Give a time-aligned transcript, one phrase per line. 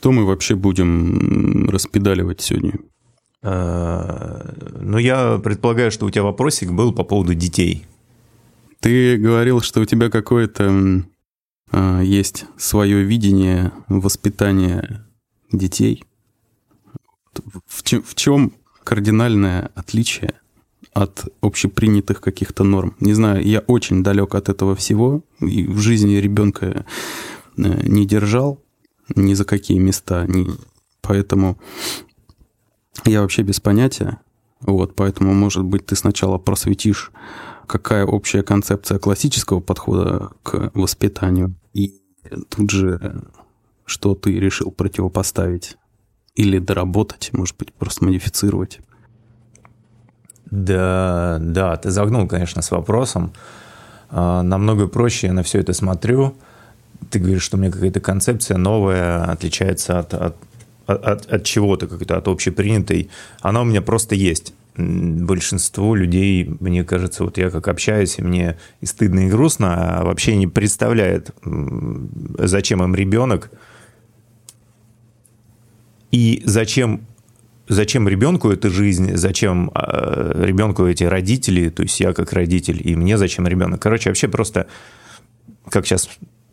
[0.00, 2.72] Что мы вообще будем распедаливать сегодня?
[3.42, 4.50] А,
[4.80, 7.84] ну, я предполагаю, что у тебя вопросик был по поводу детей.
[8.80, 11.04] Ты говорил, что у тебя какое-то
[11.70, 15.06] э, есть свое видение воспитания
[15.52, 16.02] детей.
[17.66, 20.32] В, чем, в чем кардинальное отличие
[20.94, 22.96] от общепринятых каких-то норм?
[23.00, 26.86] Не знаю, я очень далек от этого всего, и в жизни ребенка
[27.58, 28.64] э, не держал
[29.14, 30.46] ни за какие места, ни...
[31.00, 31.58] поэтому
[33.04, 34.18] я вообще без понятия.
[34.60, 37.12] Вот, поэтому, может быть, ты сначала просветишь,
[37.66, 41.94] какая общая концепция классического подхода к воспитанию, и
[42.48, 43.22] тут же
[43.90, 45.76] что ты решил противопоставить
[46.36, 48.78] или доработать, может быть, просто модифицировать.
[50.48, 53.32] Да, да, ты загнул, конечно, с вопросом.
[54.08, 56.36] А, намного проще я на все это смотрю.
[57.08, 60.36] Ты говоришь, что у меня какая-то концепция новая, отличается от, от
[60.94, 64.54] от, от чего-то, как-то от общепринятой, она у меня просто есть.
[64.76, 70.04] Большинство людей, мне кажется, вот я как общаюсь, и мне и стыдно, и грустно, а
[70.04, 71.30] вообще не представляет,
[72.38, 73.50] зачем им ребенок,
[76.10, 77.02] и зачем
[77.68, 82.96] зачем ребенку эта жизнь, зачем э, ребенку эти родители, то есть я как родитель, и
[82.96, 83.80] мне зачем ребенок.
[83.80, 84.66] Короче, вообще просто,
[85.68, 86.08] как сейчас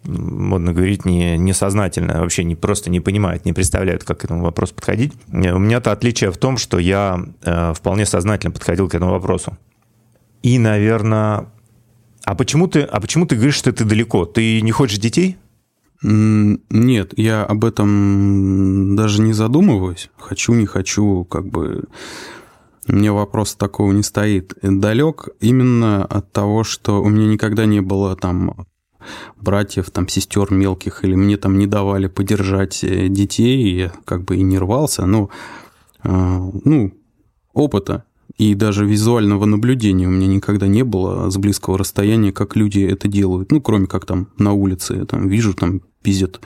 [0.08, 4.74] модно говорить, не, несознательно, вообще не, просто не понимают, не представляют, как к этому вопросу
[4.74, 5.14] подходить.
[5.32, 9.58] У меня-то отличие в том, что я э, вполне сознательно подходил к этому вопросу.
[10.42, 11.48] И, наверное...
[12.24, 14.26] А почему ты, а почему ты говоришь, что ты далеко?
[14.26, 15.38] Ты не хочешь детей?
[16.02, 20.10] Нет, я об этом даже не задумываюсь.
[20.18, 21.86] Хочу, не хочу, как бы...
[22.88, 24.54] Мне вопрос такого не стоит.
[24.62, 28.66] Далек именно от того, что у меня никогда не было там
[29.36, 34.38] братьев, там, сестер мелких, или мне там не давали поддержать э, детей, я как бы
[34.38, 35.30] и не рвался, но,
[36.04, 36.94] э, ну,
[37.54, 38.04] опыта
[38.38, 43.08] и даже визуального наблюдения у меня никогда не было с близкого расстояния, как люди это
[43.08, 43.52] делают.
[43.52, 46.40] Ну, кроме как там на улице, я там вижу, там пиздят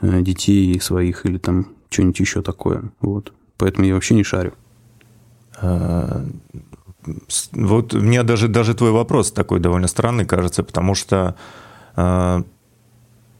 [0.00, 2.92] э, детей своих или там что-нибудь еще такое.
[3.00, 3.32] Вот.
[3.56, 4.52] Поэтому я вообще не шарю.
[5.60, 6.24] А,
[7.52, 11.36] вот мне даже, даже твой вопрос такой довольно странный кажется, потому что
[11.96, 12.44] я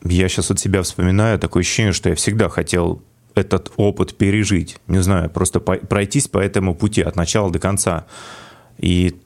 [0.02, 3.02] сейчас от себя вспоминаю такое ощущение, что я всегда хотел
[3.34, 4.78] этот опыт пережить.
[4.86, 8.06] Не знаю, просто пройтись по этому пути от начала до конца.
[8.78, 9.16] И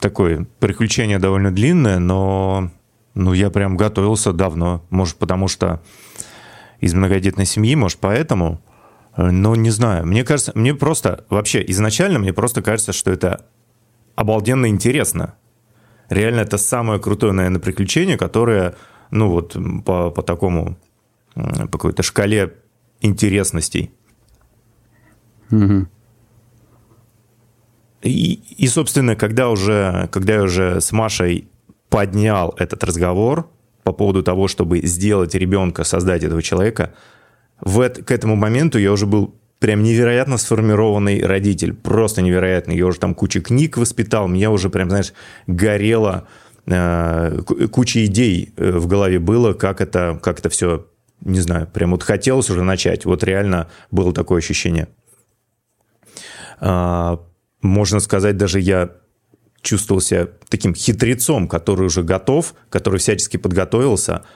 [0.00, 2.70] такое приключение довольно длинное, но
[3.14, 4.84] ну, я прям готовился давно.
[4.90, 5.80] Может, потому что
[6.80, 8.60] из многодетной семьи, может, поэтому.
[9.16, 10.06] Но не знаю.
[10.06, 13.46] Мне кажется, мне просто, вообще, изначально мне просто кажется, что это
[14.16, 15.34] обалденно интересно
[16.14, 18.74] реально это самое крутое, наверное, приключение, которое,
[19.10, 20.76] ну вот, по, по такому,
[21.34, 22.54] по какой-то шкале
[23.00, 23.90] интересностей.
[25.50, 25.86] Угу.
[28.02, 31.48] И, и, собственно, когда уже, когда я уже с Машей
[31.88, 33.50] поднял этот разговор
[33.82, 36.94] по поводу того, чтобы сделать ребенка, создать этого человека,
[37.60, 42.76] в это, к этому моменту я уже был прям невероятно сформированный родитель, просто невероятный.
[42.76, 45.14] Я уже там кучу книг воспитал, меня уже прям, знаешь,
[45.46, 46.28] горело,
[46.66, 47.40] э,
[47.72, 50.86] куча идей э, в голове было, как это, как это все,
[51.22, 53.06] не знаю, прям вот хотелось уже начать.
[53.06, 54.88] Вот реально было такое ощущение.
[56.60, 57.20] А,
[57.62, 58.90] можно сказать, даже я
[59.62, 64.24] чувствовал себя таким хитрецом, который уже готов, который всячески подготовился–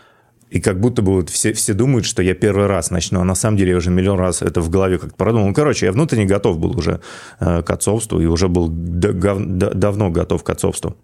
[0.50, 3.34] и как будто бы вот все, все думают, что я первый раз начну, а на
[3.34, 5.48] самом деле я уже миллион раз это в голове как-то продумал.
[5.48, 7.00] Ну, короче, я внутренне готов был уже
[7.40, 10.96] э, к отцовству и уже был давно готов к отцовству.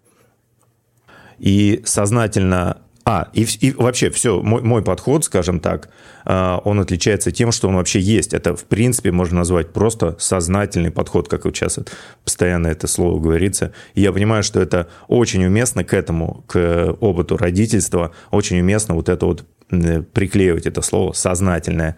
[1.39, 5.91] И сознательно а, и, и вообще все, мой, мой подход, скажем так,
[6.25, 8.33] а, он отличается тем, что он вообще есть.
[8.33, 11.79] Это, в принципе, можно назвать просто сознательный подход, как сейчас
[12.25, 13.73] постоянно это слово говорится.
[13.95, 19.11] И я понимаю, что это очень уместно к этому, к опыту родительства, очень уместно вот
[19.11, 21.97] это вот приклеивать это слово «сознательное».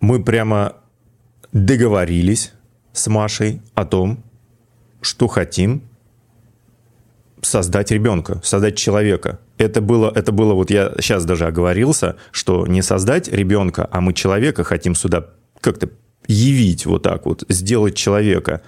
[0.00, 0.76] Мы прямо
[1.52, 2.52] договорились
[2.92, 4.22] с Машей о том,
[5.00, 5.82] что хотим
[7.40, 12.82] создать ребенка, создать человека это было, это было, вот я сейчас даже оговорился, что не
[12.82, 15.26] создать ребенка, а мы человека хотим сюда
[15.60, 15.90] как-то
[16.26, 18.62] явить вот так вот, сделать человека.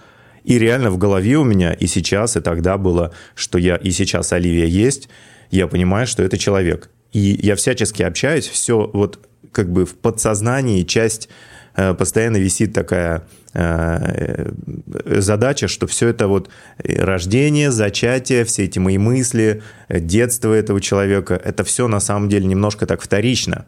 [0.44, 4.32] И реально в голове у меня и сейчас, и тогда было, что я и сейчас
[4.32, 5.08] Оливия есть,
[5.50, 6.90] я понимаю, что это человек.
[7.12, 9.18] И я всячески общаюсь, все вот
[9.52, 11.28] как бы в подсознании часть
[11.76, 13.26] Э, постоянно висит такая
[15.04, 21.64] задача, что все это вот рождение, зачатие, все эти мои мысли, детство этого человека, это
[21.64, 23.66] все на самом деле немножко так вторично.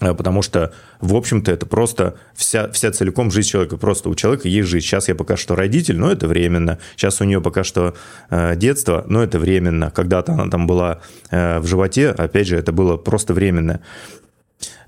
[0.00, 3.76] Э, потому что, в общем-то, это просто вся, вся целиком жизнь человека.
[3.76, 4.86] Просто у человека есть жизнь.
[4.86, 6.78] Сейчас я пока что родитель, но это временно.
[6.96, 7.94] Сейчас у нее пока что
[8.30, 9.90] э, детство, но это временно.
[9.90, 11.00] Когда-то она там была
[11.30, 13.80] э, в животе, опять же, это было просто временно.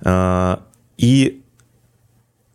[0.04, 0.58] Э,
[0.96, 1.39] и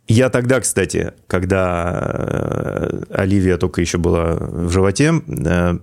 [0.07, 5.77] я тогда, кстати, когда э, Оливия только еще была в животе, э,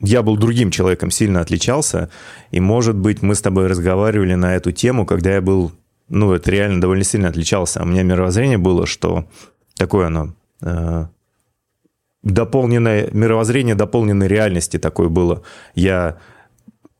[0.00, 2.08] я был другим человеком, сильно отличался.
[2.50, 5.72] И, может быть, мы с тобой разговаривали на эту тему, когда я был
[6.08, 7.82] ну, это реально довольно сильно отличался.
[7.82, 9.26] У меня мировоззрение было, что
[9.76, 11.06] такое оно, э,
[12.22, 15.42] дополненное, мировоззрение дополненной реальности такое было.
[15.74, 16.18] Я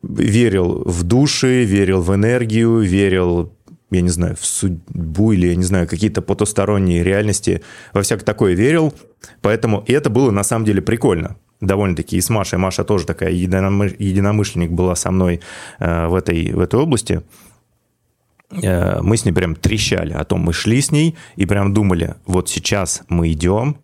[0.03, 3.53] верил в души, верил в энергию, верил,
[3.91, 7.63] я не знаю, в судьбу или, я не знаю, какие-то потусторонние реальности.
[7.93, 8.95] Во всякое такое верил,
[9.41, 12.59] поэтому это было на самом деле прикольно довольно-таки и с Машей.
[12.59, 15.41] Маша тоже такая единомышленник была со мной
[15.79, 17.23] э, в этой, в этой области.
[18.63, 22.15] Э, мы с ней прям трещали о том, мы шли с ней и прям думали,
[22.27, 23.79] вот сейчас мы идем,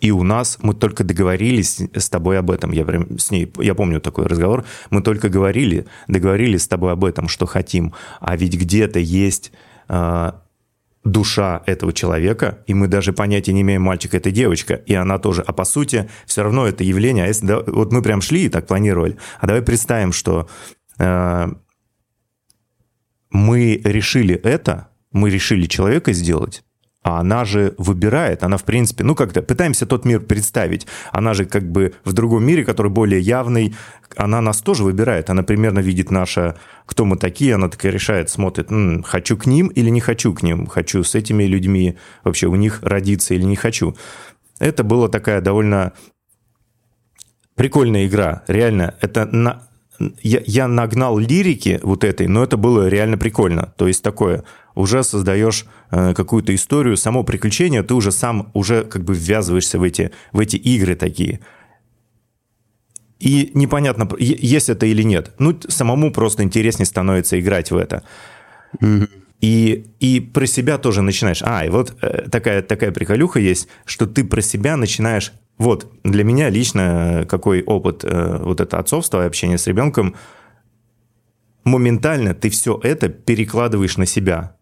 [0.00, 2.72] и у нас мы только договорились с тобой об этом.
[2.72, 4.64] Я прям с ней, я помню такой разговор.
[4.90, 7.94] Мы только говорили, договорились с тобой об этом, что хотим.
[8.20, 9.52] А ведь где-то есть
[9.88, 10.32] э,
[11.04, 15.42] душа этого человека, и мы даже понятия не имеем, мальчик это девочка, и она тоже.
[15.46, 17.24] А по сути, все равно это явление.
[17.24, 20.48] А если да, вот мы прям шли и так планировали, а давай представим, что
[20.98, 21.46] э,
[23.30, 26.64] мы решили это, мы решили человека сделать,
[27.04, 30.86] а она же выбирает, она в принципе, ну как-то пытаемся тот мир представить.
[31.12, 33.76] Она же как бы в другом мире, который более явный,
[34.16, 35.28] она нас тоже выбирает.
[35.28, 36.56] Она примерно видит наше,
[36.86, 40.42] кто мы такие, она такая решает, смотрит, М, хочу к ним или не хочу к
[40.42, 43.94] ним, хочу с этими людьми вообще у них родиться или не хочу.
[44.58, 45.92] Это была такая довольно
[47.54, 48.44] прикольная игра.
[48.48, 49.68] Реально, это на,
[50.22, 53.74] я, я нагнал лирики вот этой, но это было реально прикольно.
[53.76, 59.04] То есть такое, уже создаешь э, какую-то историю, само приключение, ты уже сам уже как
[59.04, 61.40] бы ввязываешься в эти, в эти игры такие.
[63.20, 65.32] И непонятно, есть это или нет.
[65.38, 68.02] Ну, самому просто интереснее становится играть в это.
[68.80, 69.08] Mm-hmm.
[69.40, 71.42] И, и про себя тоже начинаешь.
[71.42, 76.24] А, и вот э, такая, такая приколюха есть, что ты про себя начинаешь вот, для
[76.24, 80.16] меня лично э, какой опыт э, вот это отцовство и общение с ребенком,
[81.64, 84.53] моментально ты все это перекладываешь на себя.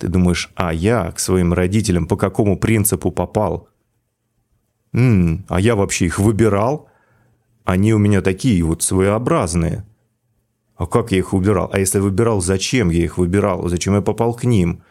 [0.00, 3.68] Ты думаешь, а я к своим родителям по какому принципу попал?
[4.94, 6.88] М-м, а я вообще их выбирал?
[7.64, 9.84] Они у меня такие вот своеобразные.
[10.76, 11.68] А как я их выбирал?
[11.70, 13.68] А если выбирал, зачем я их выбирал?
[13.68, 14.82] Зачем я попал к ним?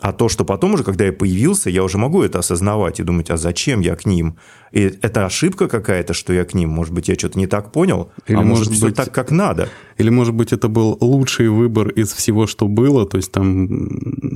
[0.00, 3.30] А то, что потом уже, когда я появился, я уже могу это осознавать и думать,
[3.30, 4.36] а зачем я к ним?
[4.70, 6.70] И это ошибка какая-то, что я к ним?
[6.70, 8.12] Может быть, я что-то не так понял?
[8.26, 9.68] Или а может, быть, все так, как надо?
[9.96, 13.06] Или, может быть, это был лучший выбор из всего, что было?
[13.06, 13.66] То есть там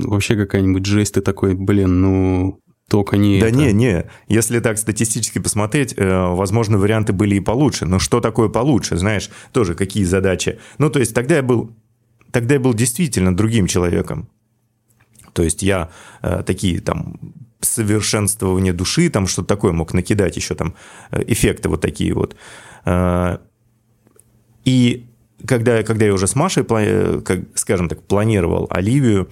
[0.05, 2.59] вообще какая-нибудь жесть, ты такой, блин, ну,
[2.89, 3.55] только не Да это.
[3.55, 4.05] не, не.
[4.27, 7.85] Если так статистически посмотреть, э, возможно, варианты были и получше.
[7.85, 9.29] Но что такое получше, знаешь?
[9.53, 10.59] Тоже какие задачи?
[10.77, 11.71] Ну, то есть тогда я был,
[12.31, 14.29] тогда я был действительно другим человеком.
[15.33, 15.89] То есть я
[16.21, 17.19] э, такие там
[17.65, 20.75] совершенствование души, там что-то такое мог накидать еще там
[21.11, 22.35] э, эффекты вот такие вот.
[22.85, 23.37] Э,
[24.65, 25.07] и
[25.45, 29.29] когда, когда я уже с Машей, э, как, скажем так, планировал Оливию,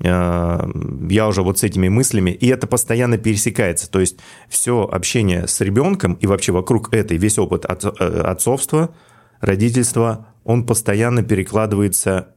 [0.00, 3.88] я уже вот с этими мыслями, и это постоянно пересекается.
[3.88, 4.18] То есть
[4.48, 8.92] все общение с ребенком и вообще вокруг этой, весь опыт от, отцовства,
[9.40, 12.34] родительства, он постоянно перекладывается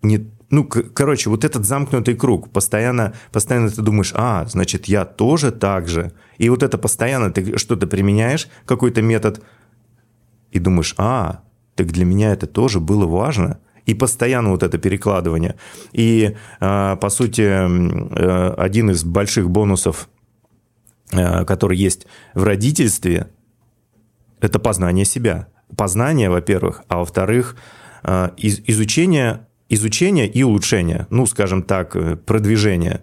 [0.00, 5.50] не ну, короче, вот этот замкнутый круг, постоянно, постоянно ты думаешь, а, значит, я тоже
[5.50, 6.12] так же.
[6.38, 9.42] И вот это постоянно ты что-то применяешь, какой-то метод,
[10.52, 11.40] и думаешь, а,
[11.74, 13.58] так для меня это тоже было важно.
[13.86, 15.56] И постоянно вот это перекладывание.
[15.92, 20.08] И, а, по сути, э, один из больших бонусов,
[21.12, 23.28] э, который есть в родительстве,
[24.40, 25.48] это познание себя.
[25.76, 27.56] Познание, во-первых, а во-вторых,
[28.02, 33.02] э, изучение изучение и улучшение, ну, скажем так, э, продвижение.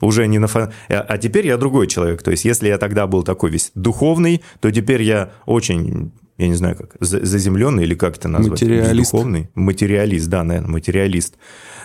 [0.00, 0.70] Уже не на фон...
[0.88, 2.22] А, а теперь я другой человек.
[2.22, 6.54] То есть, если я тогда был такой весь духовный, то теперь я очень, я не
[6.54, 8.60] знаю как, заземленный или как это назвать?
[8.62, 9.12] Материалист.
[9.12, 9.48] Духовный.
[9.54, 11.36] Материалист, да, наверное, материалист.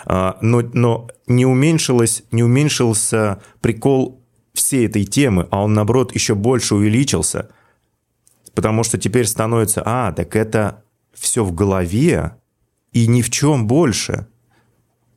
[0.06, 6.34] А, но, но не, уменьшилось, не уменьшился прикол всей этой темы, а он, наоборот, еще
[6.34, 7.50] больше увеличился.
[8.56, 10.84] Потому что теперь становится, а, так это
[11.14, 12.34] все в голове,
[12.98, 14.26] и ни в чем больше.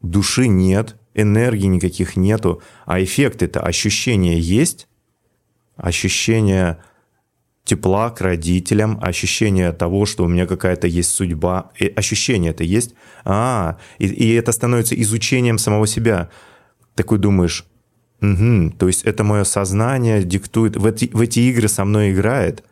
[0.02, 4.86] Души нет, энергии никаких нету, а эффекты-то, ощущения есть.
[5.76, 6.78] Ощущения
[7.64, 11.70] тепла к родителям, ощущение того, что у меня какая-то есть судьба.
[11.78, 12.94] И ощущение это есть.
[13.24, 16.28] А, и, и это становится изучением самого себя.
[16.94, 17.64] Такой думаешь,
[18.20, 22.62] угу, то есть это мое сознание диктует, в эти, в эти игры со мной играет.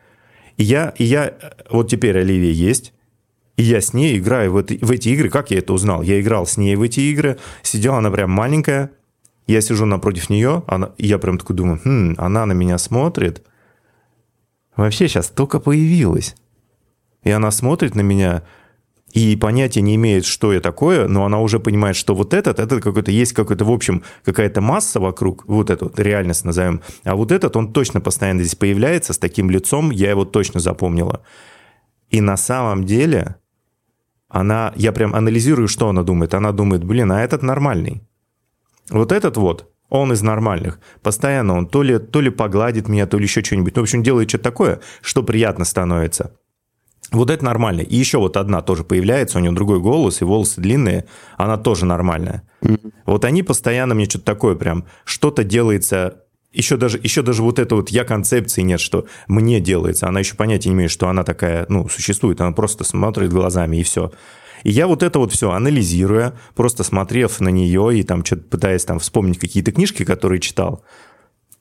[0.59, 1.33] И я, и я,
[1.71, 2.93] вот теперь Оливия есть,
[3.59, 5.29] и я с ней играю в эти, в эти игры.
[5.29, 6.03] Как я это узнал?
[6.03, 8.93] Я играл с ней в эти игры, сидела она прям маленькая,
[9.49, 13.43] я сижу напротив нее, она, и я прям такой думаю, хм, она на меня смотрит.
[14.77, 16.37] Вообще сейчас только появилась.
[17.25, 18.45] И она смотрит на меня,
[19.13, 22.81] и понятия не имеет, что я такое, но она уже понимает, что вот этот, этот
[22.81, 27.33] какой-то, есть какой-то, в общем, какая-то масса вокруг, вот эту вот реальность назовем, а вот
[27.33, 31.23] этот, он точно постоянно здесь появляется с таким лицом, я его точно запомнила.
[32.11, 33.35] И на самом деле
[34.29, 36.35] она, я прям анализирую, что она думает.
[36.35, 38.03] Она думает, блин, а этот нормальный.
[38.91, 40.81] Вот этот вот, он из нормальных.
[41.03, 43.77] Постоянно он то ли, то ли погладит меня, то ли еще что-нибудь.
[43.77, 46.33] Ну, в общем, делает что-то такое, что приятно становится.
[47.11, 47.81] Вот это нормально.
[47.81, 51.07] И еще вот одна тоже появляется, у нее другой голос, и волосы длинные,
[51.39, 52.43] она тоже нормальная.
[52.61, 52.93] Mm-hmm.
[53.07, 56.25] Вот они постоянно мне что-то такое прям, что-то делается
[56.59, 60.09] еще даже, еще даже вот это вот я концепции нет, что мне делается.
[60.09, 62.41] Она еще понятия не имеет, что она такая, ну, существует.
[62.41, 64.13] Она просто смотрит глазами и все.
[64.65, 68.85] И я вот это вот все анализируя, просто смотрев на нее и там что-то пытаясь
[68.85, 70.85] там вспомнить какие-то книжки, которые читал,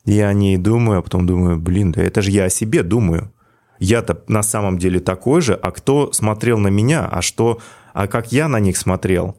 [0.03, 3.31] я о ней думаю, а потом думаю, блин, да это же я о себе думаю.
[3.77, 7.59] Я-то на самом деле такой же, а кто смотрел на меня, а что,
[7.93, 9.37] а как я на них смотрел?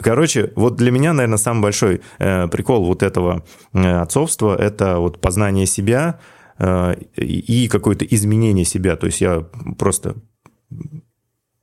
[0.00, 5.20] Короче, вот для меня, наверное, самый большой э, прикол вот этого э, отцовства– это вот
[5.20, 6.20] познание себя
[6.58, 8.96] э, и какое-то изменение себя.
[8.96, 9.46] То есть я
[9.78, 10.16] просто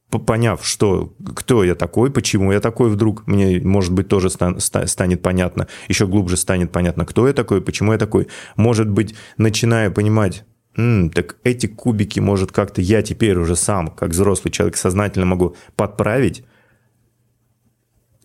[0.09, 5.21] поняв, что, кто я такой, почему я такой вдруг, мне, может быть, тоже стан, станет
[5.21, 8.27] понятно, еще глубже станет понятно, кто я такой, почему я такой.
[8.55, 10.45] Может быть, начинаю понимать,
[10.77, 15.55] М, так эти кубики, может, как-то я теперь уже сам, как взрослый человек, сознательно могу
[15.75, 16.43] подправить,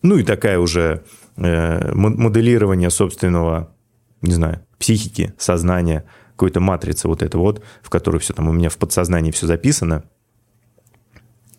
[0.03, 1.03] ну и такая уже
[1.37, 3.73] э, моделирование собственного,
[4.21, 8.69] не знаю, психики, сознания, какой-то матрицы вот это вот, в которой все там у меня
[8.69, 10.03] в подсознании все записано.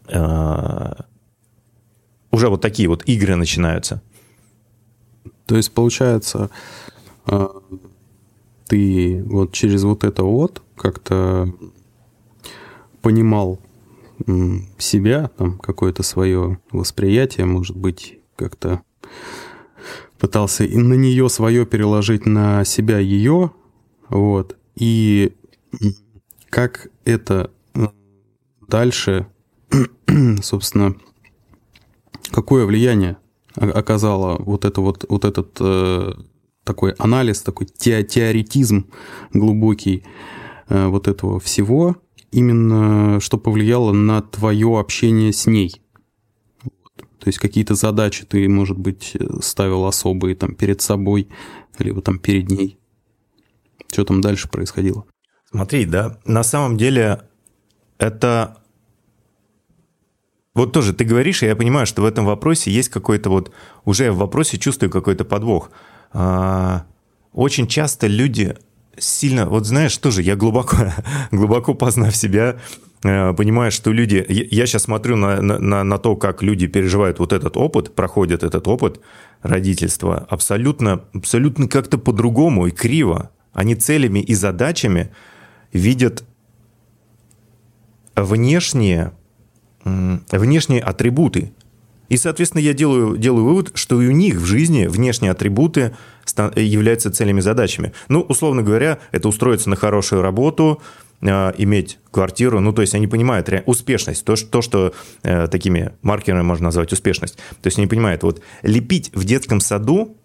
[0.09, 0.93] Э,
[2.31, 4.03] уже вот такие вот игры начинаются.
[5.47, 6.51] То есть, получается,
[7.27, 7.49] э,
[8.67, 11.53] ты вот через вот это вот как-то
[13.01, 13.59] понимал
[14.79, 18.83] себя, там какое-то свое восприятие, может быть, как-то
[20.19, 23.53] пытался и на нее свое переложить на себя ее,
[24.09, 25.33] вот, и
[26.51, 27.51] как это
[28.69, 29.27] дальше,
[30.43, 30.95] собственно,
[32.31, 33.19] какое влияние
[33.55, 36.13] оказало вот это вот, вот этот э,
[36.65, 38.87] такой анализ, такой те, теоретизм
[39.33, 40.05] глубокий
[40.69, 41.97] э, вот этого всего,
[42.33, 45.84] именно что повлияло на твое общение с ней.
[47.25, 51.27] То есть какие-то задачи ты, может быть, ставил особые там перед собой,
[51.79, 52.79] либо там перед ней.
[53.91, 55.07] Что там дальше происходило?
[55.51, 57.23] Смотри, да, на самом деле
[57.97, 58.59] это...
[60.53, 63.53] Вот тоже ты говоришь, и я понимаю, что в этом вопросе есть какой-то вот...
[63.87, 65.71] Уже в вопросе чувствую какой-то подвох.
[66.13, 66.85] А,
[67.33, 68.55] очень часто люди
[68.99, 69.47] сильно...
[69.47, 70.77] Вот знаешь, тоже я глубоко,
[71.31, 74.25] глубоко познав себя, Э, понимаешь, что люди...
[74.29, 78.67] Я сейчас смотрю на, на, на то, как люди переживают вот этот опыт, проходят этот
[78.67, 79.01] опыт
[79.43, 83.31] родительства, абсолютно, абсолютно как-то по-другому и криво.
[83.53, 85.11] Они целями и задачами
[85.75, 86.25] видят
[88.17, 89.13] внешние,
[89.85, 91.53] внешние атрибуты.
[92.09, 95.95] И, соответственно, я делаю, делаю вывод, что и у них в жизни внешние атрибуты
[96.57, 97.93] являются целями задачами.
[98.09, 103.07] Ну, условно говоря, это устроиться на хорошую работу, Э, иметь квартиру, ну, то есть они
[103.07, 107.37] понимают успешность, то, то что э, такими маркерами можно назвать успешность.
[107.63, 110.17] То есть они понимают, вот лепить в детском саду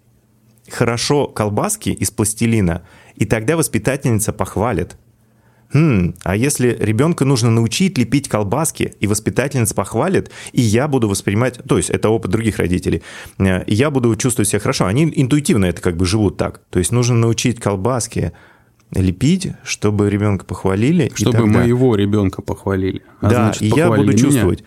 [0.69, 2.83] хорошо колбаски из пластилина,
[3.15, 4.97] и тогда воспитательница похвалит.
[5.71, 11.59] Хм, а если ребенка нужно научить лепить колбаски, и воспитательница похвалит, и я буду воспринимать,
[11.67, 13.03] то есть это опыт других родителей,
[13.37, 16.61] э, и я буду чувствовать себя хорошо, они интуитивно это как бы живут так.
[16.71, 18.31] То есть нужно научить колбаски,
[18.93, 21.11] лепить, чтобы ребенка похвалили.
[21.13, 21.59] Чтобы тогда...
[21.59, 23.03] моего ребенка похвалили.
[23.21, 24.17] А да, значит, и я буду меня.
[24.17, 24.63] чувствовать.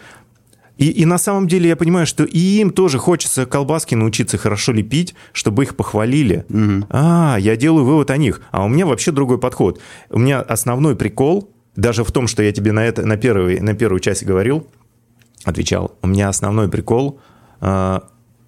[0.79, 4.73] И, и на самом деле я понимаю, что и им тоже хочется колбаски научиться хорошо
[4.73, 6.45] лепить, чтобы их похвалили.
[6.49, 6.87] Угу.
[6.91, 8.41] А, я делаю вывод о них.
[8.51, 9.81] А у меня вообще другой подход.
[10.11, 13.75] У меня основной прикол, даже в том, что я тебе на, это, на, первый, на
[13.75, 14.67] первую часть говорил,
[15.45, 17.21] отвечал, у меня основной прикол
[17.61, 18.01] э,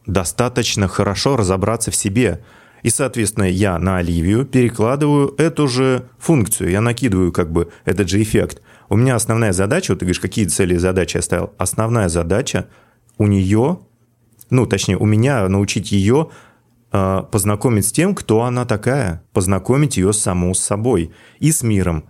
[0.07, 2.43] достаточно хорошо разобраться в себе
[2.85, 8.23] И, соответственно, я на Оливию перекладываю эту же функцию, я накидываю как бы этот же
[8.23, 8.61] эффект.
[8.91, 11.55] У меня основная задача, вот ты говоришь, какие цели и задачи я ставил?
[11.57, 12.69] Основная задача
[13.17, 13.79] у нее,
[14.51, 16.29] ну, точнее, у меня научить ее
[16.93, 22.05] э, познакомить с тем, кто она такая, познакомить ее саму с собой и с миром,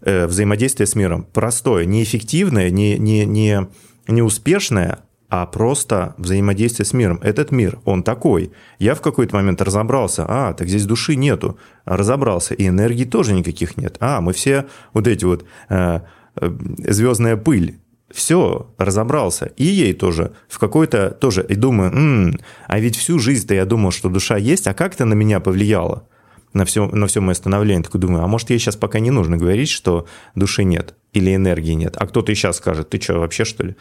[0.00, 1.24] э, взаимодействие с миром.
[1.32, 3.68] Простое, неэффективное, не, не, не,
[4.08, 7.18] не успешное, а просто взаимодействие с миром.
[7.22, 8.52] Этот мир, он такой.
[8.78, 11.58] Я в какой-то момент разобрался, а, так здесь души нету.
[11.84, 13.96] Разобрался, и энергии тоже никаких нет.
[14.00, 16.00] А, мы все вот эти вот э,
[16.36, 17.80] э, звездная пыль.
[18.12, 19.46] Все, разобрался.
[19.56, 21.44] И ей тоже в какой-то тоже.
[21.48, 25.04] И думаю, м-м, а ведь всю жизнь-то я думал, что душа есть, а как это
[25.04, 26.08] на меня повлияло?
[26.52, 27.82] На все, на все мое становление.
[27.82, 30.06] Такой думаю, а может, ей сейчас пока не нужно говорить, что
[30.36, 31.96] души нет или энергии нет.
[31.98, 33.76] А кто-то и сейчас скажет, ты что, вообще что ли?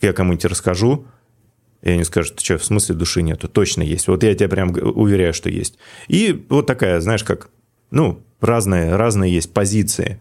[0.00, 1.06] Я кому-нибудь расскажу,
[1.82, 3.48] и они скажут, что, в смысле души нету?
[3.48, 4.08] Точно есть.
[4.08, 5.78] Вот я тебе прям уверяю, что есть.
[6.08, 7.50] И вот такая, знаешь, как,
[7.90, 10.20] ну, разные, разные есть позиции.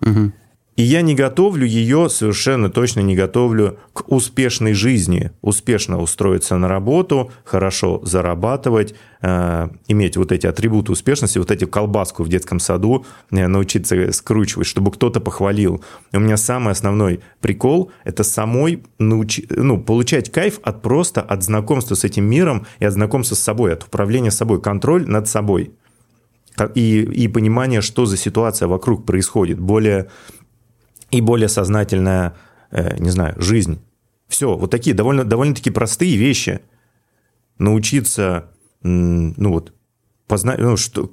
[0.00, 0.32] Угу.
[0.76, 6.66] И я не готовлю ее, совершенно точно не готовлю к успешной жизни, успешно устроиться на
[6.66, 13.06] работу, хорошо зарабатывать, э, иметь вот эти атрибуты успешности, вот эти колбаску в детском саду,
[13.30, 15.84] э, научиться скручивать, чтобы кто-то похвалил.
[16.10, 21.44] И у меня самый основной прикол– это самой научи, ну, получать кайф от просто от
[21.44, 25.70] знакомства с этим миром и от знакомства с собой, от управления собой, контроль над собой.
[26.74, 30.08] И, и понимание, что за ситуация вокруг происходит, более
[31.10, 32.34] и более сознательная,
[32.70, 33.80] э, не знаю, жизнь.
[34.28, 36.60] Все, вот такие довольно, довольно-таки простые вещи.
[37.58, 38.50] Научиться,
[38.82, 39.72] ну вот,
[40.26, 41.12] познать, ну, что,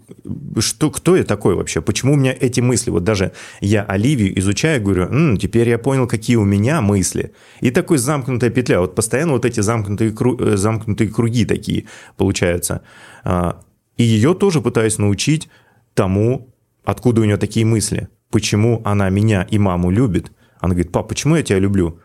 [0.60, 1.82] что, кто я такой вообще?
[1.82, 2.90] Почему у меня эти мысли?
[2.90, 7.34] Вот даже я Оливию изучаю, говорю, М, теперь я понял, какие у меня мысли.
[7.60, 8.80] И такой замкнутая петля.
[8.80, 11.86] Вот постоянно вот эти замкнутые, э, замкнутые круги такие
[12.18, 12.82] получаются.
[13.24, 13.62] А,
[13.98, 15.50] и ее тоже пытаюсь научить
[15.94, 20.32] тому, откуда у нее такие мысли почему она меня и маму любит.
[20.60, 22.00] Она говорит, пап, почему я тебя люблю?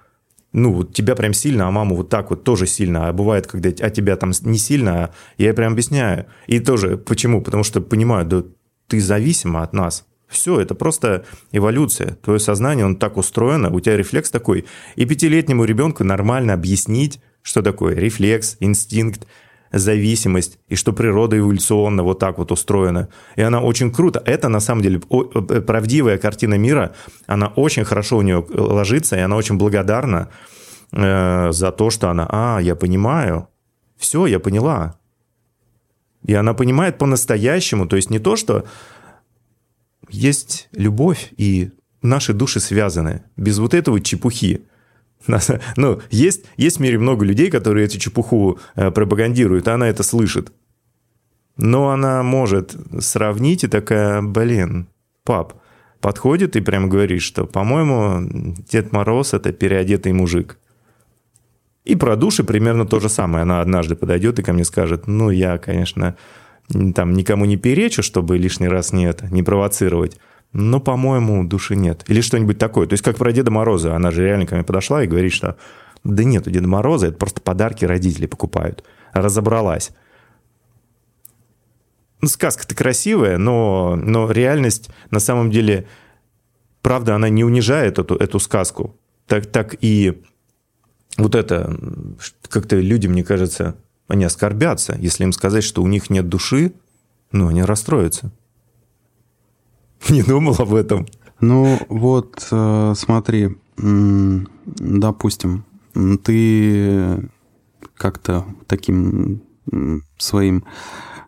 [0.53, 3.09] Ну, вот тебя прям сильно, а маму вот так вот тоже сильно.
[3.09, 6.27] А бывает, когда а тебя там не сильно, а я прям объясняю.
[6.47, 7.43] И тоже почему?
[7.43, 8.45] Потому что понимаю, да
[8.89, 10.07] ты зависима от нас.
[10.29, 12.17] Все, это просто эволюция.
[12.23, 14.65] Твое сознание, он так устроено, у тебя рефлекс такой.
[14.97, 19.27] И пятилетнему ребенку нормально объяснить, что такое рефлекс, инстинкт,
[19.79, 23.09] зависимость, и что природа эволюционно вот так вот устроена.
[23.37, 24.23] И она очень круто.
[24.25, 26.95] Это, на самом деле, э, правдивая картина мира.
[27.27, 30.29] Она очень хорошо у нее ложится, и она очень благодарна
[30.93, 33.49] э, за то, что она, а, я понимаю,
[33.97, 34.99] все, я поняла.
[36.25, 38.65] И она понимает по-настоящему, то есть не то, что
[40.09, 41.71] есть любовь, и
[42.03, 44.67] наши души связаны, без вот этого чепухи.
[45.77, 50.03] Ну, есть, есть в мире много людей, которые эту чепуху э, пропагандируют, а она это
[50.03, 50.53] слышит.
[51.57, 54.89] Но она может сравнить и такая, блин,
[55.25, 55.55] пап,
[56.01, 60.59] подходит и прям говорит, что, по-моему, Дед Мороз– это переодетый мужик.
[61.85, 63.43] И про души примерно то же самое.
[63.43, 66.17] Она однажды подойдет и ко мне скажет, ну, я, конечно,
[66.95, 70.19] там никому не перечу, чтобы лишний раз не это, не провоцировать
[70.53, 72.05] но, по-моему, души нет.
[72.09, 72.87] Или что-нибудь такое.
[72.87, 73.95] То есть, как про Деда Мороза.
[73.95, 75.57] Она же реально ко мне подошла и говорит, что
[76.05, 78.85] да нет, у Деда Мороза это просто подарки родители покупают.
[79.13, 79.91] Разобралась.
[82.21, 85.87] Ну, сказка-то красивая, но, но реальность на самом деле,
[86.81, 88.97] правда, она не унижает эту, эту сказку.
[89.27, 90.23] Так, так и
[91.19, 91.77] вот это,
[92.49, 93.77] как-то люди, мне кажется,
[94.09, 96.73] они оскорбятся, если им сказать, что у них нет души,
[97.33, 98.31] ну, они расстроятся.
[100.09, 101.07] Не думал об этом.
[101.41, 105.65] Ну, вот, э, смотри, допустим,
[106.23, 107.31] ты
[107.95, 109.43] как-то таким
[110.19, 110.65] своим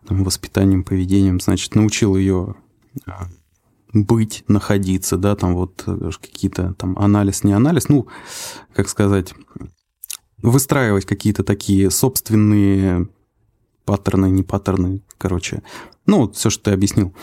[0.08, 2.54] воспитанием, поведением, значит, научил ее
[3.06, 3.10] э,
[3.92, 8.06] быть, находиться, да, там вот э, какие-то там анализ, не анализ, ну,
[8.74, 9.34] как сказать,
[10.38, 13.08] выстраивать какие-то такие собственные
[13.84, 15.62] паттерны, не паттерны, короче,
[16.06, 17.14] ну, вот все, что ты объяснил.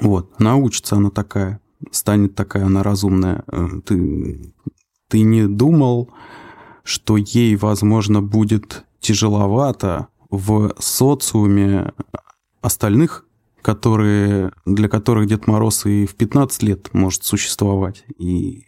[0.00, 3.44] Вот, научится она такая, станет такая она разумная.
[3.46, 4.54] Э, ты,
[5.08, 6.10] ты не думал,
[6.82, 11.92] что ей, возможно, будет тяжеловато в социуме
[12.60, 13.24] остальных,
[13.62, 18.04] которые, для которых Дед Мороз и в 15 лет может существовать.
[18.18, 18.66] И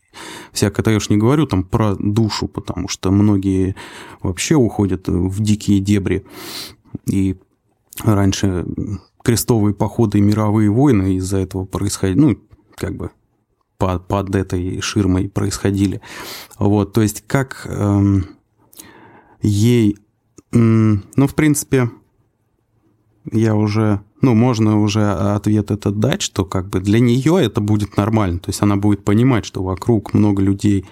[0.52, 3.76] всякое, я уж не говорю там про душу, потому что многие
[4.22, 6.24] вообще уходят в дикие дебри.
[7.06, 7.36] И
[8.02, 8.66] раньше
[9.22, 12.38] крестовые походы и мировые войны из-за этого происходили, ну,
[12.76, 13.10] как бы
[13.78, 16.00] под, под этой ширмой происходили.
[16.58, 18.26] Вот, то есть как эм,
[19.40, 19.96] ей,
[20.52, 21.90] эм, ну, в принципе,
[23.30, 27.96] я уже, ну, можно уже ответ этот дать, что как бы для нее это будет
[27.96, 28.38] нормально.
[28.38, 30.86] То есть она будет понимать, что вокруг много людей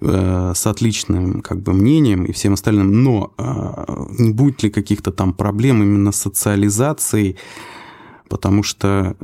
[0.00, 5.12] э, с отличным как бы мнением и всем остальным, но э, не будет ли каких-то
[5.12, 7.36] там проблем именно с социализацией,
[8.28, 9.16] потому что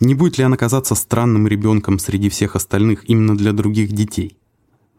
[0.00, 4.38] не будет ли она казаться странным ребенком среди всех остальных именно для других детей?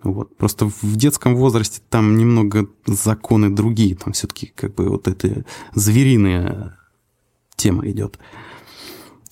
[0.04, 0.36] Вот.
[0.38, 6.78] Просто в детском возрасте там немного законы другие, там все-таки как бы вот эта звериная
[7.56, 8.20] тема идет.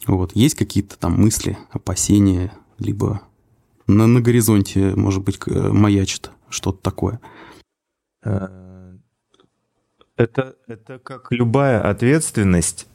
[0.07, 0.35] Вот.
[0.35, 3.21] Есть какие-то там мысли, опасения, либо
[3.87, 7.19] на, на горизонте, может быть, маячит что-то такое?
[8.23, 8.97] Э,
[10.17, 12.87] это, это как любая ответственность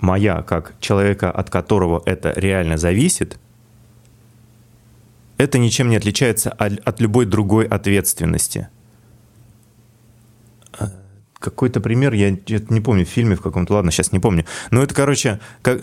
[0.00, 3.38] моя, как человека, от которого это реально зависит,
[5.38, 8.68] это ничем не отличается от, от любой другой ответственности.
[10.78, 10.86] Э,
[11.38, 14.44] какой-то пример, я не помню, в фильме в каком-то, ладно, сейчас не помню.
[14.70, 15.82] Но это, короче, как...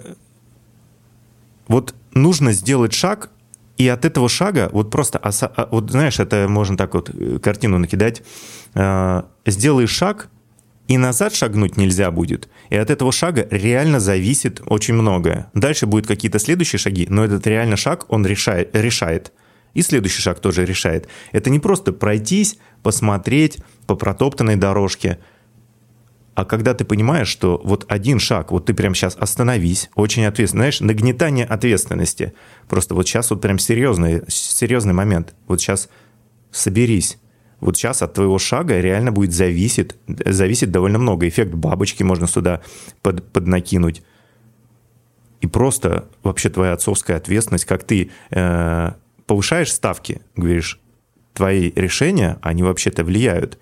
[1.68, 3.30] вот нужно сделать шаг,
[3.77, 7.77] и от этого шага, вот просто, а, вот знаешь, это можно так вот э, картину
[7.77, 8.23] накидать,
[8.73, 10.29] э, сделаешь шаг,
[10.88, 12.47] и назад шагнуть нельзя будет.
[12.69, 15.49] И от этого шага реально зависит очень многое.
[15.53, 18.75] Дальше будут какие-то следующие шаги, но этот реально шаг, он решает.
[18.75, 19.33] решает.
[19.73, 21.07] И следующий шаг тоже решает.
[21.31, 23.57] Это не просто пройтись, посмотреть
[23.88, 25.19] по протоптанной дорожке,
[26.36, 30.63] а когда ты понимаешь, что вот один шаг, вот ты прямо сейчас остановись, очень ответственно,
[30.63, 32.34] знаешь, нагнетание ответственности.
[32.67, 35.34] Просто вот сейчас вот прям серьезный, серьезный момент.
[35.48, 35.89] Вот сейчас
[36.52, 37.17] соберись.
[37.62, 41.26] Вот сейчас от твоего шага реально будет зависит, зависит довольно много.
[41.28, 42.62] Эффект бабочки можно сюда
[43.02, 44.04] под, поднакинуть.
[45.39, 48.91] И просто вообще твоя отцовская ответственность, как ты э,
[49.26, 50.82] повышаешь ставки, говоришь,
[51.34, 53.58] твои решения, они вообще-то влияют.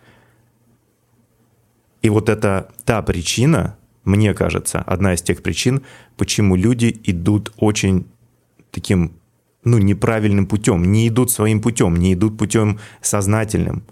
[2.04, 5.82] И вот это та причина, мне кажется, одна из тех причин,
[6.18, 8.06] почему люди идут очень
[8.72, 9.14] таким,
[9.64, 13.84] ну, неправильным путем, не идут своим путем, не идут путем сознательным.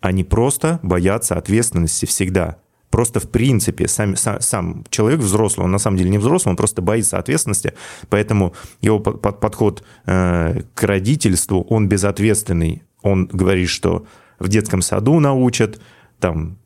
[0.00, 2.56] Они просто боятся ответственности всегда.
[2.88, 6.56] Просто в принципе сам, сам, сам человек взрослый, он на самом деле не взрослый, он
[6.56, 7.74] просто боится ответственности,
[8.08, 12.84] поэтому его под, под, подход э, к родительству, он безответственный.
[13.02, 14.06] Он говорит, что
[14.38, 15.80] в детском саду научат,
[16.20, 16.56] там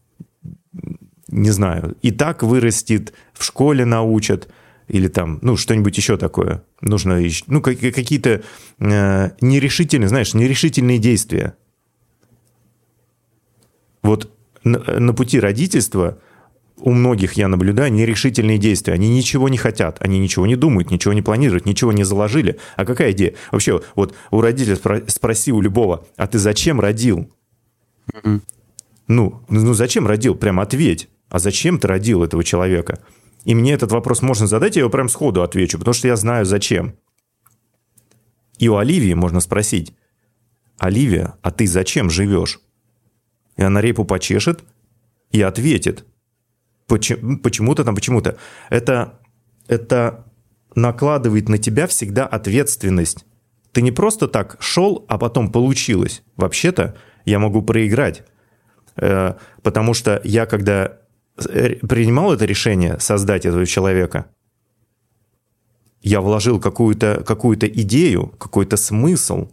[1.29, 4.49] не знаю, и так вырастет, в школе научат,
[4.89, 6.63] или там, ну, что-нибудь еще такое.
[6.81, 8.43] Нужно, ну, какие-то
[8.79, 11.55] э, нерешительные, знаешь, нерешительные действия.
[14.03, 14.33] Вот
[14.65, 16.19] на, на пути родительства
[16.81, 18.95] у многих, я наблюдаю, нерешительные действия.
[18.95, 22.59] Они ничего не хотят, они ничего не думают, ничего не планируют, ничего не заложили.
[22.77, 23.35] А какая идея?
[23.51, 27.31] Вообще, вот у родителя спроси у любого, а ты зачем родил?
[28.15, 28.41] Mm-hmm.
[29.09, 30.35] Ну, ну зачем родил?
[30.35, 31.09] Прям ответь.
[31.29, 33.01] А зачем ты родил этого человека?
[33.45, 36.45] И мне этот вопрос можно задать, я его прям сходу отвечу, потому что я знаю
[36.45, 36.97] зачем.
[38.59, 39.95] И у Оливии можно спросить,
[40.79, 42.61] Оливия, а ты зачем живешь?
[43.57, 44.65] И она репу почешет
[45.31, 46.05] и ответит.
[46.87, 48.39] Почему-то там, почему-то.
[48.71, 49.21] Это,
[49.67, 50.25] это
[50.75, 53.25] накладывает на тебя всегда ответственность.
[53.73, 56.23] Ты не просто так шел, а потом получилось.
[56.37, 58.23] Вообще-то я могу проиграть.
[58.97, 60.99] Э, потому что я, когда
[61.39, 64.27] принимал это решение создать этого человека,
[66.03, 69.51] я вложил какую-то какую идею, какой-то смысл.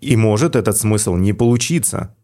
[0.00, 2.14] И может этот смысл не получиться.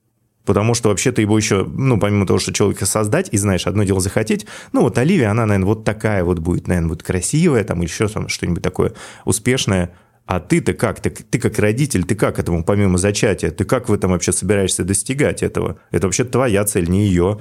[0.45, 4.01] Потому что вообще-то его еще, ну, помимо того, что человека создать, и знаешь, одно дело
[4.01, 8.09] захотеть, ну, вот Оливия, она, наверное, вот такая вот будет, наверное, вот красивая, там, еще
[8.09, 8.93] там что-нибудь такое
[9.25, 9.93] успешное.
[10.27, 11.01] А ты-то как?
[11.01, 14.83] Ты, ты как родитель, ты как этому, помимо зачатия, ты как в этом вообще собираешься
[14.83, 15.79] достигать этого?
[15.93, 17.41] Это вообще твоя цель, не ее.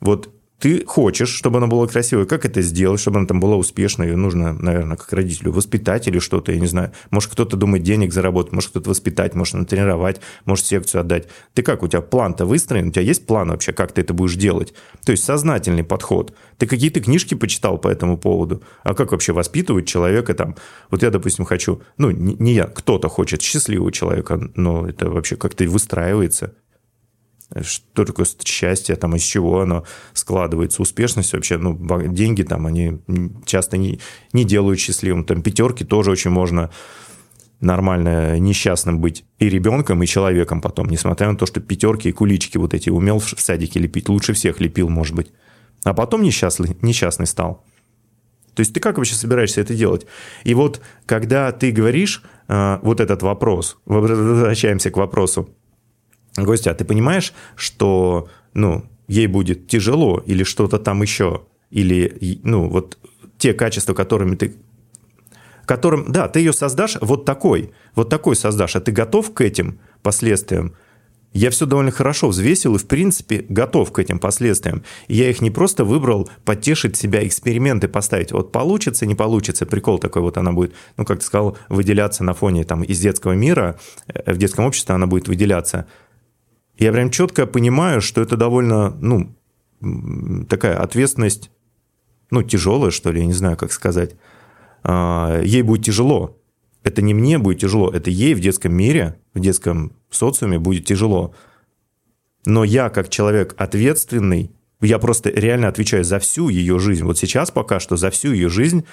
[0.00, 4.08] Вот ты хочешь, чтобы она была красивой, как это сделать, чтобы она там была успешной,
[4.08, 6.92] ее нужно, наверное, как родителю воспитать или что-то, я не знаю.
[7.10, 11.28] Может, кто-то думает денег заработать, может, кто-то воспитать, может, натренировать, может, секцию отдать.
[11.52, 14.36] Ты как, у тебя план-то выстроен, у тебя есть план вообще, как ты это будешь
[14.36, 14.72] делать?
[15.04, 16.34] То есть сознательный подход.
[16.56, 18.62] Ты какие-то книжки почитал по этому поводу?
[18.82, 20.56] А как вообще воспитывать человека там?
[20.90, 25.64] Вот я, допустим, хочу, ну, не я, кто-то хочет счастливого человека, но это вообще как-то
[25.64, 26.54] выстраивается
[27.62, 31.78] что такое счастье, там, из чего оно складывается, успешность вообще, ну,
[32.08, 32.98] деньги там, они
[33.44, 34.00] часто не,
[34.32, 36.70] не делают счастливым, там, пятерки тоже очень можно
[37.60, 42.58] нормально несчастным быть и ребенком, и человеком потом, несмотря на то, что пятерки и кулички
[42.58, 45.32] вот эти умел в садике лепить, лучше всех лепил, может быть.
[45.84, 47.64] А потом несчастный, несчастный стал.
[48.54, 50.06] То есть ты как вообще собираешься это делать?
[50.44, 55.50] И вот когда ты говоришь э, вот этот вопрос, возвращаемся к вопросу,
[56.44, 62.68] Гостя, а ты понимаешь, что, ну, ей будет тяжело или что-то там еще, или, ну,
[62.68, 62.98] вот
[63.38, 64.56] те качества, которыми ты
[65.66, 69.80] которым, да, ты ее создашь вот такой, вот такой создашь, а ты готов к этим
[70.02, 70.74] последствиям?
[71.32, 74.82] Я все довольно хорошо взвесил и, в принципе, готов к этим последствиям.
[75.06, 78.32] я их не просто выбрал потешить себя, эксперименты поставить.
[78.32, 82.32] Вот получится, не получится, прикол такой вот она будет, ну, как ты сказал, выделяться на
[82.32, 85.86] фоне там из детского мира, э, в детском обществе она будет выделяться.
[86.78, 89.34] Я прям четко понимаю, что это довольно, ну,
[90.48, 91.50] такая ответственность,
[92.30, 94.16] ну, тяжелая, что ли, я не знаю, как сказать.
[94.82, 96.38] А, ей будет тяжело.
[96.82, 101.34] Это не мне будет тяжело, это ей в детском мире, в детском социуме будет тяжело.
[102.44, 107.04] Но я, как человек ответственный, я просто реально отвечаю за всю ее жизнь.
[107.04, 108.84] Вот сейчас пока что за всю ее жизнь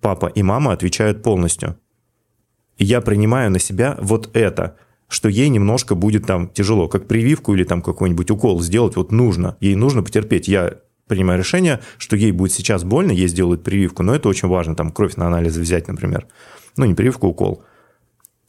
[0.00, 1.78] папа и мама отвечают полностью.
[2.76, 4.76] И я принимаю на себя вот это,
[5.08, 9.56] что ей немножко будет там тяжело, как прививку или там какой-нибудь укол сделать, вот нужно,
[9.60, 10.48] ей нужно потерпеть.
[10.48, 10.74] Я
[11.06, 14.92] принимаю решение, что ей будет сейчас больно, ей сделают прививку, но это очень важно, там
[14.92, 16.26] кровь на анализы взять, например.
[16.76, 17.64] Ну, не прививку, а укол.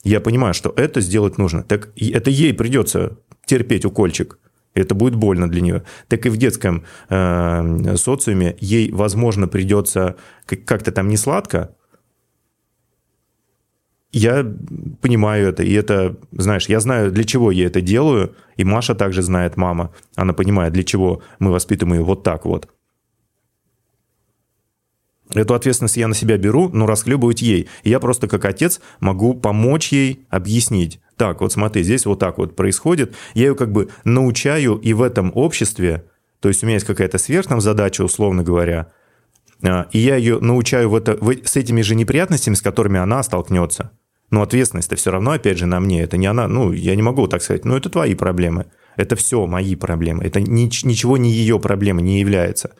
[0.03, 1.63] Я понимаю, что это сделать нужно.
[1.63, 4.37] Так это ей придется терпеть укольчик.
[4.75, 5.83] Это будет больно для нее.
[6.07, 11.75] Так и в детском э, социуме ей, возможно, придется как-то там не сладко,
[14.11, 14.45] я
[15.01, 19.21] понимаю это, и это, знаешь, я знаю, для чего я это делаю, и Маша также
[19.21, 22.69] знает, мама, она понимает, для чего мы воспитываем ее вот так вот.
[25.33, 27.69] Эту ответственность я на себя беру, но расхлебывать ей.
[27.83, 30.99] И я просто как отец могу помочь ей объяснить.
[31.17, 33.13] Так, вот смотри, здесь вот так вот происходит.
[33.35, 36.05] Я ее как бы научаю и в этом обществе,
[36.39, 38.91] то есть у меня есть какая-то сверхном задача, условно говоря,
[39.61, 43.91] и я ее научаю в это, в, с этими же неприятностями, с которыми она столкнется.
[44.31, 46.01] Но ответственность-то все равно, опять же, на мне.
[46.03, 48.67] Это не она, ну, я не могу так сказать, ну, это твои проблемы.
[48.95, 50.23] Это все мои проблемы.
[50.23, 52.71] Это ни, ничего не ее проблемы не является.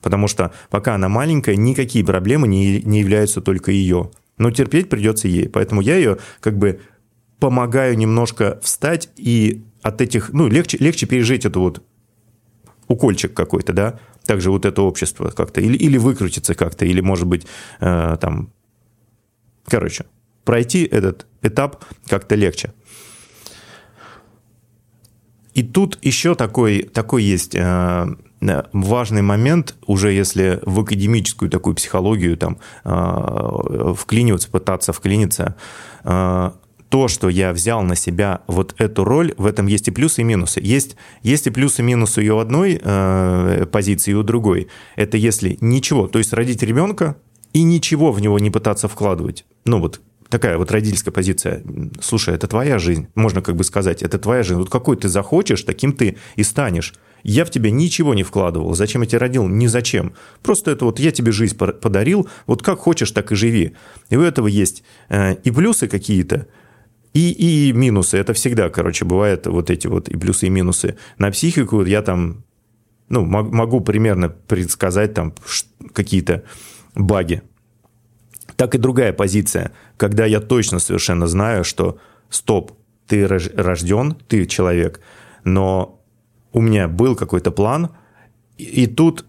[0.00, 4.10] Потому что пока она маленькая, никакие проблемы не, не являются только ее.
[4.38, 5.48] Но терпеть придется ей.
[5.48, 6.80] Поэтому я ее как бы
[7.38, 11.82] помогаю немножко встать и от этих, ну, легче, легче пережить эту вот
[12.88, 17.46] укольчик какой-то, да, также вот это общество как-то, или, или выкрутиться как-то, или, может быть,
[17.80, 18.50] э, там,
[19.66, 20.06] короче,
[20.44, 22.72] пройти этот этап как-то легче.
[25.54, 28.06] И тут еще такой, такой есть э,
[28.72, 35.54] важный момент, уже если в академическую такую психологию там э, вклиниваться, пытаться вклиниться,
[36.02, 36.50] э,
[36.94, 40.24] то, что я взял на себя вот эту роль, в этом есть и плюсы, и
[40.24, 40.60] минусы.
[40.62, 44.68] Есть, есть и плюсы, и минусы и у одной э, позиции, и у другой.
[44.94, 47.16] Это если ничего, то есть родить ребенка
[47.52, 49.44] и ничего в него не пытаться вкладывать.
[49.64, 51.64] Ну вот такая вот родительская позиция.
[52.00, 53.08] Слушай, это твоя жизнь.
[53.16, 54.60] Можно как бы сказать, это твоя жизнь.
[54.60, 56.94] Вот какой ты захочешь, таким ты и станешь.
[57.24, 58.72] Я в тебя ничего не вкладывал.
[58.76, 59.48] Зачем я тебя родил?
[59.48, 60.14] Ни зачем.
[60.44, 62.28] Просто это вот я тебе жизнь подарил.
[62.46, 63.74] Вот как хочешь, так и живи.
[64.10, 66.46] И у этого есть э, и плюсы какие-то,
[67.14, 68.18] и, и минусы.
[68.18, 70.96] Это всегда, короче, бывает вот эти вот и плюсы, и минусы.
[71.16, 72.44] На психику я там,
[73.08, 75.32] ну, могу примерно предсказать там
[75.94, 76.44] какие-то
[76.94, 77.42] баги.
[78.56, 81.98] Так и другая позиция, когда я точно совершенно знаю, что
[82.28, 82.72] стоп,
[83.06, 85.00] ты рожден, ты человек,
[85.44, 86.00] но
[86.52, 87.90] у меня был какой-то план,
[88.56, 89.24] и, и тут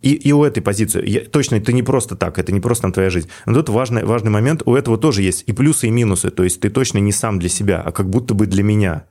[0.00, 2.92] и, и у этой позиции, я, точно, это не просто так, это не просто там
[2.92, 3.28] твоя жизнь.
[3.46, 6.30] Но тут важный, важный момент, у этого тоже есть и плюсы, и минусы.
[6.30, 9.06] То есть ты точно не сам для себя, а как будто бы для меня.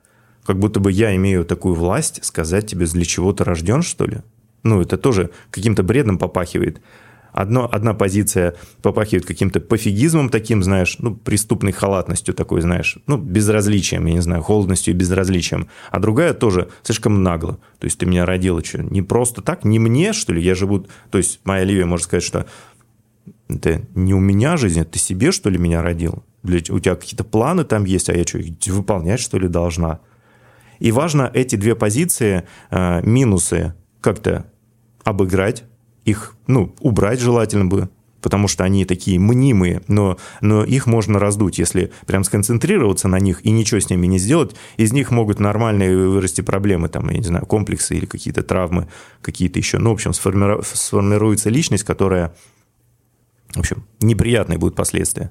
[0.46, 4.18] Как будто бы я имею такую власть сказать тебе, для чего ты рожден, что ли?
[4.62, 6.80] Ну, это тоже каким-то бредом попахивает.
[7.38, 14.06] Одно, одна позиция попахивает каким-то пофигизмом таким, знаешь, ну, преступной халатностью такой, знаешь, ну, безразличием,
[14.06, 15.68] я не знаю, холодностью и безразличием.
[15.92, 17.60] А другая тоже слишком нагло.
[17.78, 20.84] То есть ты меня родила, что, не просто так, не мне, что ли, я живу...
[21.12, 22.46] То есть моя Ливия может сказать, что
[23.48, 26.24] это не у меня жизнь, ты себе, что ли, меня родил?
[26.42, 28.40] Для, у тебя какие-то планы там есть, а я что,
[28.72, 30.00] выполнять, что ли, должна?
[30.80, 34.50] И важно эти две позиции, э, минусы как-то
[35.04, 35.62] обыграть,
[36.08, 37.88] их, ну, убрать желательно бы,
[38.20, 43.44] потому что они такие мнимые, но, но их можно раздуть, если прям сконцентрироваться на них
[43.44, 47.24] и ничего с ними не сделать, из них могут нормальные вырасти проблемы, там, я не
[47.24, 48.88] знаю, комплексы или какие-то травмы,
[49.22, 49.78] какие-то еще.
[49.78, 50.62] Ну, в общем, сформиру...
[50.62, 52.34] сформируется личность, которая,
[53.54, 55.30] в общем, неприятные будут последствия.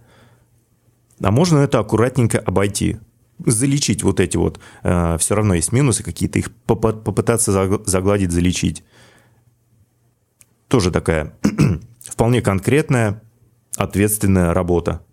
[1.22, 2.98] А можно это аккуратненько обойти,
[3.46, 7.52] залечить вот эти вот, э, все равно есть минусы какие-то, их попытаться
[7.86, 8.84] загладить, залечить
[10.68, 11.34] тоже такая
[12.02, 13.22] вполне конкретная,
[13.76, 15.06] ответственная работа.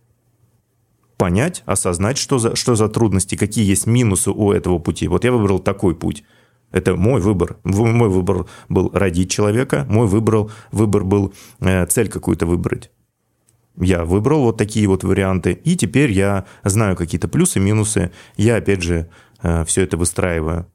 [1.16, 5.06] Понять, осознать, что за, что за трудности, какие есть минусы у этого пути.
[5.06, 6.24] Вот я выбрал такой путь.
[6.72, 7.56] Это мой выбор.
[7.62, 12.90] Мой выбор был родить человека, мой выбор, выбор был э, цель какую-то выбрать.
[13.76, 18.10] Я выбрал вот такие вот варианты, и теперь я знаю какие-то плюсы, минусы.
[18.36, 19.08] Я, опять же,
[19.42, 20.66] э, все это выстраиваю.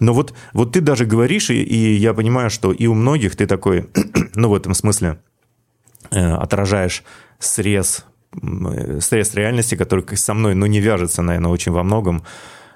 [0.00, 3.46] Но вот, вот ты даже говоришь, и, и я понимаю, что и у многих ты
[3.46, 3.88] такой,
[4.34, 5.20] ну, в этом смысле,
[6.10, 7.04] э, отражаешь
[7.38, 8.04] срез,
[8.42, 12.24] э, срез реальности, который со мной, ну, не вяжется, наверное, очень во многом.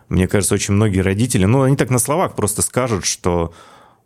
[0.08, 3.52] Мне кажется, очень многие родители, ну, они так на словах просто скажут, что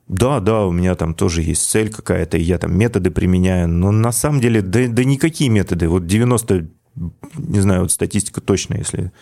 [0.06, 3.90] да, да, у меня там тоже есть цель какая-то, и я там методы применяю, но
[3.90, 5.86] на самом деле, да, да никакие методы.
[5.88, 6.66] Вот 90,
[7.36, 9.12] не знаю, вот статистика точно, если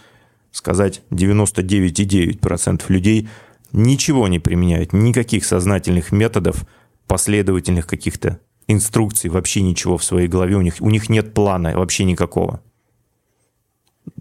[0.53, 3.29] сказать, 99,9% людей
[3.77, 6.67] ничего не применяют, никаких сознательных методов,
[7.07, 12.05] последовательных каких-то инструкций, вообще ничего в своей голове, у них, у них нет плана вообще
[12.05, 12.61] никакого.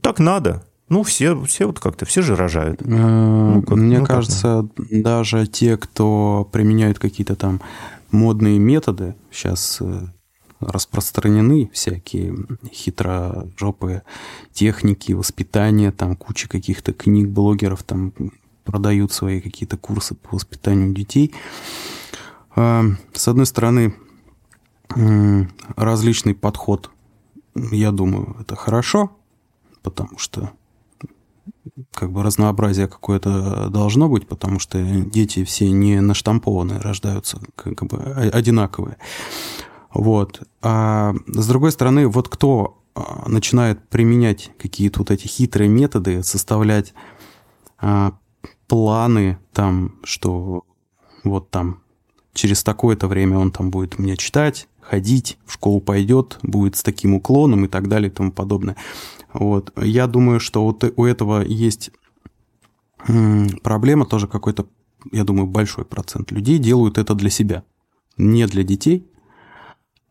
[0.01, 0.63] Так надо.
[0.87, 2.81] Ну, все, все вот как-то, все же рожают.
[2.81, 7.61] Э, ну, как, Мне ну, кажется, как, даже те, кто применяют какие-то там
[8.11, 10.01] модные методы, сейчас э,
[10.59, 12.35] распространены всякие
[12.71, 14.03] хитрожопые
[14.53, 18.13] техники воспитания, там куча каких-то книг блогеров там
[18.65, 21.33] продают свои какие-то курсы по воспитанию детей.
[22.55, 23.95] Э, с одной стороны,
[25.75, 26.91] различный подход,
[27.55, 29.17] я думаю, это хорошо,
[29.81, 30.51] потому что
[31.93, 37.97] как бы разнообразие какое-то должно быть, потому что дети все не наштампованные, рождаются как бы
[38.33, 38.97] одинаковые.
[39.93, 40.41] Вот.
[40.61, 46.93] А с другой стороны, вот кто а, начинает применять какие-то вот эти хитрые методы, составлять
[47.77, 48.13] а,
[48.67, 50.63] планы там, что
[51.23, 51.81] вот там
[52.33, 57.15] через такое-то время он там будет мне читать, ходить, в школу пойдет, будет с таким
[57.15, 58.75] уклоном и так далее и тому подобное.
[59.33, 59.73] Вот.
[59.81, 61.91] Я думаю, что вот у этого есть
[63.63, 64.67] проблема тоже какой-то,
[65.11, 67.63] я думаю, большой процент людей делают это для себя.
[68.17, 69.07] Не для детей,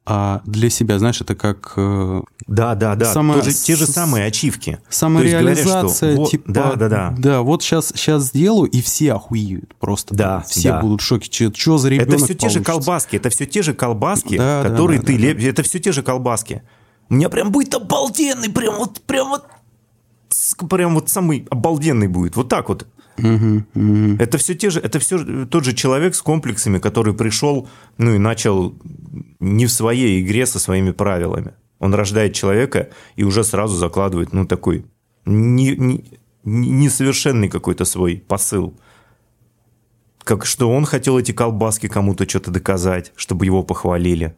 [0.07, 1.73] а для себя, знаешь, это как...
[1.77, 3.35] Э, да, да, да, само...
[3.35, 4.79] Тоже, те же самые ачивки.
[4.91, 6.53] Самореализация, говорят, что, типа...
[6.53, 7.15] Да, да, да.
[7.17, 10.15] Да, вот сейчас, сейчас сделаю, и все охуеют просто.
[10.15, 10.81] Да, Все да.
[10.81, 11.31] будут в шоке.
[11.33, 12.49] Что, что за ребенок Это все получится?
[12.49, 15.35] те же колбаски, это все те же колбаски, да, которые да, да, ты...
[15.35, 15.49] Да, да.
[15.49, 16.63] Это все те же колбаски.
[17.09, 19.47] У меня прям будет обалденный, прям вот, прям вот,
[20.69, 22.37] прям вот самый обалденный будет.
[22.37, 22.87] Вот так вот.
[23.19, 24.17] Угу, угу.
[24.19, 28.19] Это все те же, это все тот же человек с комплексами, который пришел, ну и
[28.19, 28.75] начал
[29.41, 31.55] не в своей игре со своими правилами.
[31.79, 34.85] Он рождает человека и уже сразу закладывает, ну такой
[35.25, 36.05] не, не,
[36.45, 38.75] несовершенный какой-то свой посыл.
[40.25, 44.35] Как что он хотел эти колбаски кому-то что-то доказать, чтобы его похвалили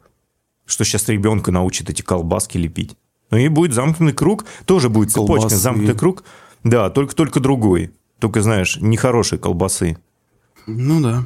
[0.67, 2.95] что сейчас ребенка научит эти колбаски лепить.
[3.31, 5.55] Ну и будет замкнутый круг, тоже будет цепочка, колбасы.
[5.55, 6.23] замкнутый круг.
[6.63, 7.91] Да, только, только другой.
[8.19, 9.97] Только, знаешь, нехорошие колбасы.
[10.65, 11.25] Ну да.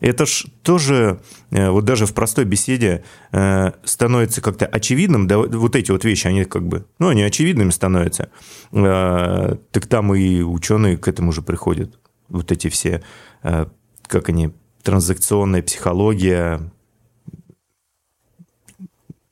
[0.00, 3.02] Это ж тоже, э, вот даже в простой беседе
[3.32, 7.70] э, становится как-то очевидным, да, вот эти вот вещи, они как бы, ну, они очевидными
[7.70, 8.30] становятся.
[8.70, 11.98] Э, так там и ученые к этому же приходят.
[12.28, 13.02] Вот эти все,
[13.42, 14.50] как они,
[14.82, 16.60] транзакционная психология,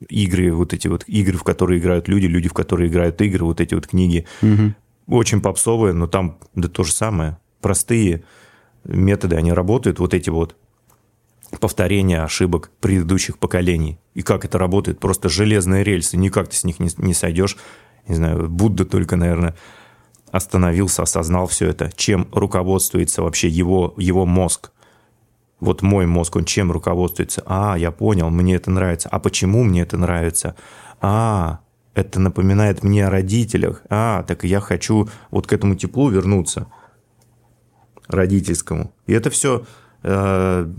[0.09, 3.61] игры, вот эти вот игры, в которые играют люди, люди, в которые играют игры, вот
[3.61, 4.25] эти вот книги.
[4.41, 4.73] Угу.
[5.07, 7.37] Очень попсовые, но там да то же самое.
[7.61, 8.23] Простые
[8.83, 10.55] методы, они работают, вот эти вот
[11.59, 13.99] повторения ошибок предыдущих поколений.
[14.13, 14.99] И как это работает?
[14.99, 17.57] Просто железные рельсы, никак ты с них не, не сойдешь.
[18.07, 19.55] Не знаю, Будда только, наверное,
[20.31, 24.71] остановился, осознал все это, чем руководствуется вообще его, его мозг
[25.59, 27.43] вот мой мозг, он чем руководствуется?
[27.45, 29.09] А, я понял, мне это нравится.
[29.09, 30.55] А почему мне это нравится?
[31.01, 31.59] А,
[31.97, 33.81] это напоминает мне о родителях.
[33.89, 36.67] А, так я хочу вот к этому теплу вернуться,
[38.07, 38.93] родительскому.
[39.07, 39.65] И это все
[40.03, 40.71] э,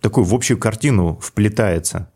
[0.00, 2.10] такую в общую картину вплетается.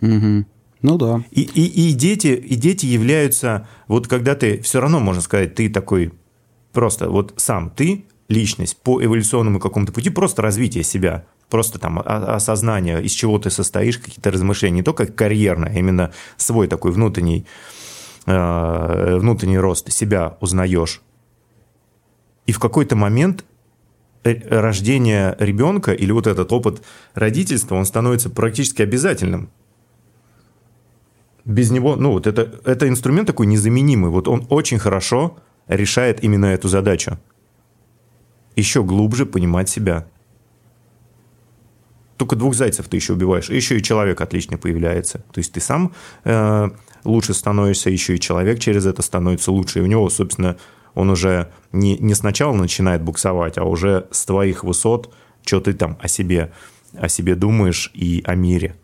[0.00, 0.44] Угу.
[0.82, 1.24] Ну да.
[1.32, 5.68] И, и, и, дети, и дети являются, вот когда ты, все равно можно сказать, ты
[5.68, 6.12] такой,
[6.72, 13.00] просто вот сам ты личность по эволюционному какому-то пути, просто развитие себя, просто там осознание,
[13.00, 17.46] из чего ты состоишь, какие-то размышления, не только карьерное, а именно свой такой внутренний,
[18.26, 21.00] э, внутренний рост, себя узнаешь.
[22.46, 23.44] И в какой-то момент
[24.24, 26.82] рождение ребенка или вот этот опыт
[27.14, 29.48] родительства, он становится практически обязательным.
[31.44, 35.36] Без него, ну вот это, это инструмент такой незаменимый, вот он очень хорошо
[35.68, 37.16] решает именно эту задачу
[38.56, 40.06] еще глубже понимать себя.
[42.16, 45.24] Только двух зайцев ты еще убиваешь, и еще и человек отлично появляется.
[45.32, 45.92] То есть ты сам
[46.24, 46.70] э,
[47.04, 49.80] лучше становишься, еще и человек через это становится лучше.
[49.80, 50.56] И у него, собственно,
[50.94, 55.12] он уже не, не сначала начинает буксовать, а уже с твоих высот,
[55.44, 56.52] что ты там о себе,
[56.94, 58.76] о себе думаешь и о мире.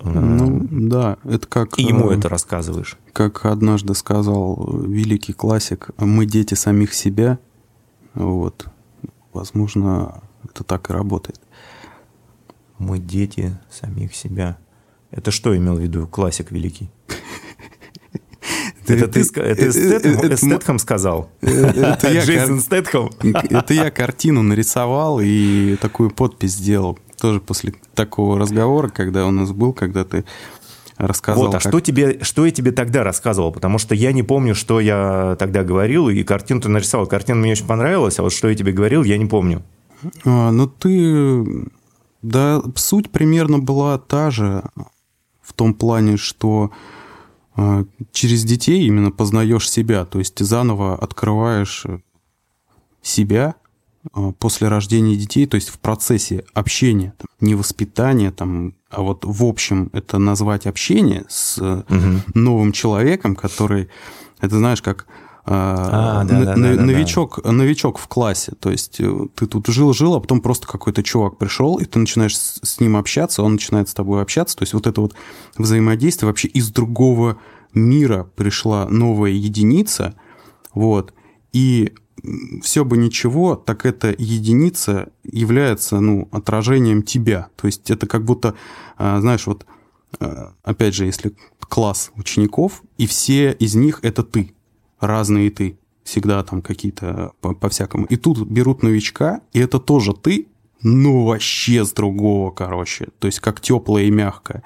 [0.00, 1.78] Ну, да, это как...
[1.78, 2.96] И ему э, это рассказываешь.
[3.12, 7.38] Как однажды сказал великий классик, мы дети самих себя.
[8.14, 8.66] Вот.
[9.32, 11.40] Возможно, это так и работает.
[12.78, 14.58] Мы дети самих себя.
[15.10, 16.90] Это что имел в виду классик великий?
[18.86, 21.30] Это ты это Стэтхэм сказал?
[21.40, 23.10] Это я Джейсон Стэтхэм?
[23.50, 26.98] Это я картину нарисовал и такую подпись сделал.
[27.20, 30.24] Тоже после такого разговора, когда у нас был, когда ты
[30.96, 31.44] рассказал.
[31.44, 31.68] Вот, а как...
[31.68, 33.52] что, тебе, что я тебе тогда рассказывал?
[33.52, 37.06] Потому что я не помню, что я тогда говорил, и картину ты нарисовал.
[37.06, 39.62] Картина мне очень понравилась, а вот что я тебе говорил, я не помню.
[40.24, 41.44] А, ну, ты...
[42.22, 44.64] Да, суть примерно была та же,
[45.40, 46.72] в том плане, что
[47.54, 51.86] а, через детей именно познаешь себя, то есть заново открываешь
[53.02, 53.54] себя
[54.12, 59.24] а, после рождения детей, то есть в процессе общения, там, не воспитания, там, а вот
[59.24, 62.22] в общем это назвать общение с угу.
[62.34, 63.88] новым человеком, который,
[64.40, 65.06] это знаешь, как
[65.50, 67.52] а, да, да, да, новичок, да.
[67.52, 68.52] новичок в классе.
[68.60, 72.36] То есть э, ты тут жил-жил, а потом просто какой-то чувак пришел, и ты начинаешь
[72.36, 74.58] с ним общаться, он начинает с тобой общаться.
[74.58, 75.14] То есть вот это вот
[75.56, 77.38] взаимодействие вообще из другого
[77.72, 80.16] мира пришла новая единица,
[80.74, 81.14] вот,
[81.54, 81.94] и
[82.62, 87.48] все бы ничего, так эта единица является, ну, отражением тебя.
[87.56, 88.54] То есть это как будто,
[88.98, 89.64] а, знаешь, вот,
[90.20, 94.52] а, опять же, если класс учеников, и все из них это ты
[95.00, 98.06] разные ты, всегда там какие-то по-всякому.
[98.06, 100.48] и тут берут новичка, и это тоже ты,
[100.82, 103.08] ну вообще с другого, короче.
[103.18, 104.62] То есть как теплое и мягкое.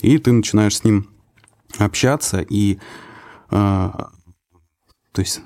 [0.00, 1.08] И ты начинаешь с ним
[1.78, 2.78] общаться и...
[3.50, 3.90] Э,
[5.12, 5.40] то есть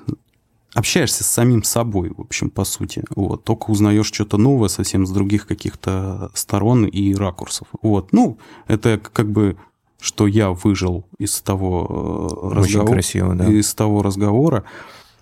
[0.73, 3.03] общаешься с самим собой, в общем, по сути.
[3.15, 3.43] Вот.
[3.43, 7.67] Только узнаешь что-то новое совсем с других каких-то сторон и ракурсов.
[7.81, 8.13] Вот.
[8.13, 8.37] Ну,
[8.67, 9.57] это как бы
[9.99, 12.93] что я выжил из того э, разговора.
[12.93, 13.45] красиво, да.
[13.45, 14.63] Из того разговора.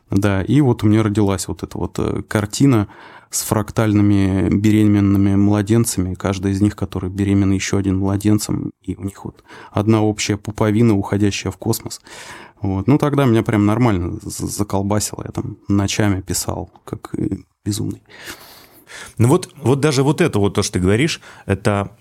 [0.10, 2.88] Да, и вот у меня родилась вот эта вот э, картина
[3.30, 9.26] с фрактальными беременными младенцами, каждый из них, который беременный еще один младенцем, и у них
[9.26, 12.00] вот одна общая пуповина, уходящая в космос.
[12.62, 12.88] Вот.
[12.88, 17.14] Ну, тогда меня прям нормально заколбасило, я там ночами писал, как
[17.66, 18.02] безумный.
[19.18, 21.92] Ну вот, вот даже вот это вот то, что ты говоришь, это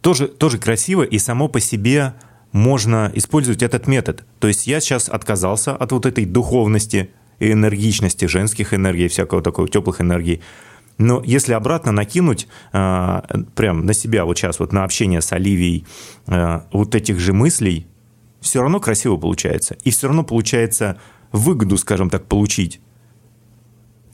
[0.00, 2.14] тоже, тоже красиво, и само по себе
[2.52, 4.24] можно использовать этот метод.
[4.38, 9.68] То есть я сейчас отказался от вот этой духовности и энергичности, женских энергий, всякого такого,
[9.68, 10.40] теплых энергий.
[10.98, 13.20] Но если обратно накинуть э,
[13.54, 15.86] прям на себя вот сейчас, вот на общение с Оливией,
[16.26, 17.86] э, вот этих же мыслей,
[18.40, 19.76] все равно красиво получается.
[19.84, 20.98] И все равно получается
[21.30, 22.80] выгоду, скажем так, получить.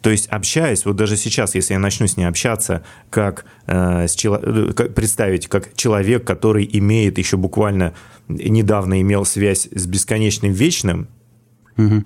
[0.04, 4.14] То есть общаясь, вот даже сейчас, если я начну с ней общаться, как, э, с
[4.14, 4.38] чело...
[4.38, 7.94] Э, как представить, как человек, который имеет еще буквально
[8.28, 11.08] недавно имел связь с бесконечным вечным,
[11.78, 12.04] угу.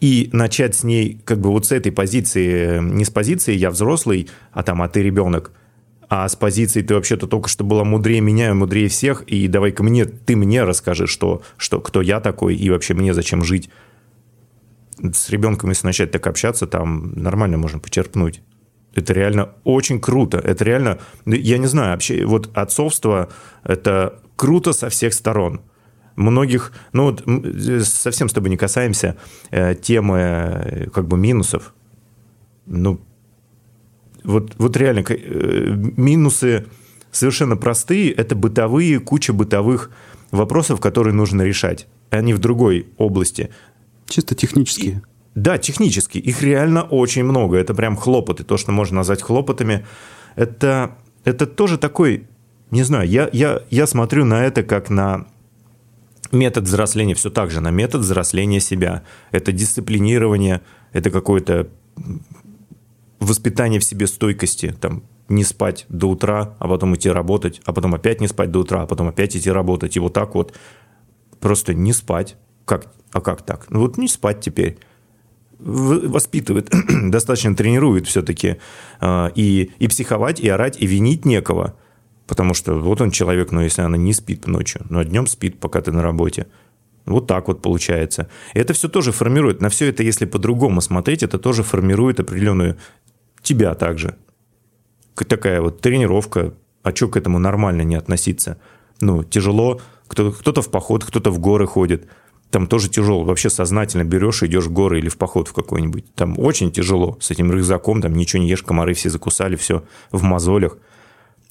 [0.00, 4.30] и начать с ней как бы вот с этой позиции, не с позиции «я взрослый»,
[4.52, 5.52] а там «а ты ребенок»,
[6.08, 10.06] а с позиции ты вообще-то только что была мудрее меня, мудрее всех, и давай-ка мне,
[10.06, 13.68] ты мне расскажи, что, что, кто я такой, и вообще мне зачем жить
[15.12, 18.42] с ребенком, если начать так общаться, там нормально можно почерпнуть.
[18.94, 20.38] Это реально очень круто.
[20.38, 23.28] Это реально, ну, я не знаю, вообще, вот отцовство–
[23.64, 25.60] это круто со всех сторон.
[26.16, 27.24] Многих, ну вот
[27.84, 29.16] совсем с тобой не касаемся
[29.50, 31.72] э, темы э, как бы минусов.
[32.66, 33.00] Ну,
[34.24, 36.66] вот, вот реально э, минусы
[37.10, 38.12] совершенно простые.
[38.12, 39.90] Это бытовые, куча бытовых
[40.30, 41.86] вопросов, которые нужно решать.
[42.10, 43.50] Они в другой области.
[44.10, 44.90] Чисто технические.
[44.90, 45.00] И,
[45.34, 46.18] да, технически.
[46.18, 47.56] Их реально очень много.
[47.56, 48.44] Это прям хлопоты.
[48.44, 49.86] То, что можно назвать хлопотами.
[50.34, 52.26] Это, это тоже такой,
[52.70, 55.26] не знаю, я, я, я смотрю на это как на
[56.32, 59.04] метод взросления, все так же на метод взросления себя.
[59.30, 60.60] Это дисциплинирование,
[60.92, 61.68] это какое-то
[63.20, 67.94] воспитание в себе стойкости, там, не спать до утра, а потом идти работать, а потом
[67.94, 69.96] опять не спать до утра, а потом опять идти работать.
[69.96, 70.56] И вот так вот
[71.38, 72.36] просто не спать.
[72.70, 73.66] Как а как так?
[73.70, 74.78] Ну вот не спать теперь.
[75.58, 76.72] Воспитывает,
[77.10, 78.58] достаточно тренирует все-таки.
[79.00, 81.74] А, и, и психовать, и орать, и винить некого.
[82.28, 85.80] Потому что вот он человек, но если она не спит ночью, но днем спит, пока
[85.80, 86.46] ты на работе.
[87.06, 88.28] Вот так вот получается.
[88.54, 89.60] И это все тоже формирует.
[89.60, 92.76] На все это, если по-другому смотреть, это тоже формирует определенную
[93.42, 94.14] тебя также.
[95.16, 96.54] Такая вот тренировка
[96.84, 98.58] А что к этому нормально не относиться?
[99.00, 102.06] Ну, тяжело, кто, кто-то в поход, кто-то в горы ходит.
[102.50, 103.22] Там тоже тяжело.
[103.24, 106.14] Вообще сознательно берешь и идешь в горы или в поход в какой-нибудь.
[106.14, 110.22] Там очень тяжело с этим рюкзаком, там ничего не ешь, комары все закусали, все в
[110.22, 110.78] мозолях.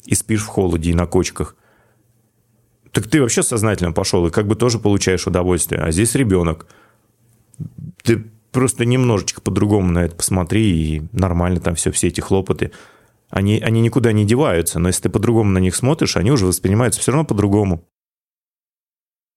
[0.05, 1.55] И спишь в холоде и на кочках.
[2.91, 5.81] Так ты вообще сознательно пошел и как бы тоже получаешь удовольствие.
[5.81, 6.65] А здесь ребенок.
[8.03, 12.71] Ты просто немножечко по-другому на это посмотри, и нормально там все, все эти хлопоты.
[13.29, 16.99] Они, они никуда не деваются, но если ты по-другому на них смотришь, они уже воспринимаются
[16.99, 17.85] все равно по-другому.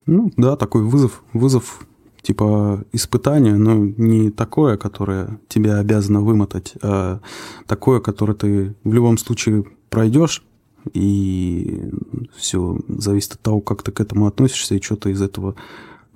[0.06, 1.86] Ну, да, такой вызов, вызов
[2.22, 7.20] типа испытания, но не такое, которое тебя обязано вымотать, а
[7.66, 10.44] такое, которое ты в любом случае пройдешь,
[10.92, 11.90] и
[12.36, 15.54] все зависит от того, как ты к этому относишься и что ты из этого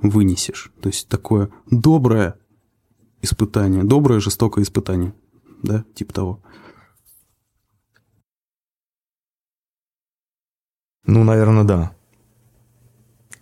[0.00, 0.72] вынесешь.
[0.80, 2.38] То есть такое доброе
[3.22, 5.14] испытание, доброе жестокое испытание,
[5.62, 6.42] да, типа того.
[11.04, 11.95] Ну, наверное, да.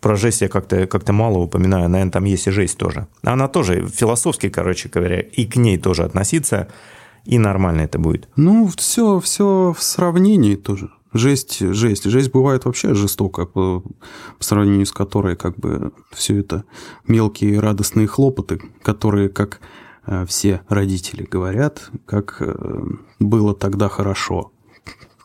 [0.05, 3.07] Про жесть я как-то как мало упоминаю, наверное, там есть и жесть тоже.
[3.23, 6.69] Она тоже философски, короче говоря, и к ней тоже относиться,
[7.25, 8.29] и нормально это будет.
[8.37, 10.91] Ну, все, все в сравнении тоже.
[11.15, 12.05] Жесть, жесть.
[12.05, 13.83] Жесть бывает вообще жестокая, по,
[14.39, 16.65] по сравнению с которой как бы все это
[17.09, 19.61] мелкие радостные хлопоты, которые, как
[20.05, 22.85] э, все родители говорят, как э,
[23.21, 24.53] было тогда хорошо.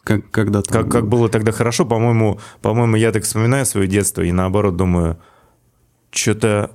[0.10, 4.32] Как, когда как, как было тогда хорошо, по-моему, по-моему, я так вспоминаю свое детство и
[4.32, 5.20] наоборот думаю,
[6.10, 6.72] что-то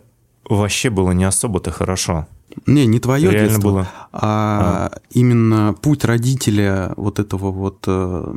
[0.49, 2.29] вообще было не особо-то хорошо.
[2.67, 3.89] Не, не твое Реально детство, было.
[4.13, 8.35] а, а именно путь родителя вот этого вот э,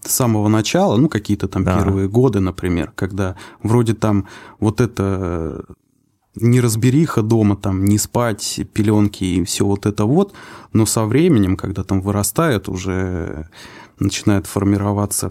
[0.00, 1.76] самого начала, ну, какие-то там да.
[1.76, 4.26] первые годы, например, когда вроде там
[4.58, 5.66] вот это
[6.34, 10.32] неразбериха дома, там, не спать, пеленки и все вот это вот,
[10.72, 13.50] но со временем, когда там вырастает, уже
[14.00, 15.30] начинает формироваться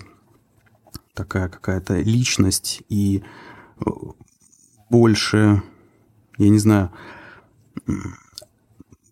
[1.13, 3.23] такая какая-то личность и
[4.89, 5.61] больше,
[6.37, 6.91] я не знаю,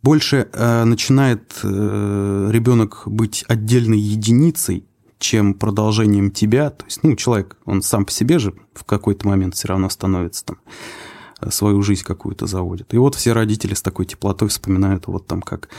[0.02, 4.86] больше э, начинает э, ребенок быть отдельной единицей,
[5.20, 6.70] чем продолжением тебя.
[6.70, 10.46] То есть, ну, человек, он сам по себе же в какой-то момент все равно становится
[10.46, 11.07] там э,
[11.50, 12.94] свою жизнь какую-то заводит.
[12.94, 15.70] И вот все родители с такой теплотой вспоминают вот там как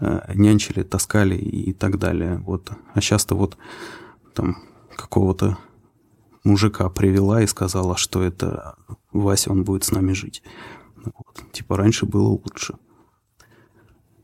[0.00, 2.38] э, нянчили, таскали и так далее.
[2.38, 2.70] Вот.
[2.94, 3.56] А сейчас-то вот
[4.34, 4.56] там
[4.96, 5.56] какого-то
[6.44, 8.76] мужика привела и сказала, что это
[9.12, 10.42] Вася, он будет с нами жить.
[10.96, 11.52] Вот.
[11.52, 12.74] Типа раньше было лучше.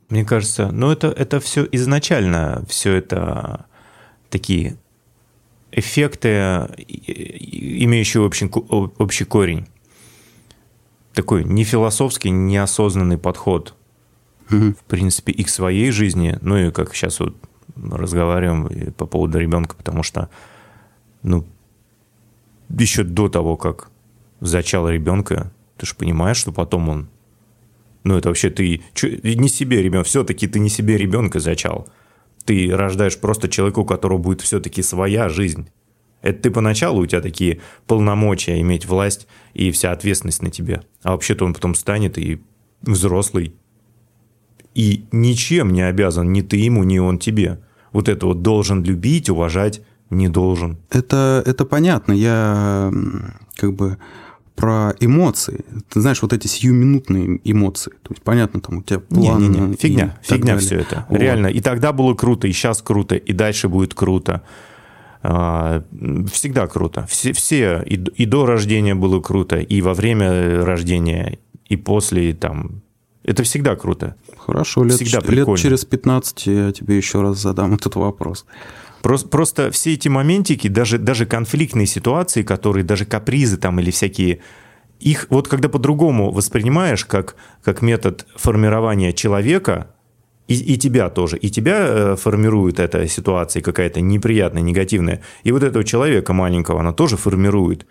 [0.09, 3.66] Мне кажется, ну это, это все изначально, все это
[4.29, 4.77] такие
[5.72, 6.29] эффекты,
[6.79, 9.66] имеющие общий, общий корень.
[11.15, 13.75] Такой не философский, неосознанный подход,
[14.51, 14.73] угу.
[14.73, 17.37] в принципе, и к своей жизни, ну и как сейчас вот
[17.77, 20.29] разговариваем по поводу ребенка, потому что,
[21.23, 21.45] ну,
[22.69, 23.91] еще до того, как
[24.41, 27.09] зачал ребенка, ты же понимаешь, что потом он,
[28.03, 31.89] ну это вообще ты, не себе ребенок, все-таки ты не себе ребенка зачал
[32.45, 35.69] ты рождаешь просто человека, у которого будет все-таки своя жизнь.
[36.25, 40.83] Это ты поначалу у тебя такие полномочия иметь власть и вся ответственность на тебе.
[41.03, 42.41] А вообще-то он потом станет и
[42.81, 43.55] взрослый.
[44.75, 47.61] И ничем не обязан ни ты ему, ни он тебе.
[47.93, 50.79] Вот это вот должен любить, уважать, не должен.
[50.91, 52.12] Это, это понятно.
[52.12, 52.91] Я
[53.57, 53.99] как бы
[54.57, 55.62] про эмоции.
[55.93, 57.91] Ты знаешь, вот эти сиюминутные эмоции.
[58.03, 59.43] То есть, понятно, там у тебя план.
[59.43, 59.77] Не, не, не.
[59.77, 61.05] Фигня, фигня все это.
[61.11, 61.20] Вот.
[61.20, 61.49] Реально.
[61.49, 64.43] И тогда было круто, и сейчас круто, и дальше будет круто.
[65.27, 65.83] А,
[66.31, 67.07] всегда круто.
[67.09, 72.83] Все, все и, и до рождения было круто, и во время рождения, и после там.
[73.22, 74.16] Это всегда круто.
[74.37, 78.45] Хорошо, лет, всегда лет через 15 я тебе еще раз задам этот вопрос.
[79.01, 84.41] Просто, просто все эти моментики, даже, даже конфликтные ситуации, которые, даже капризы там или всякие,
[85.01, 89.93] их вот когда по-другому воспринимаешь как, как метод формирования человека,
[90.47, 95.62] и, и тебя тоже, и тебя э, формирует эта ситуация какая-то неприятная, негативная, и вот
[95.62, 97.86] этого человека маленького она тоже формирует.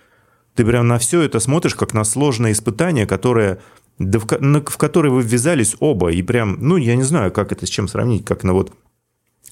[0.56, 3.60] Ты прям на все это смотришь как на сложное испытание, которое
[4.00, 7.52] да в, на, в которое вы ввязались оба, и прям, ну, я не знаю, как
[7.52, 8.72] это с чем сравнить, как на вот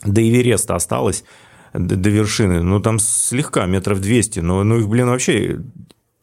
[0.04, 1.24] до Эвереста осталось,
[1.74, 2.62] до, до вершины.
[2.62, 4.40] Ну, там слегка, метров 200.
[4.40, 5.62] Но, ну, их, блин, вообще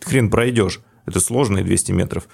[0.00, 0.80] хрен пройдешь.
[1.06, 2.28] Это сложные 200 метров.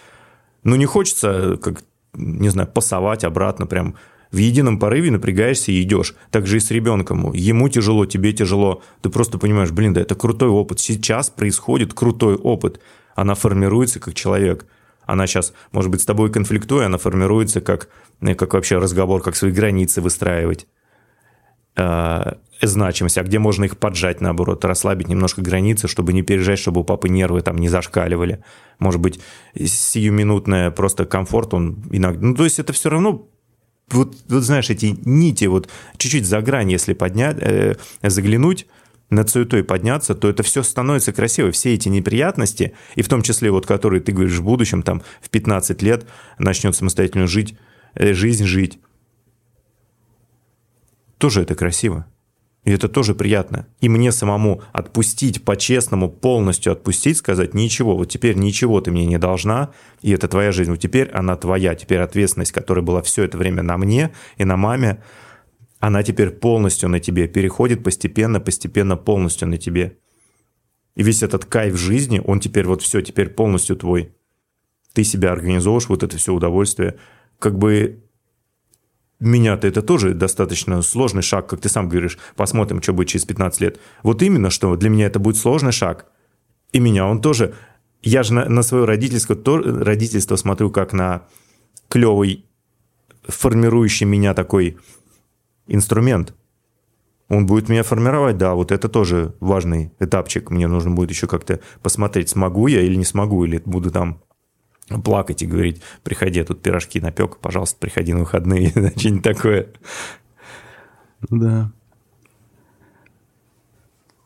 [0.64, 1.82] Ну, не хочется, как,
[2.14, 3.96] не знаю, пасовать обратно прям
[4.34, 6.14] в едином порыве напрягаешься и идешь.
[6.30, 7.32] Так же и с ребенком.
[7.32, 8.82] Ему тяжело, тебе тяжело.
[9.00, 10.80] Ты просто понимаешь, блин, да это крутой опыт.
[10.80, 12.80] Сейчас происходит крутой опыт.
[13.14, 14.66] Она формируется как человек.
[15.06, 17.88] Она сейчас, может быть, с тобой конфликтуя, она формируется как,
[18.20, 20.66] как вообще разговор, как свои границы выстраивать.
[21.76, 26.80] А, значимость, а где можно их поджать, наоборот, расслабить немножко границы, чтобы не пережать, чтобы
[26.80, 28.42] у папы нервы там не зашкаливали.
[28.78, 29.20] Может быть,
[29.54, 32.26] сиюминутная просто комфорт, он иногда...
[32.26, 33.28] Ну, то есть это все равно
[33.90, 38.66] вот, вот знаешь, эти нити, вот чуть-чуть за грань, если поднять, э, заглянуть,
[39.10, 41.50] над суетой подняться, то это все становится красиво.
[41.50, 45.30] Все эти неприятности, и в том числе, вот которые ты говоришь в будущем, там в
[45.30, 46.06] 15 лет
[46.38, 47.56] начнет самостоятельно жить,
[47.94, 48.78] э, жизнь жить,
[51.18, 52.06] тоже это красиво.
[52.64, 53.66] И это тоже приятно.
[53.80, 59.18] И мне самому отпустить, по-честному, полностью отпустить, сказать, ничего, вот теперь ничего ты мне не
[59.18, 63.36] должна, и это твоя жизнь, вот теперь она твоя, теперь ответственность, которая была все это
[63.36, 65.02] время на мне и на маме,
[65.78, 69.98] она теперь полностью на тебе, переходит постепенно, постепенно полностью на тебе.
[70.96, 74.14] И весь этот кайф жизни, он теперь вот все, теперь полностью твой.
[74.94, 76.96] Ты себя организовываешь, вот это все удовольствие.
[77.38, 78.03] Как бы
[79.20, 82.18] меня-то это тоже достаточно сложный шаг, как ты сам говоришь.
[82.36, 83.80] Посмотрим, что будет через 15 лет.
[84.02, 86.06] Вот именно, что для меня это будет сложный шаг.
[86.72, 87.54] И меня он тоже...
[88.02, 91.22] Я же на, на свое родительство, то, родительство смотрю как на
[91.88, 92.44] клевый,
[93.26, 94.76] формирующий меня такой
[95.66, 96.34] инструмент.
[97.28, 100.50] Он будет меня формировать, да, вот это тоже важный этапчик.
[100.50, 104.22] Мне нужно будет еще как-то посмотреть, смогу я или не смогу, или буду там
[105.02, 109.68] плакать и говорить, приходи, я тут пирожки напек, пожалуйста, приходи на выходные, что-нибудь такое.
[111.30, 111.72] Да.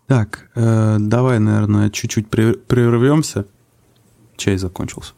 [0.06, 3.46] Так, э, давай, наверное, чуть-чуть прервемся.
[4.36, 5.12] Чай закончился.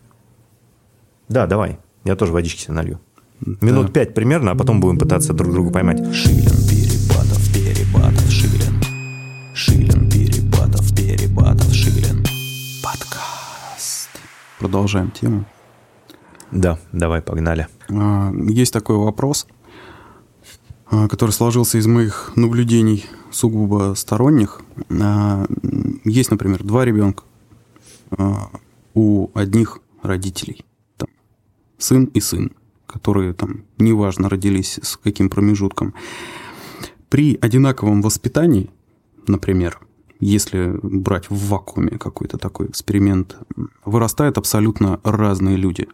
[1.29, 1.79] Да, давай.
[2.05, 3.01] Я тоже водички себе налью.
[3.41, 3.93] Минут да.
[3.93, 6.13] пять примерно, а потом будем пытаться друг друга поймать.
[6.13, 6.51] Шилин,
[14.61, 15.45] Продолжаем тему.
[16.53, 17.67] Да, давай, погнали.
[17.89, 19.49] А, есть такой вопрос,
[20.89, 24.61] а, который сложился из моих наблюдений сугубо сторонних.
[24.89, 25.47] А,
[26.05, 27.25] есть, например, два ребенка
[28.95, 30.65] у одних родителей.
[30.97, 31.09] Там,
[31.79, 32.53] сын и сын
[32.91, 35.95] которые там, неважно, родились с каким промежутком,
[37.09, 38.71] при одинаковом воспитании,
[39.27, 39.79] например,
[40.21, 43.39] если брать в вакууме какой-то такой эксперимент,
[43.85, 45.89] вырастают абсолютно разные люди.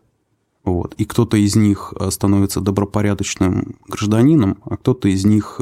[0.64, 0.94] Вот.
[0.94, 5.60] И кто-то из них становится добропорядочным гражданином, а кто-то из них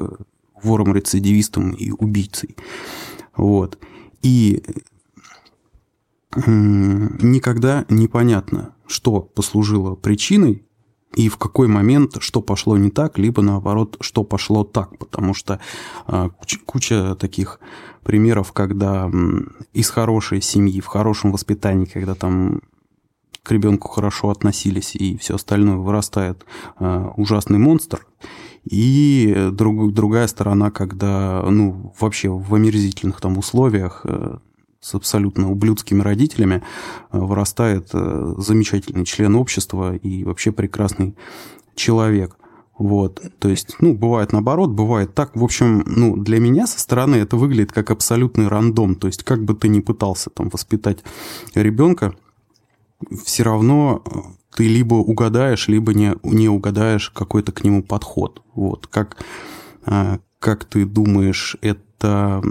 [0.63, 2.57] вором-рецидивистом и убийцей.
[3.37, 3.79] Вот.
[4.23, 4.63] И
[6.35, 10.65] никогда непонятно, что послужило причиной
[11.17, 15.61] и в какой момент что пошло не так, либо наоборот, что пошло так, потому что
[16.07, 16.29] э,
[16.67, 17.61] куча, таких
[18.03, 19.11] примеров, когда
[19.73, 22.61] из хорошей семьи, в хорошем воспитании, когда там
[23.43, 26.45] к ребенку хорошо относились и все остальное, вырастает
[26.81, 28.07] э, ужасный монстр,
[28.65, 34.39] и друг, другая сторона, когда, ну, вообще в омерзительных там условиях э,
[34.85, 36.63] с абсолютно ублюдскими родителями
[37.11, 41.17] э, вырастает э, замечательный член общества и вообще прекрасный
[41.75, 42.37] человек.
[42.77, 45.35] Вот, то есть, ну, бывает наоборот, бывает так.
[45.37, 48.95] В общем, ну, для меня со стороны это выглядит как абсолютный рандом.
[48.97, 50.99] То есть, как бы ты ни пытался там воспитать
[51.55, 52.15] ребенка,
[53.25, 54.19] все равно э,
[54.55, 58.43] ты либо угадаешь, либо не, не угадаешь какой-то к нему подход.
[58.55, 59.17] Вот, как,
[60.39, 62.43] как ты думаешь, это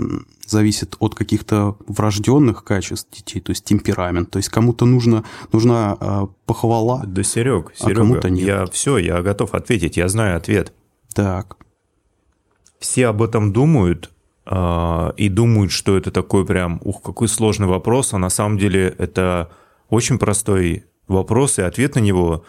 [0.53, 4.29] зависит от каких-то врожденных качеств детей, то есть темперамент.
[4.29, 8.47] То есть кому-то нужно, нужна э, похвала, Да, Серег, Серега, а кому-то нет.
[8.47, 10.71] я все, я готов ответить, я знаю ответ.
[11.13, 11.57] Так.
[12.79, 14.11] Все об этом думают,
[14.45, 18.95] э, и думают, что это такой прям, ух, какой сложный вопрос, а на самом деле
[18.97, 19.49] это
[19.89, 22.45] очень простой вопрос, и ответ на него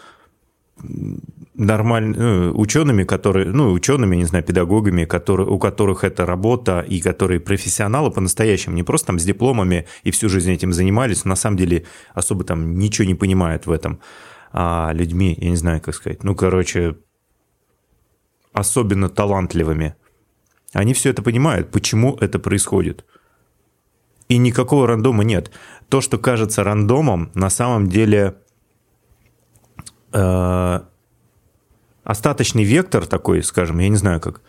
[1.54, 7.00] нормально ну, учеными, которые, ну, учеными, не знаю, педагогами, которые, у которых это работа и
[7.00, 11.36] которые профессионалы по-настоящему, не просто там с дипломами и всю жизнь этим занимались, но на
[11.36, 14.00] самом деле особо там ничего не понимают в этом,
[14.52, 16.96] а людьми, я не знаю, как сказать, ну, короче,
[18.52, 19.94] особенно талантливыми.
[20.72, 23.04] Они все это понимают, почему это происходит.
[24.28, 25.52] И никакого рандома нет.
[25.88, 28.36] То, что кажется рандомом, на самом деле
[30.12, 30.80] э,
[32.04, 34.40] остаточный вектор такой, скажем, я не знаю как,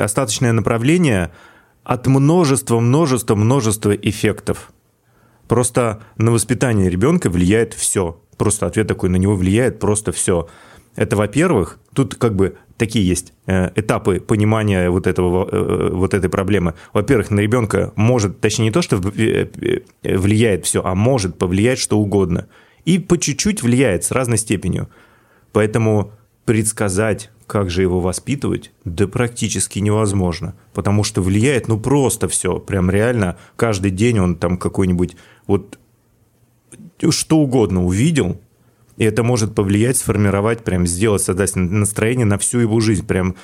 [0.00, 1.32] остаточное направление
[1.84, 4.72] от множества, множества, множества эффектов.
[5.48, 8.20] Просто на воспитание ребенка влияет все.
[8.36, 10.48] Просто ответ такой, на него влияет просто все.
[10.94, 16.28] Это, во-первых, тут как бы такие есть э, этапы понимания вот, этого, э, вот этой
[16.28, 16.74] проблемы.
[16.92, 22.48] Во-первых, на ребенка может, точнее не то, что влияет все, а может повлиять что угодно.
[22.84, 24.88] И по чуть-чуть влияет с разной степенью.
[25.52, 26.12] Поэтому
[26.44, 28.72] предсказать, как же его воспитывать?
[28.84, 34.56] Да практически невозможно, потому что влияет ну просто все, прям реально каждый день он там
[34.56, 35.78] какой-нибудь вот
[37.10, 38.40] что угодно увидел,
[38.96, 43.36] и это может повлиять, сформировать, прям сделать, создать настроение на всю его жизнь, прям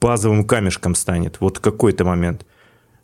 [0.00, 2.46] базовым камешком станет, вот какой-то момент.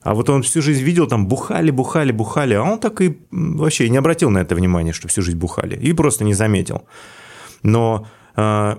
[0.03, 3.89] А вот он всю жизнь видел, там бухали, бухали, бухали, а он так и вообще
[3.91, 6.83] не обратил на это внимание, что всю жизнь бухали, и просто не заметил.
[7.63, 8.07] Но
[8.37, 8.77] э,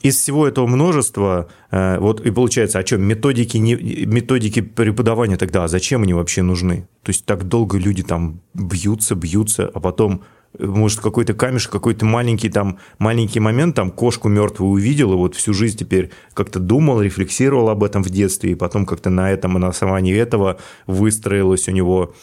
[0.00, 3.74] из всего этого множества, э, вот и получается, о чем методики, не,
[4.06, 6.88] методики преподавания тогда, а зачем они вообще нужны?
[7.02, 10.22] То есть так долго люди там бьются, бьются, а потом
[10.58, 15.52] может, какой-то камешек, какой-то маленький там, маленький момент, там, кошку мертвую увидел, и вот всю
[15.52, 19.68] жизнь теперь как-то думал, рефлексировал об этом в детстве, и потом как-то на этом, на
[19.68, 22.14] основании этого выстроилось у него,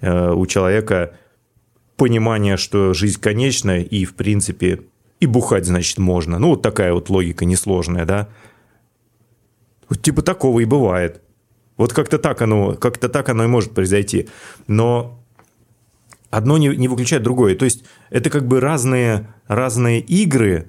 [0.00, 1.14] э, у человека
[1.96, 4.82] понимание, что жизнь конечна, и, в принципе,
[5.22, 6.40] и бухать, значит, можно.
[6.40, 8.28] Ну, вот такая вот логика несложная, да?
[9.88, 11.22] Вот типа такого и бывает.
[11.76, 14.28] Вот как-то так оно, как-то так оно и может произойти.
[14.66, 15.22] Но
[16.30, 17.54] одно не, не выключает другое.
[17.54, 20.68] То есть это как бы разные, разные игры,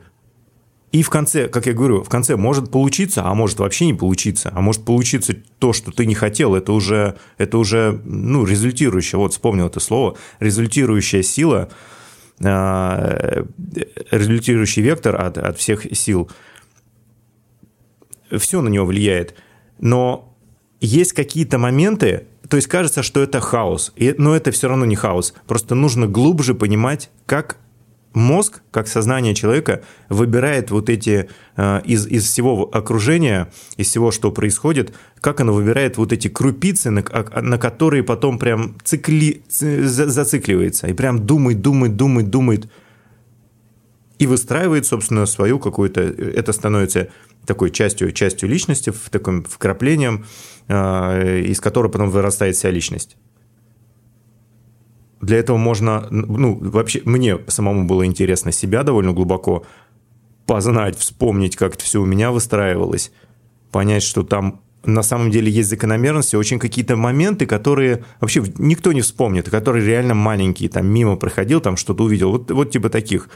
[0.91, 4.51] и в конце, как я говорю, в конце может получиться, а может вообще не получиться,
[4.53, 9.33] а может получиться то, что ты не хотел, это уже, это уже ну, результирующая, вот
[9.33, 11.71] вспомнил это слово, результирующая сила,
[14.11, 16.29] результирующий вектор от, от всех сил,
[18.37, 19.35] все на него влияет.
[19.79, 20.35] Но
[20.79, 24.95] есть какие-то моменты, то есть кажется, что это хаос, и, но это все равно не
[24.95, 25.33] хаос.
[25.47, 27.57] Просто нужно глубже понимать, как
[28.13, 34.31] мозг, как сознание человека выбирает вот эти э, из, из всего окружения, из всего, что
[34.31, 37.03] происходит, как оно выбирает вот эти крупицы, на,
[37.41, 42.69] на которые потом прям цикли, зацикливается, и прям думает, думает, думает, думает,
[44.19, 47.09] и выстраивает, собственно, свою какую-то, это становится
[47.45, 50.25] такой частью, частью личности, в таком вкраплением,
[50.67, 53.17] э, из которого потом вырастает вся личность.
[55.23, 59.65] Для этого можно, ну, вообще, мне самому было интересно себя довольно глубоко
[60.45, 63.11] познать, вспомнить, как это все у меня выстраивалось,
[63.71, 68.99] понять, что там на самом деле есть закономерности, очень какие-то моменты, которые вообще никто не
[68.99, 73.29] вспомнит, которые реально маленькие, там мимо проходил, там что-то увидел, вот, вот типа таких.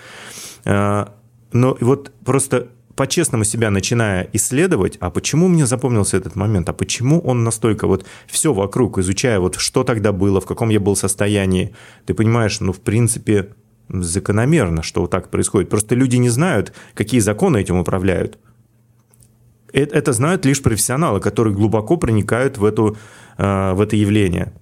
[0.65, 1.05] Э,
[1.53, 2.67] но вот просто
[2.97, 8.05] по-честному себя начиная исследовать, а почему мне запомнился этот момент, а почему он настолько вот
[8.25, 11.75] все вокруг, изучая вот что тогда было, в каком я был состоянии,
[12.05, 13.49] ты понимаешь, ну, в принципе,
[13.87, 15.69] закономерно, что вот так происходит.
[15.69, 18.39] Просто люди не знают, какие законы этим управляют.
[19.71, 22.97] Это знают лишь профессионалы, которые глубоко проникают в, эту,
[23.37, 24.53] э, в это явление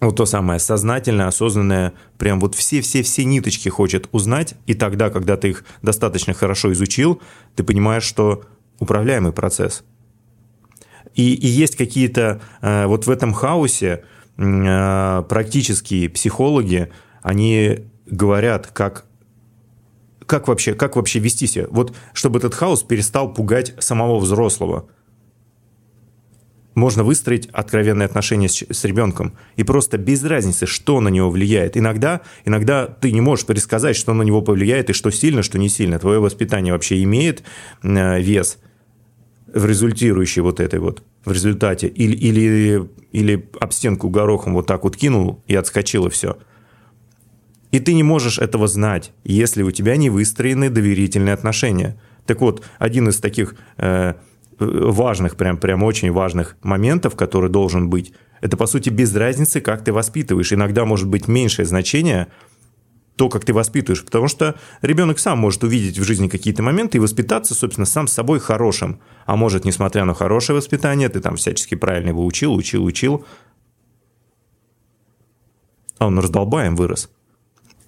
[0.00, 5.50] вот то самое сознательное, осознанное, прям вот все-все-все ниточки хочет узнать, и тогда, когда ты
[5.50, 7.20] их достаточно хорошо изучил,
[7.56, 8.44] ты понимаешь, что
[8.78, 9.82] управляемый процесс.
[11.14, 14.04] И, и есть какие-то, э, вот в этом хаосе
[14.36, 16.92] э, практические психологи,
[17.22, 19.04] они говорят, как
[20.26, 21.66] как вообще, как вообще вести себя?
[21.70, 24.88] Вот чтобы этот хаос перестал пугать самого взрослого–
[26.78, 29.34] можно выстроить откровенные отношения с, с ребенком.
[29.56, 31.76] И просто без разницы, что на него влияет.
[31.76, 35.68] Иногда, иногда ты не можешь предсказать, что на него повлияет, и что сильно, что не
[35.68, 35.98] сильно.
[35.98, 37.42] Твое воспитание вообще имеет
[37.82, 38.58] э, вес
[39.52, 41.88] в результирующей вот этой вот, в результате.
[41.88, 46.38] Или, или, или об стенку горохом вот так вот кинул и отскочило все.
[47.70, 52.00] И ты не можешь этого знать, если у тебя не выстроены доверительные отношения.
[52.24, 54.14] Так вот, один из таких э,
[54.58, 59.84] важных, прям, прям очень важных моментов, который должен быть, это, по сути, без разницы, как
[59.84, 60.52] ты воспитываешь.
[60.52, 62.28] Иногда может быть меньшее значение
[63.16, 67.00] то, как ты воспитываешь, потому что ребенок сам может увидеть в жизни какие-то моменты и
[67.00, 69.00] воспитаться, собственно, сам с собой хорошим.
[69.26, 73.24] А может, несмотря на хорошее воспитание, ты там всячески правильно его учил, учил, учил,
[75.98, 77.10] а он раздолбаем вырос.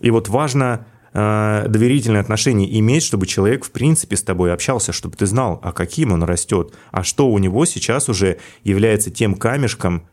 [0.00, 5.16] И вот важно э, доверительные отношения иметь, чтобы человек, в принципе, с тобой общался, чтобы
[5.16, 10.08] ты знал, а каким он растет, а что у него сейчас уже является тем камешком,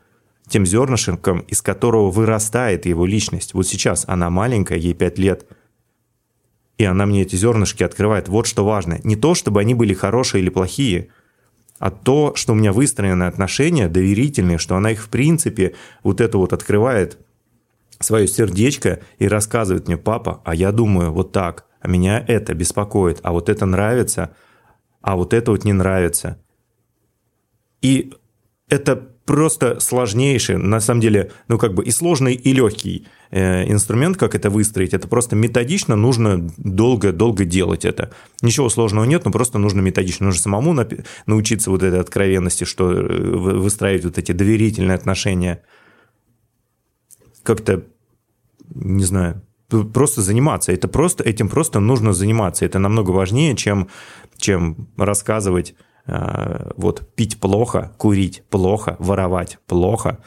[0.48, 3.54] тем зернышком, из которого вырастает его личность.
[3.54, 5.46] Вот сейчас она маленькая, ей 5 лет,
[6.78, 8.28] и она мне эти зернышки открывает.
[8.30, 9.00] Вот что важно.
[9.04, 11.10] Не то, чтобы они были хорошие или плохие,
[11.80, 16.38] а то, что у меня выстроены отношения доверительные, что она их в принципе вот это
[16.38, 17.18] вот открывает
[18.00, 23.20] свое сердечко и рассказывает мне, папа, а я думаю вот так, а меня это беспокоит,
[23.24, 24.36] а вот это нравится,
[25.02, 26.40] а вот это вот не нравится.
[27.82, 28.14] И
[28.70, 28.96] это
[29.28, 34.34] просто сложнейший, на самом деле, ну как бы и сложный, и легкий э, инструмент, как
[34.34, 34.94] это выстроить.
[34.94, 38.12] Это просто методично, нужно долго-долго делать это.
[38.42, 40.28] Ничего сложного нет, но просто нужно методично.
[40.28, 40.76] Нужно самому
[41.26, 45.62] научиться вот этой откровенности, что э, выстраивать вот эти доверительные отношения.
[47.48, 47.84] Как-то,
[48.76, 50.72] не знаю, просто заниматься.
[50.72, 52.66] Это просто, этим просто нужно заниматься.
[52.66, 53.88] Это намного важнее, чем,
[54.38, 55.76] чем рассказывать
[56.08, 60.20] Э, вот пить плохо, курить плохо, воровать плохо,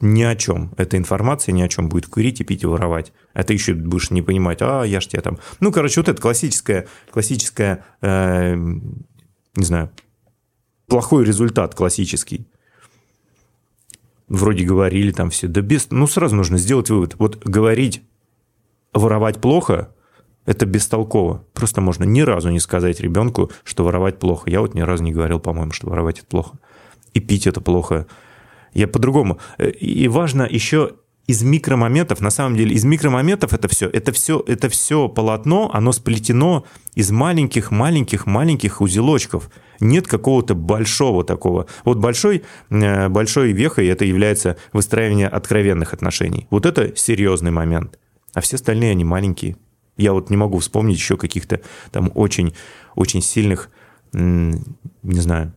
[0.00, 0.74] ни о чем.
[0.78, 3.12] Эта информация ни о чем будет курить и пить и воровать.
[3.34, 5.38] А ты еще будешь не понимать, а я ж тебе там...
[5.60, 9.90] Ну, короче, вот это классическая, классическая, э, не знаю,
[10.86, 12.48] плохой результат классический.
[14.32, 15.90] Вроде говорили там все, да без...
[15.90, 17.16] Ну, сразу нужно сделать вывод.
[17.18, 18.02] Вот говорить,
[18.94, 19.94] воровать плохо–
[20.46, 21.44] это бестолково.
[21.52, 24.48] Просто можно ни разу не сказать ребенку, что воровать плохо.
[24.48, 26.58] Я вот ни разу не говорил, по-моему, что воровать это плохо.
[27.12, 28.06] И пить это плохо.
[28.72, 29.38] Я по-другому.
[29.58, 30.92] Э, и важно еще
[31.26, 35.92] из микромоментов, на самом деле, из микромоментов это все, это все, это все полотно, оно
[35.92, 36.64] сплетено
[36.94, 39.50] из маленьких-маленьких-маленьких узелочков.
[39.78, 41.66] Нет какого-то большого такого.
[41.84, 46.48] Вот большой, э, большой вехой это является выстраивание откровенных отношений.
[46.50, 47.98] Вот это серьезный момент.
[48.34, 49.56] А все остальные, они маленькие.
[49.96, 51.60] Я вот не могу вспомнить еще каких-то
[51.92, 52.54] там очень,
[52.96, 53.70] очень сильных,
[54.12, 55.52] не знаю,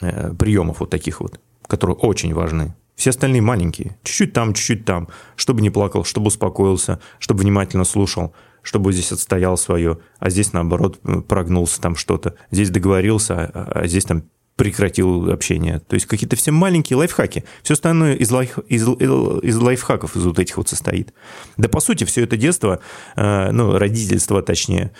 [0.00, 2.74] э, приемов вот таких вот, которые очень важны.
[2.94, 3.98] Все остальные маленькие.
[4.02, 5.08] Чуть-чуть там, чуть-чуть там.
[5.36, 11.00] Чтобы не плакал, чтобы успокоился, чтобы внимательно слушал, чтобы здесь отстоял свое, а здесь, наоборот,
[11.28, 12.34] прогнулся там что-то.
[12.50, 14.24] Здесь договорился, а, а здесь там
[14.56, 15.80] прекратил общение.
[15.80, 17.44] То есть какие-то все маленькие лайфхаки.
[17.62, 21.12] Все остальное из, лайф, из, из лайфхаков из вот этих вот состоит.
[21.56, 22.80] Да, по сути, все это детство,
[23.16, 24.92] э, ну, родительство, точнее,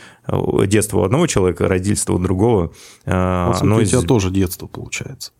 [0.67, 2.73] детство у одного человека, родительство у другого.
[3.05, 4.05] Э, по сути, у тебя из...
[4.05, 5.33] тоже детство получается.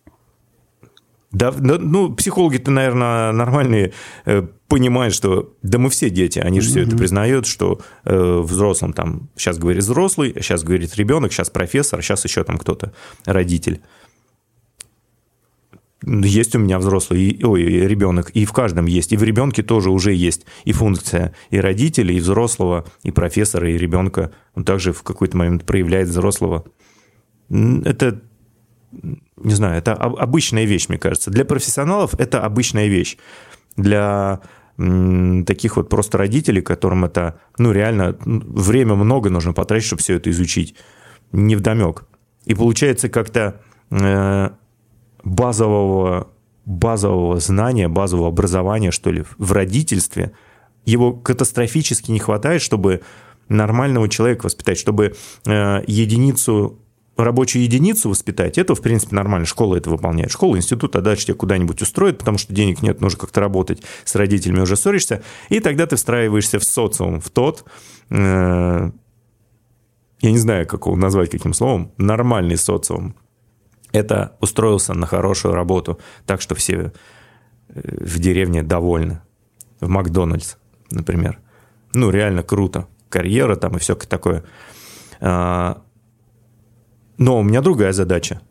[1.33, 3.93] Да, да, ну, психологи-то, наверное, нормальные
[4.25, 6.71] э, понимают, что да мы все дети, они же mm-hmm.
[6.71, 12.01] все это признают, что э, взрослым там, сейчас говорит взрослый, сейчас говорит ребенок, сейчас профессор,
[12.01, 12.93] сейчас еще там кто-то,
[13.25, 13.81] родитель
[16.05, 20.13] есть у меня взрослый, ой, ребенок, и в каждом есть, и в ребенке тоже уже
[20.13, 24.31] есть и функция и родителей, и взрослого, и профессора, и ребенка.
[24.53, 26.65] Он также в какой-то момент проявляет взрослого.
[27.49, 28.21] Это,
[29.01, 31.31] не знаю, это обычная вещь, мне кажется.
[31.31, 33.17] Для профессионалов это обычная вещь.
[33.75, 34.41] Для
[34.75, 40.31] таких вот просто родителей, которым это, ну, реально, время много нужно потратить, чтобы все это
[40.31, 40.75] изучить.
[41.31, 42.05] Не вдомек.
[42.45, 44.49] И получается как-то э,
[45.23, 46.27] базового,
[46.65, 50.31] базового знания, базового образования, что ли, в родительстве,
[50.85, 53.01] его катастрофически не хватает, чтобы
[53.49, 55.15] нормального человека воспитать, чтобы
[55.45, 56.79] э, единицу
[57.15, 59.45] рабочую единицу воспитать, это, в принципе, нормально.
[59.45, 60.31] Школа это выполняет.
[60.31, 64.15] Школа, институт, а дальше тебя куда-нибудь устроит, потому что денег нет, нужно как-то работать, с
[64.15, 67.65] родителями уже ссоришься, и тогда ты встраиваешься в социум, в тот,
[68.09, 68.91] э,
[70.21, 73.15] я не знаю, как его назвать каким словом, нормальный социум,
[73.91, 76.91] это устроился на хорошую работу, так что все
[77.69, 79.21] э, в деревне довольны.
[79.79, 80.55] В Макдональдс,
[80.91, 81.39] например.
[81.93, 82.87] Ну, реально круто.
[83.09, 84.43] Карьера там и все такое.
[85.19, 85.82] А,
[87.17, 88.41] но у меня другая задача.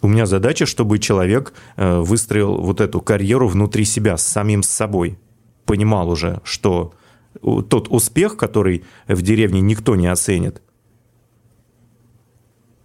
[0.00, 5.18] У меня задача, чтобы человек э, выстроил вот эту карьеру внутри себя, с самим собой.
[5.64, 6.92] Понимал уже, что
[7.40, 10.60] тот успех, который в деревне никто не оценит,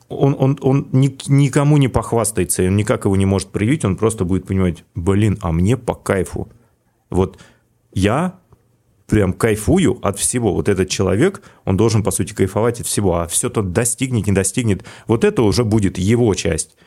[0.09, 4.45] он, он, он никому не похвастается, он никак его не может проявить, он просто будет
[4.45, 6.49] понимать, блин, а мне по кайфу.
[7.09, 7.39] Вот
[7.93, 8.39] я
[9.07, 10.53] прям кайфую от всего.
[10.53, 13.15] Вот этот человек, он должен, по сути, кайфовать от всего.
[13.15, 16.77] А все то достигнет, не достигнет, вот это уже будет его часть.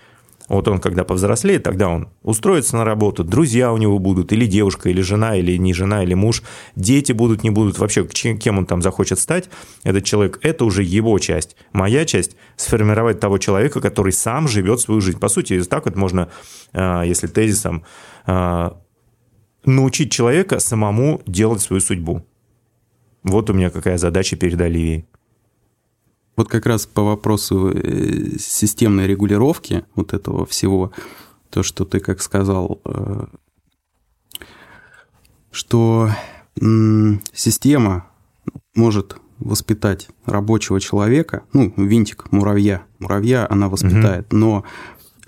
[0.50, 4.90] Вот он, когда повзрослеет, тогда он устроится на работу, друзья у него будут, или девушка,
[4.90, 6.42] или жена, или не жена, или муж,
[6.74, 9.48] дети будут, не будут, вообще кем он там захочет стать,
[9.84, 11.54] этот человек, это уже его часть.
[11.72, 15.20] Моя часть– сформировать того человека, который сам живет свою жизнь.
[15.20, 16.28] По сути, так вот можно,
[16.72, 17.84] а, если тезисом,
[18.26, 18.76] а,
[19.64, 22.24] научить человека самому делать свою судьбу.
[23.22, 25.06] Вот у меня какая задача перед Оливией.
[26.36, 30.92] Вот как раз по вопросу э, системной регулировки вот этого всего,
[31.50, 33.26] то, что ты как сказал, э,
[35.50, 36.10] что
[37.34, 38.06] система
[38.74, 44.36] может воспитать рабочего человека, ну, винтик, муравья, муравья она воспитает, угу.
[44.36, 44.64] но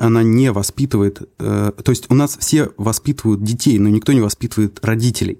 [0.03, 4.84] она не воспитывает, э, то есть у нас все воспитывают детей, но никто не воспитывает
[4.84, 5.38] родителей.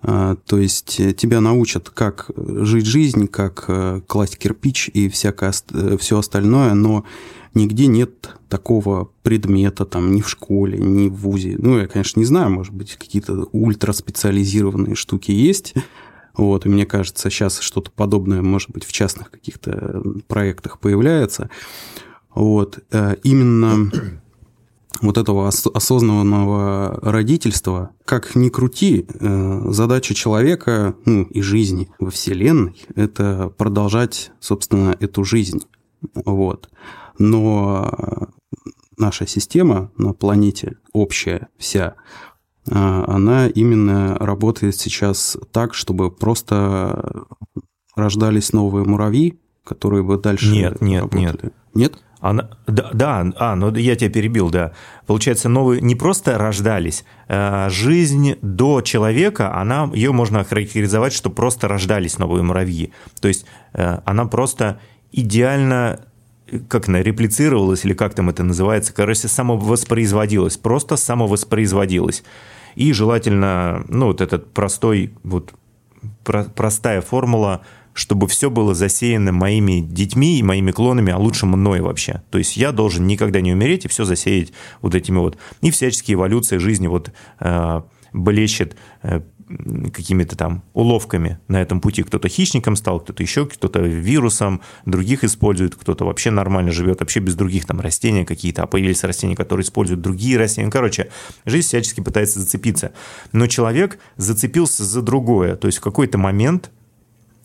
[0.00, 5.52] А, то есть э, тебя научат, как жить жизнь, как э, класть кирпич и всякое,
[5.98, 7.04] все остальное, но
[7.54, 11.56] нигде нет такого предмета там ни в школе, ни в ВУЗе.
[11.58, 15.74] Ну, я, конечно, не знаю, может быть, какие-то ультраспециализированные штуки есть,
[16.36, 21.50] вот, и мне кажется, сейчас что-то подобное, может быть, в частных каких-то проектах появляется.
[22.34, 23.90] Вот, э, именно
[25.00, 32.74] вот этого осознанного родительства, как ни крути, э, задача человека, ну, и жизни во Вселенной–
[32.94, 35.62] это продолжать, собственно, эту жизнь.
[36.24, 36.70] Вот.
[37.18, 38.28] Но
[38.96, 41.94] наша система на планете, общая вся,
[42.70, 47.26] а, она именно работает сейчас так, чтобы просто
[47.94, 51.22] рождались новые муравьи, которые бы дальше Нет, нет, работали.
[51.42, 51.54] нет.
[51.74, 51.98] Нет?
[52.24, 54.72] Она, да, да, а, ну я тебя перебил, да.
[55.06, 61.68] Получается, новые не просто рождались, а жизнь до человека, она, ее можно охарактеризовать, что просто
[61.68, 62.94] рождались новые муравьи.
[63.20, 63.44] То есть
[63.74, 64.80] э, она просто
[65.12, 66.00] идеально
[66.68, 72.24] как она реплицировалась, или как там это называется, короче, самовоспроизводилась, просто самовоспроизводилась.
[72.74, 75.52] И желательно, ну, вот этот простой, вот
[76.24, 77.60] про, простая формула,
[77.94, 82.22] чтобы все было засеяно моими детьми и моими клонами, а лучше мной вообще.
[82.30, 85.38] То есть я должен никогда не умереть и все засеять вот этими вот.
[85.62, 87.82] И всяческие эволюции жизни вот э,
[88.12, 89.22] блещет э,
[89.92, 92.02] какими-то там уловками на этом пути.
[92.02, 97.34] Кто-то хищником стал, кто-то еще, кто-то вирусом, других использует, кто-то вообще нормально живет, вообще без
[97.34, 100.70] других там растений какие-то, а появились растения, которые используют другие растения.
[100.70, 101.10] Короче,
[101.44, 102.92] жизнь всячески пытается зацепиться.
[103.32, 105.56] Но человек зацепился за другое.
[105.56, 106.70] То есть в какой-то момент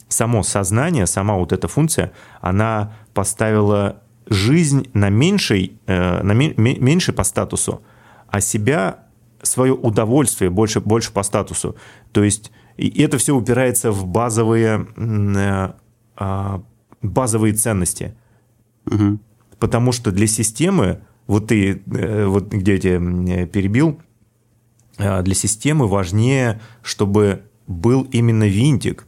[0.09, 7.23] само сознание, сама вот эта функция, она поставила жизнь на меньшей, э, на меньше по
[7.23, 7.81] статусу,
[8.27, 9.05] а себя
[9.41, 11.75] свое удовольствие больше, больше по статусу.
[12.11, 15.71] То есть и это все упирается в базовые, э,
[16.15, 16.63] а,
[17.01, 18.15] базовые ценности.
[18.85, 19.19] Угу.
[19.59, 23.99] Потому что для системы, вот ты, э, вот где я тебя перебил,
[24.97, 29.07] для системы важнее, чтобы был именно винтик.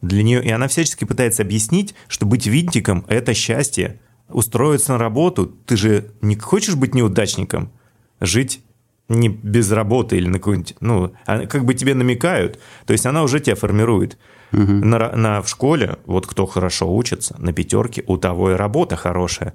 [0.00, 4.00] Для нее, и она всячески пытается объяснить, что быть винтиком– это счастье.
[4.28, 7.72] Устроиться на работу, ты же не хочешь быть неудачником,
[8.20, 8.62] жить
[9.08, 13.22] не без работы или на какую-нибудь, ну, а как бы тебе намекают, то есть она
[13.22, 14.18] уже тебя формирует.
[14.52, 14.60] Угу.
[14.60, 19.54] На, на, в школе, вот кто хорошо учится, на пятерке, у того и работа хорошая.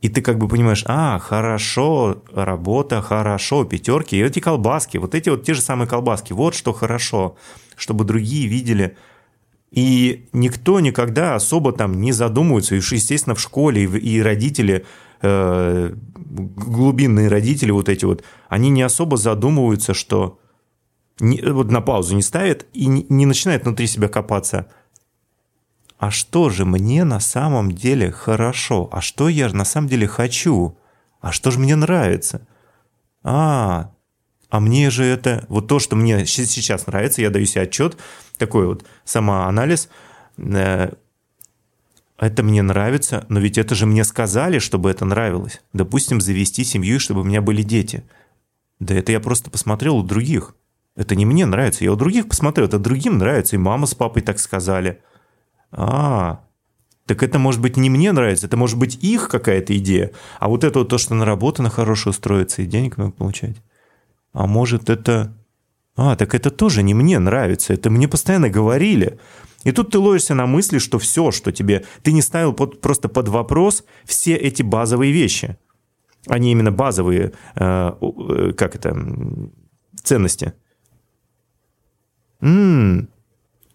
[0.00, 5.28] И ты как бы понимаешь, а, хорошо, работа, хорошо, пятерки, и эти колбаски, вот эти
[5.28, 7.36] вот те же самые колбаски, вот что хорошо,
[7.76, 8.96] чтобы другие видели.
[9.70, 14.84] И никто никогда особо там не задумывается, и естественно, в школе и родители
[15.22, 20.40] э, глубинные родители вот эти вот, они не особо задумываются, что
[21.20, 24.66] не, вот на паузу не ставят и не, не начинают внутри себя копаться.
[25.98, 28.88] А что же мне на самом деле хорошо?
[28.90, 30.78] А что я на самом деле хочу?
[31.20, 32.46] А что же мне нравится?
[33.22, 33.92] А,
[34.48, 35.44] а мне же это...
[35.48, 37.98] Вот то, что мне сейчас нравится, я даю себе отчет,
[38.40, 39.88] такой вот самоанализ,
[40.38, 40.90] э,
[42.18, 45.62] это мне нравится, но ведь это же мне сказали, чтобы это нравилось.
[45.72, 48.02] Допустим, завести семью, чтобы у меня были дети.
[48.80, 50.54] Да это я просто посмотрел у других.
[50.96, 54.22] Это не мне нравится, я у других посмотрел, это другим нравится, и мама с папой
[54.22, 55.00] так сказали.
[55.70, 56.44] А,
[57.06, 60.10] так это может быть не мне нравится, это может быть их какая-то идея.
[60.40, 63.56] А вот это вот то, что на работу на хорошую устроиться и денег много получать.
[64.32, 65.34] А может это...
[66.02, 69.18] А, так это тоже не мне нравится, это мне постоянно говорили.
[69.64, 71.84] И тут ты ловишься на мысли, что все, что тебе...
[72.02, 75.58] Ты не ставил под, просто под вопрос все эти базовые вещи.
[76.26, 78.96] Они именно базовые, э, э, как это,
[80.02, 80.54] ценности.
[82.40, 83.10] М-м,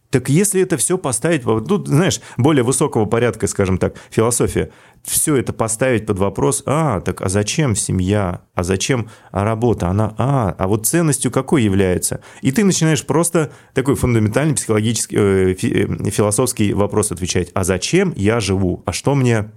[0.09, 4.71] так если это все поставить, тут, знаешь, более высокого порядка, скажем так, философия,
[5.05, 10.55] все это поставить под вопрос, а, так а зачем семья, а зачем работа, она, а,
[10.57, 12.21] а вот ценностью какой является?
[12.41, 18.39] И ты начинаешь просто такой фундаментальный психологический, э, э, философский вопрос отвечать, а зачем я
[18.39, 19.51] живу, а что мне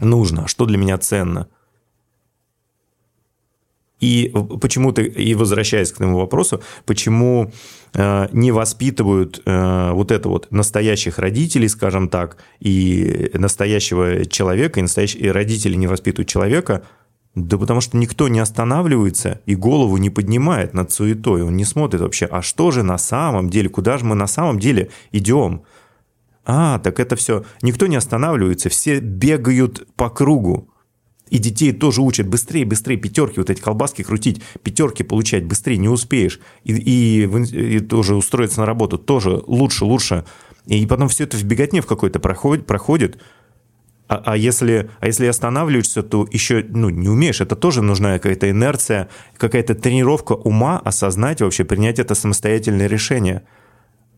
[0.00, 1.48] нужно, а что для меня ценно?
[4.02, 7.52] И почему-то, и возвращаясь к этому вопросу, почему
[7.94, 14.82] э, не воспитывают э, вот это вот настоящих родителей, скажем так, и настоящего человека, и
[14.82, 16.82] настоящие и родители не воспитывают человека,
[17.36, 22.00] да потому что никто не останавливается и голову не поднимает над суетой, он не смотрит
[22.00, 25.62] вообще, а что же на самом деле, куда же мы на самом деле идем?
[26.44, 30.71] А, так это все, никто не останавливается, все бегают по кругу.
[31.32, 35.88] И детей тоже учат быстрее, быстрее пятерки, вот эти колбаски крутить, пятерки получать быстрее, не
[35.88, 36.38] успеешь.
[36.62, 40.26] И, и, и тоже устроиться на работу тоже лучше, лучше.
[40.66, 43.18] И потом все это в беготне в какой-то проходит, проходит.
[44.08, 47.40] А, а, если, а если останавливаешься, то еще ну, не умеешь.
[47.40, 49.08] Это тоже нужна какая-то инерция,
[49.38, 53.40] какая-то тренировка ума, осознать вообще, принять это самостоятельное решение.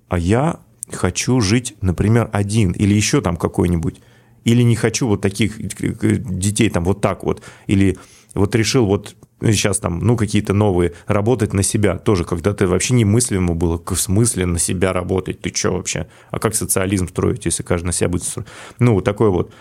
[0.09, 0.59] А я
[0.91, 4.01] хочу жить, например, один или еще там какой-нибудь
[4.45, 7.97] или не хочу вот таких детей там вот так вот, или
[8.35, 13.55] вот решил вот сейчас там, ну, какие-то новые, работать на себя тоже, когда-то вообще немыслимо
[13.55, 16.09] было, в смысле на себя работать, ты что вообще?
[16.31, 18.49] А как социализм строить, если каждый на себя будет строить?
[18.79, 19.53] Ну, такой вот.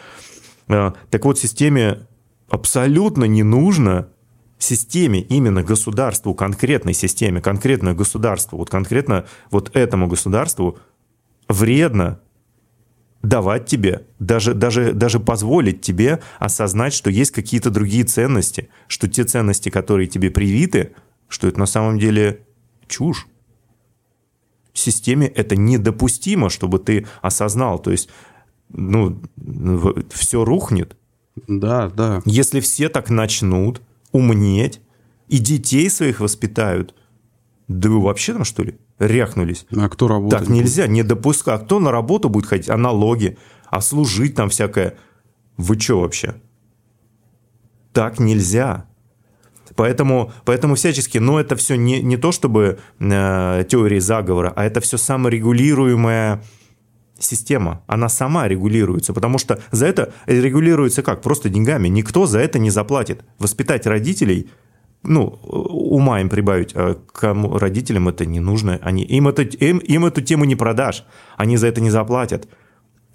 [0.67, 2.07] А, так вот, системе
[2.49, 4.07] абсолютно не нужно
[4.57, 10.77] системе, именно государству, конкретной системе, конкретное государству, вот конкретно вот этому государству
[11.49, 12.19] вредно
[13.23, 19.23] давать тебе, даже, даже, даже позволить тебе осознать, что есть какие-то другие ценности, что те
[19.23, 20.91] ценности, которые тебе привиты,
[21.29, 22.45] что это на самом деле
[22.87, 23.27] чушь.
[24.73, 27.79] В системе это недопустимо, чтобы ты осознал.
[27.79, 28.09] То есть,
[28.69, 29.21] ну,
[30.11, 30.97] все рухнет.
[31.47, 32.21] Да, да.
[32.25, 34.81] Если все так начнут умнеть
[35.29, 36.93] и детей своих воспитают,
[37.67, 38.75] да вы вообще там что ли?
[38.99, 39.65] Ряхнулись.
[39.75, 40.43] А кто работает?
[40.43, 41.61] Так нельзя, не допускать.
[41.61, 42.69] А кто на работу будет ходить?
[42.69, 43.37] А налоги?
[43.69, 44.95] А служить там всякое?
[45.57, 46.35] Вы что вообще?
[47.91, 48.85] Так нельзя.
[49.75, 54.81] Поэтому, поэтому всячески, но это все не, не то чтобы э, теории заговора, а это
[54.81, 56.43] все саморегулируемая
[57.17, 57.83] система.
[57.87, 61.21] Она сама регулируется, потому что за это регулируется как?
[61.21, 61.87] Просто деньгами.
[61.87, 63.23] Никто за это не заплатит.
[63.39, 64.49] Воспитать родителей–
[65.03, 68.79] ну, ума им прибавить, а кому родителям это не нужно.
[68.81, 71.03] Они, им, это, им, им эту тему не продашь,
[71.37, 72.47] они за это не заплатят.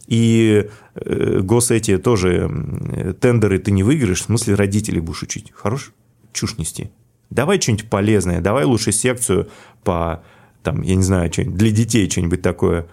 [0.06, 2.50] И э, гос эти тоже
[2.92, 5.52] э, тендеры ты не выиграешь, в смысле родителей будешь учить.
[5.54, 5.92] Хорош
[6.32, 6.90] чушь нести.
[7.30, 9.48] Давай что-нибудь полезное, давай лучше секцию
[9.84, 10.22] по,
[10.62, 12.86] там, я не знаю, что для детей что-нибудь такое.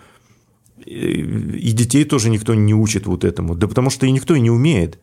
[0.86, 3.56] И детей тоже никто не учит вот этому.
[3.56, 5.00] Да потому что и никто и не умеет.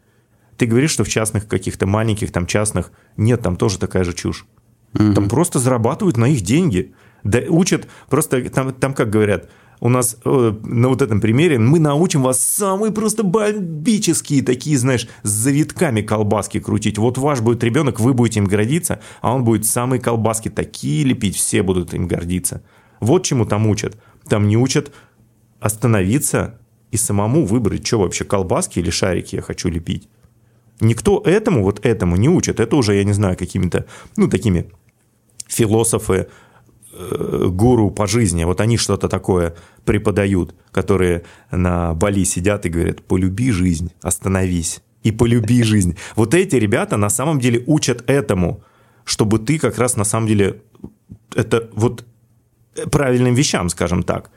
[0.56, 4.46] Ты говоришь, что в частных каких-то маленьких, там частных, нет, там тоже такая же чушь.
[4.94, 5.14] Угу.
[5.14, 6.94] Там просто зарабатывают на их деньги.
[7.24, 9.48] Да, учат, просто там, там как говорят,
[9.80, 15.08] у нас э, на вот этом примере мы научим вас самые просто бомбические такие, знаешь,
[15.24, 16.98] с завитками колбаски крутить.
[16.98, 21.36] Вот ваш будет ребенок, вы будете им гордиться, а он будет самые колбаски такие лепить,
[21.36, 22.62] все будут им гордиться.
[23.00, 24.00] Вот чему там учат.
[24.28, 24.92] Там не учат
[25.58, 26.60] остановиться
[26.92, 30.08] и самому выбрать, что вообще, колбаски или шарики я хочу лепить.
[30.82, 32.60] Никто этому, вот этому не учит.
[32.60, 34.70] Это уже, я не знаю, какими-то, ну, такими
[35.46, 36.26] философы,
[36.92, 39.54] э, гуру по жизни, вот они что-то такое
[39.84, 45.96] преподают, которые на Бали сидят и говорят, полюби жизнь, остановись и полюби жизнь.
[46.16, 48.62] Вот эти ребята на самом деле учат этому,
[49.04, 50.62] чтобы ты как раз на самом деле
[51.34, 52.04] это вот
[52.90, 54.30] правильным вещам, скажем так.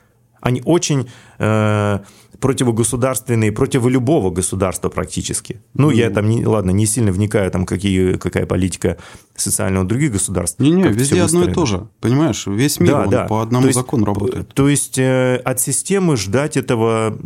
[0.46, 2.00] Они очень э,
[2.40, 5.60] противогосударственные, против любого государства практически.
[5.74, 5.96] Ну, mm.
[5.96, 8.98] я там, не, ладно, не сильно вникаю, там, какие, какая политика
[9.36, 10.60] социального других государств.
[10.60, 12.46] Не-не, везде одно и то же, понимаешь?
[12.46, 13.24] Весь мир да, да.
[13.26, 14.54] по одному то есть, закону работает.
[14.54, 17.18] То есть э, от системы ждать этого,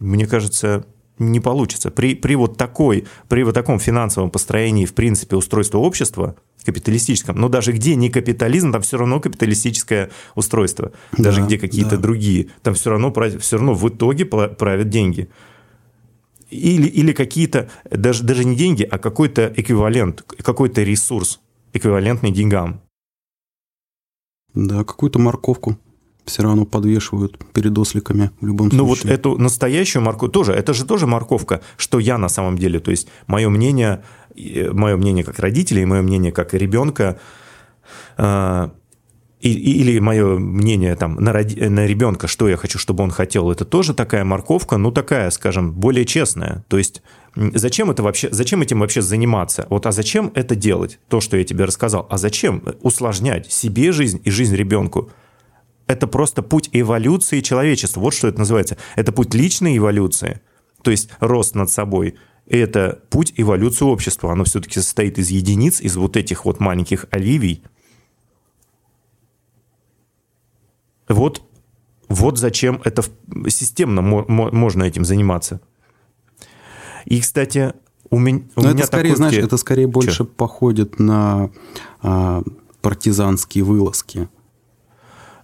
[0.00, 0.86] мне кажется,
[1.20, 1.90] не получится.
[1.90, 7.48] При, при вот такой, при вот таком финансовом построении, в принципе, устройства общества, капиталистическом, но
[7.48, 12.02] даже где не капитализм, там все равно капиталистическое устройство, даже да, где какие-то да.
[12.02, 15.28] другие, там все равно, все равно в итоге правят деньги.
[16.50, 21.40] Или, или какие-то, даже, даже не деньги, а какой-то эквивалент, какой-то ресурс,
[21.72, 22.80] эквивалентный деньгам.
[24.52, 25.78] Да, какую-то морковку
[26.30, 29.04] все равно подвешивают перед осликами в любом ну, случае.
[29.04, 32.80] Ну вот эту настоящую морковку тоже, это же тоже морковка, что я на самом деле,
[32.80, 34.02] то есть мое мнение,
[34.36, 37.18] мое мнение как родителей, мое мнение как ребенка,
[38.16, 38.72] а,
[39.40, 43.94] или мое мнение там на, на ребенка, что я хочу, чтобы он хотел, это тоже
[43.94, 46.64] такая морковка, ну такая, скажем, более честная.
[46.68, 47.02] То есть
[47.34, 49.66] зачем это вообще, зачем этим вообще заниматься?
[49.70, 52.06] Вот, а зачем это делать, то, что я тебе рассказал?
[52.10, 55.10] А зачем усложнять себе жизнь и жизнь ребенку?
[55.90, 58.00] Это просто путь эволюции человечества.
[58.00, 58.76] Вот что это называется.
[58.94, 60.40] Это путь личной эволюции,
[60.82, 62.14] то есть рост над собой.
[62.46, 64.32] И это путь эволюции общества.
[64.32, 67.64] Оно все-таки состоит из единиц, из вот этих вот маленьких оливий.
[71.08, 71.42] Вот,
[72.08, 73.02] вот зачем это
[73.48, 75.60] системно можно этим заниматься.
[77.04, 77.72] И, кстати,
[78.10, 80.24] у меня, у меня это скорее, знаешь, это скорее больше Че?
[80.24, 81.50] походит на
[82.00, 82.42] а,
[82.80, 84.28] партизанские вылазки.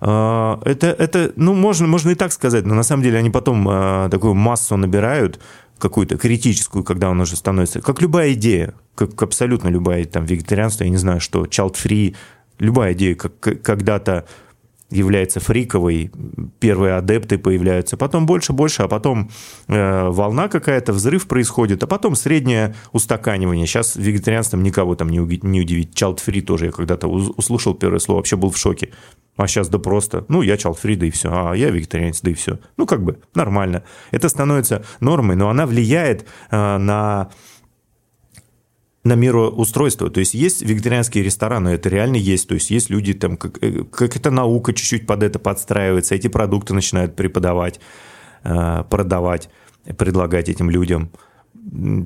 [0.00, 3.66] А, это, это, ну, можно, можно и так сказать, но на самом деле они потом
[3.68, 5.40] а, такую массу набирают,
[5.78, 10.90] какую-то критическую, когда он уже становится, как любая идея, как абсолютно любая, там, вегетарианство, я
[10.90, 12.16] не знаю, что, child-free,
[12.58, 14.24] любая идея, как когда-то
[14.90, 16.12] является фриковой,
[16.60, 19.30] первые адепты появляются, потом больше, больше, а потом
[19.66, 23.66] э, волна какая-то, взрыв происходит, а потом среднее устаканивание.
[23.66, 26.00] Сейчас вегетарианством никого там не, не удивить.
[26.00, 28.90] Free тоже я когда-то услышал первое слово, вообще был в шоке.
[29.36, 32.34] А сейчас да просто, ну, я free, да и все, а я вегетарианец, да и
[32.34, 32.58] все.
[32.76, 33.82] Ну, как бы нормально.
[34.12, 37.30] Это становится нормой, но она влияет э, на
[39.06, 40.10] на мироустройство.
[40.10, 42.48] То есть есть вегетарианские рестораны, это реально есть.
[42.48, 46.28] То есть есть люди, там, как, э, как это наука чуть-чуть под это подстраивается, эти
[46.28, 47.80] продукты начинают преподавать,
[48.44, 49.48] э, продавать,
[49.96, 51.10] предлагать этим людям.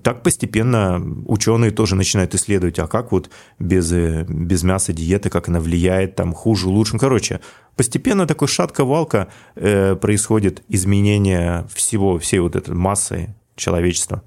[0.03, 5.49] Так постепенно ученые тоже начинают исследовать, а как вот без, э, без мяса диета, как
[5.49, 6.99] она влияет, там хуже, лучше.
[6.99, 7.41] Короче,
[7.77, 14.23] постепенно такой шатка-валка э, происходит изменение всего, всей вот этой массы человечества.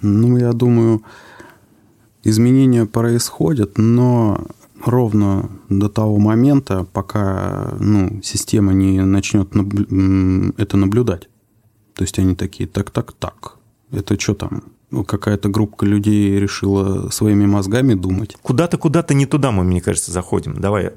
[0.00, 1.02] Ну, я думаю,
[2.24, 4.46] изменения происходят, но
[4.84, 11.28] ровно до того момента, пока ну, система не начнет наб- это наблюдать.
[11.94, 13.58] То есть они такие, так, так, так,
[13.90, 14.64] это что там?
[15.06, 18.36] Какая-то группа людей решила своими мозгами думать.
[18.42, 20.54] Куда-то, куда-то не туда мы, мне кажется, заходим.
[20.60, 20.92] Давай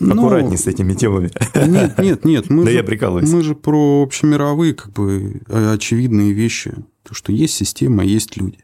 [0.00, 1.30] аккуратнее ну, с этими темами.
[1.54, 2.50] Нет, нет, нет.
[2.50, 3.30] Мы да же, я прикалываюсь.
[3.30, 6.74] Мы же про общемировые, как бы, очевидные вещи.
[7.02, 8.58] То, что есть система, есть люди.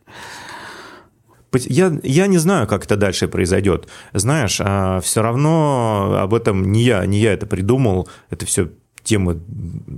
[1.55, 3.89] Я, я не знаю, как это дальше произойдет.
[4.13, 8.09] Знаешь, а все равно об этом не я, не я это придумал.
[8.31, 8.71] Это все
[9.03, 9.41] темы,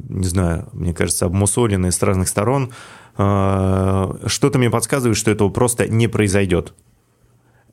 [0.09, 2.73] не знаю, мне кажется, обмусоленные с разных сторон.
[3.17, 6.75] А, что-то мне подсказывает, что этого просто не произойдет.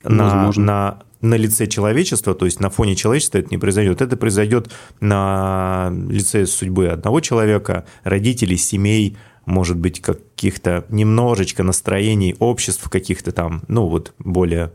[0.03, 4.01] На, на, на лице человечества, то есть на фоне человечества это не произойдет.
[4.01, 12.89] Это произойдет на лице судьбы одного человека, родителей, семей, может быть, каких-то немножечко настроений обществ
[12.89, 14.73] каких-то там, ну вот более,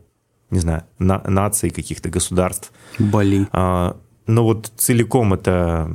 [0.51, 2.73] не знаю, на, наций каких-то государств.
[2.99, 3.47] Бали.
[3.53, 5.91] А, но вот целиком это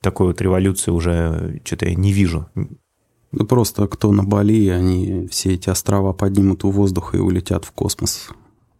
[0.00, 2.46] такой вот революции уже что-то я не вижу.
[3.32, 7.72] Да просто кто на Бали, они все эти острова поднимут в воздух и улетят в
[7.72, 8.28] космос,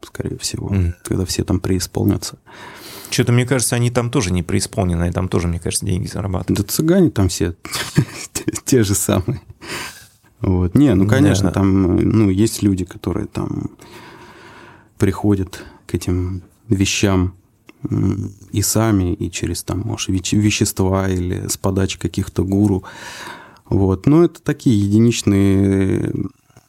[0.02, 0.92] скорее всего, mm.
[1.04, 2.38] когда все там преисполнятся.
[3.12, 6.66] Что-то, мне кажется, они там тоже не преисполнены, там тоже, мне кажется, деньги зарабатывают.
[6.66, 7.54] Да цыгане там все
[8.64, 9.42] те же самые.
[10.40, 10.74] Вот.
[10.74, 11.52] Не, ну, конечно, да.
[11.52, 13.70] там ну, есть люди, которые там
[14.96, 17.34] приходят к этим вещам
[18.50, 22.82] и сами, и через там, может, вещества или с подачи каких-то гуру.
[23.68, 24.06] Вот.
[24.06, 26.14] Но это такие единичные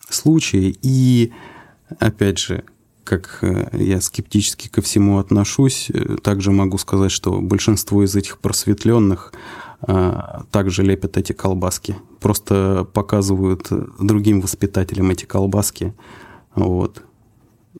[0.10, 0.78] случаи.
[0.82, 1.32] И,
[2.00, 2.66] опять же,
[3.04, 8.40] как э, я скептически ко всему отношусь, э, также могу сказать, что большинство из этих
[8.40, 9.34] просветленных
[9.88, 10.14] э,
[10.52, 11.96] также лепят эти колбаски.
[12.20, 13.68] Просто показывают
[14.00, 15.94] другим воспитателям эти колбаски.
[16.56, 17.04] Вот.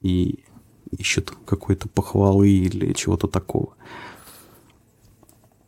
[0.02, 0.44] И
[0.92, 3.74] ищут какой-то похвалы или чего-то такого.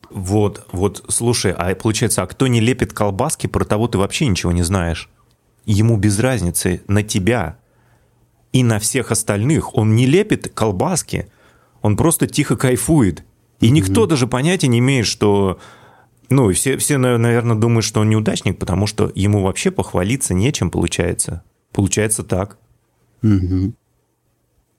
[0.09, 4.51] Вот, вот, слушай, а получается, а кто не лепит колбаски, про того ты вообще ничего
[4.51, 5.09] не знаешь.
[5.65, 7.57] Ему без разницы на тебя,
[8.55, 9.75] и на всех остальных.
[9.75, 11.29] Он не лепит колбаски,
[11.81, 13.25] он просто тихо кайфует.
[13.59, 14.07] И никто mm-hmm.
[14.07, 15.59] даже понятия не имеет, что...
[16.29, 21.43] Ну, все, все, наверное, думают, что он неудачник, потому что ему вообще похвалиться нечем получается.
[21.73, 22.57] Получается так.
[23.23, 23.73] Mm-hmm.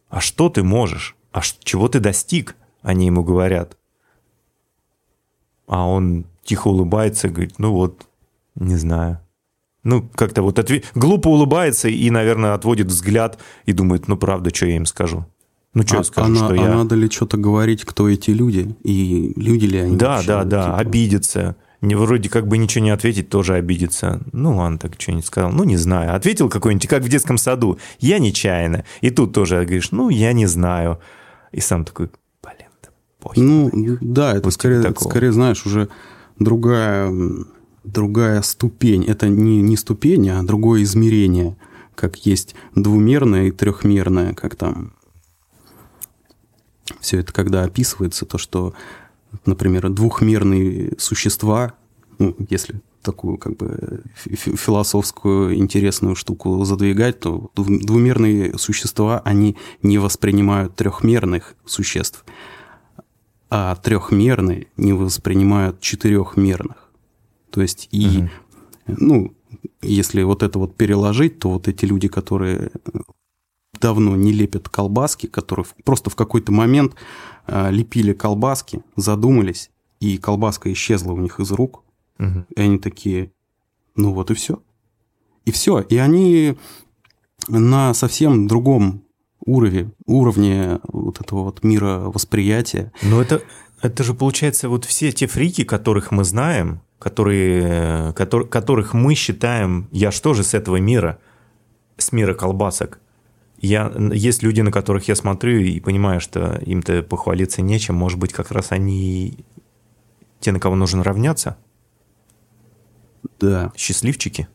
[0.09, 1.15] А что ты можешь?
[1.33, 2.57] А чего ты достиг?
[2.81, 3.77] Они ему говорят.
[5.67, 8.07] А он тихо улыбается и говорит, ну вот,
[8.55, 9.21] не знаю
[9.87, 10.83] ну, как-то вот отве...
[10.95, 15.25] глупо улыбается и, наверное, отводит взгляд и думает, ну, правда, что я им скажу?
[15.75, 16.75] Ну, что а, я скажу, а, что а я...
[16.75, 18.75] надо ли что-то говорить, кто эти люди?
[18.83, 19.97] И люди ли они?
[19.97, 20.77] Да, вообще, да, да, типа...
[20.79, 21.57] обидится.
[21.83, 24.21] Не, вроде как бы ничего не ответить, тоже обидится.
[24.33, 25.53] Ну, ладно, так что-нибудь сказал.
[25.53, 26.17] Ну, не знаю.
[26.17, 27.79] Ответил какой-нибудь, как в детском саду.
[28.01, 28.85] Я нечаянно.
[29.03, 30.99] И тут тоже говоришь, ну, я не знаю.
[31.53, 32.11] И сам такой,
[32.43, 32.89] блин, да
[33.21, 33.45] похер.
[33.45, 35.89] Ну, да, это скорее, скорее, знаешь, уже
[36.39, 37.13] другая
[37.87, 39.05] другая ступень.
[39.05, 41.57] Это не, не ступень, а другое измерение.
[41.95, 44.93] Как есть двумерное и трехмерное, как там
[47.01, 48.75] все это когда описывается, то, что,
[49.45, 51.75] например, двухмерные существа,
[52.19, 60.75] ну, если такую как бы философскую интересную штуку задвигать, то двумерные существа, они не воспринимают
[60.75, 62.25] трехмерных существ,
[63.49, 66.86] а трехмерные не воспринимают четырехмерных.
[67.57, 68.29] То есть и, угу.
[68.87, 69.35] ну,
[69.81, 72.71] если вот это вот переложить, то вот эти люди, которые
[73.81, 76.97] давно не лепят колбаски, которые просто в какой-то момент
[77.47, 79.71] э, лепили колбаски, задумались,
[80.01, 81.83] и колбаска исчезла у них из рук,
[82.19, 82.45] угу.
[82.55, 83.33] и они такие,
[83.95, 84.63] ну вот и все.
[85.47, 85.81] И все.
[85.81, 86.59] И они
[87.49, 89.03] на совсем другом
[89.47, 92.93] уровне, уровне вот этого вот мира восприятия.
[93.01, 93.41] Но это,
[93.81, 99.89] это же получается вот все те фрики, которых мы знаем, которые, котор, которых мы считаем,
[99.93, 101.19] я что же с этого мира,
[101.97, 103.01] с мира колбасок.
[103.59, 107.95] Я, есть люди, на которых я смотрю и понимаю, что им-то похвалиться нечем.
[107.95, 109.39] Может быть, как раз они
[110.41, 111.57] те, на кого нужно равняться?
[113.41, 113.73] Да.
[113.77, 114.49] Счастливчики?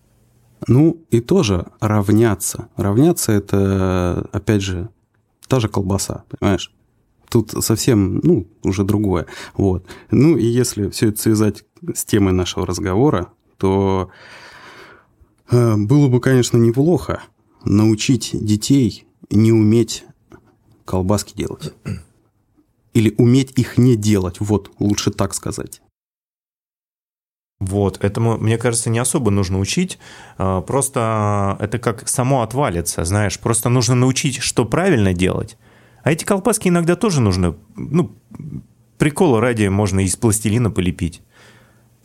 [0.68, 2.70] Ну, и тоже равняться.
[2.76, 4.90] Равняться– это, опять же,
[5.48, 6.72] та же колбаса, понимаешь?
[7.30, 9.26] Тут совсем, ну, уже другое.
[9.56, 9.86] Вот.
[10.12, 11.64] Ну, и если все это связать
[11.94, 14.10] с темой нашего разговора, то
[15.50, 17.22] э, было бы, конечно, неплохо
[17.64, 20.06] научить детей не уметь
[20.86, 21.74] колбаски делать.
[22.94, 25.82] Или уметь их не делать, вот, лучше так сказать.
[27.62, 30.00] Вот, этому, мне кажется, не особо нужно учить,
[30.38, 35.58] а, просто это как само отвалится, знаешь, просто нужно научить, что правильно делать.
[36.04, 38.16] А эти колбаски иногда тоже нужно, ну,
[38.98, 41.22] прикола ради можно из пластилина полепить.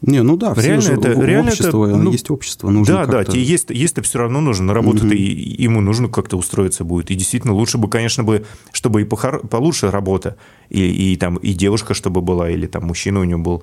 [0.03, 3.33] Не, ну да, реально же, это, реально общество, это, ну, есть общество, нужно Да, да,
[3.33, 5.15] есть, есть-то все равно нужно, на работу-то угу.
[5.15, 7.11] ему нужно как-то устроиться будет.
[7.11, 9.47] И действительно, лучше бы, конечно, бы, чтобы и похор...
[9.47, 10.37] получше работа,
[10.69, 13.63] и, и там и девушка, чтобы была, или там мужчина у него был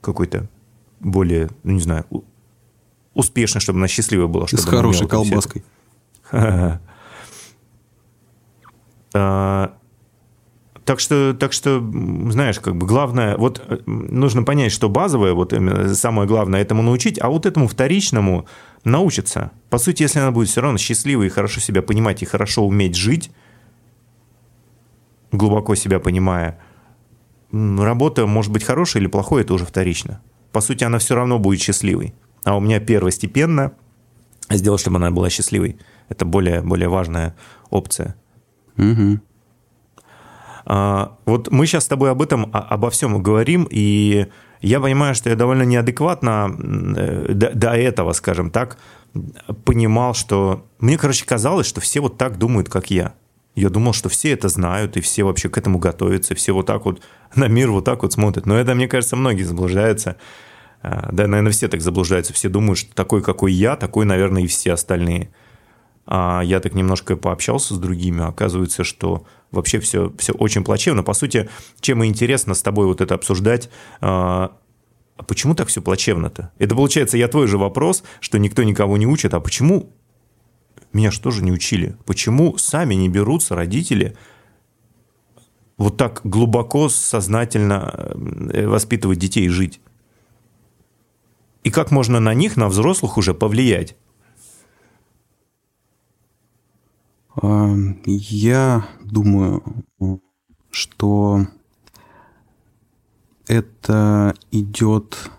[0.00, 0.48] какой-то
[1.00, 2.04] более, ну не знаю,
[3.14, 4.46] успешно, чтобы она счастливая была.
[4.46, 5.64] Чтобы С хорошей колбаской.
[9.14, 9.77] А,
[10.88, 11.80] так что, так что,
[12.30, 15.52] знаешь, как бы главное, вот э, нужно понять, что базовое, вот
[15.92, 18.46] самое главное, этому научить, а вот этому вторичному
[18.84, 19.50] научиться.
[19.68, 22.96] По сути, если она будет все равно счастливой и хорошо себя понимать и хорошо уметь
[22.96, 23.30] жить,
[25.30, 26.58] глубоко себя понимая,
[27.52, 31.60] работа может быть хорошая или плохой, это уже вторично по сути, она все равно будет
[31.60, 32.14] счастливой.
[32.44, 33.72] А у меня первостепенно
[34.50, 35.78] сделать, чтобы она была счастливой.
[36.08, 37.36] Это более, более важная
[37.70, 38.16] опция.
[38.76, 39.20] Угу.
[40.70, 44.26] А, вот мы сейчас с тобой об этом, обо всем говорим, и
[44.60, 46.54] я понимаю, что я довольно неадекватно
[46.94, 48.76] э, до, до этого, скажем так,
[49.64, 50.66] понимал, что...
[50.78, 53.14] Мне, короче, казалось, что все вот так думают, как я.
[53.54, 56.84] Я думал, что все это знают, и все вообще к этому готовятся, все вот так
[56.84, 57.00] вот
[57.34, 58.44] на мир вот так вот смотрят.
[58.44, 60.16] Но это, мне кажется, многие заблуждаются.
[60.82, 62.34] А, да, наверное, все так заблуждаются.
[62.34, 65.30] Все думают, что такой, какой я, такой, наверное, и все остальные.
[66.10, 71.02] А я так немножко пообщался с другими, оказывается, что вообще все, все очень плачевно.
[71.02, 73.68] По сути, чем и интересно с тобой вот это обсуждать,
[74.00, 74.56] а,
[75.18, 76.50] а почему так все плачевно-то?
[76.58, 79.92] Это получается, я твой же вопрос, что никто никого не учит, а почему
[80.94, 81.94] меня же не учили?
[82.06, 84.16] Почему сами не берутся родители
[85.76, 88.14] вот так глубоко, сознательно
[88.52, 89.80] э, воспитывать детей и жить?
[91.68, 93.94] и как можно на них, на взрослых уже повлиять?
[97.40, 99.62] Я думаю,
[100.70, 101.46] что
[103.46, 105.30] это идет,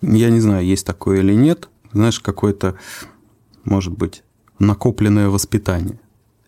[0.00, 2.76] я не знаю, есть такое или нет, знаешь, какое-то,
[3.64, 4.22] может быть,
[4.58, 5.98] накопленное воспитание.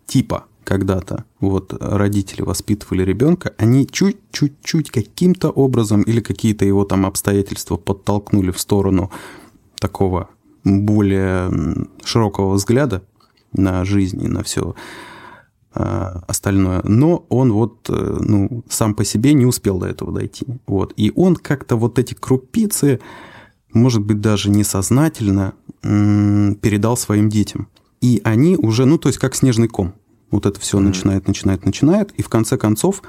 [0.07, 7.77] Типа, когда-то вот родители воспитывали ребенка, они чуть-чуть-чуть каким-то образом или какие-то его там обстоятельства
[7.77, 9.11] подтолкнули в сторону
[9.79, 10.31] такого
[10.65, 11.51] более
[12.05, 13.03] широкого взгляда
[13.55, 14.75] на жизнь и на все
[15.73, 16.83] а, остальное.
[16.85, 20.47] Но он вот э, ну, сам по себе не успел до этого дойти.
[20.67, 20.93] Вот.
[20.97, 23.01] И он как-то вот эти крупицы,
[23.73, 27.69] может быть, даже несознательно передал своим детям.
[28.01, 29.95] И они уже, ну, то есть как снежный ком.
[30.31, 30.83] Вот это все mm-hmm.
[30.83, 32.13] начинает, начинает, начинает.
[32.13, 33.03] И в конце концов,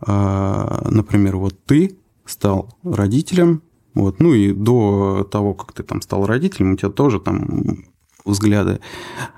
[0.00, 3.62] а, например, вот ты стал родителем,
[3.94, 7.84] вот, ну и до того, как ты там стал родителем, у тебя тоже там
[8.24, 8.80] взгляды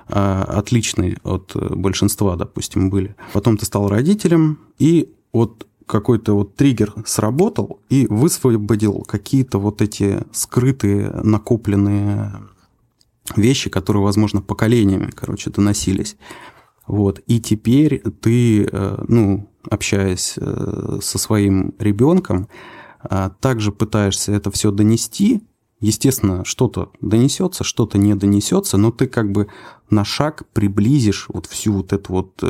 [0.09, 3.15] а, отличные от большинства, допустим, были.
[3.33, 10.21] Потом ты стал родителем, и вот какой-то вот триггер сработал и высвободил какие-то вот эти
[10.33, 12.33] скрытые, накопленные
[13.37, 16.17] вещи, которые, возможно, поколениями, короче, доносились.
[16.87, 17.21] Вот.
[17.27, 22.49] И теперь ты, э, ну, общаясь э, со своим ребенком,
[23.09, 25.43] э, также пытаешься это все донести.
[25.83, 29.49] Естественно, что-то донесется, что-то не донесется, но ты как бы
[29.91, 32.43] на шаг приблизишь вот всю вот эту вот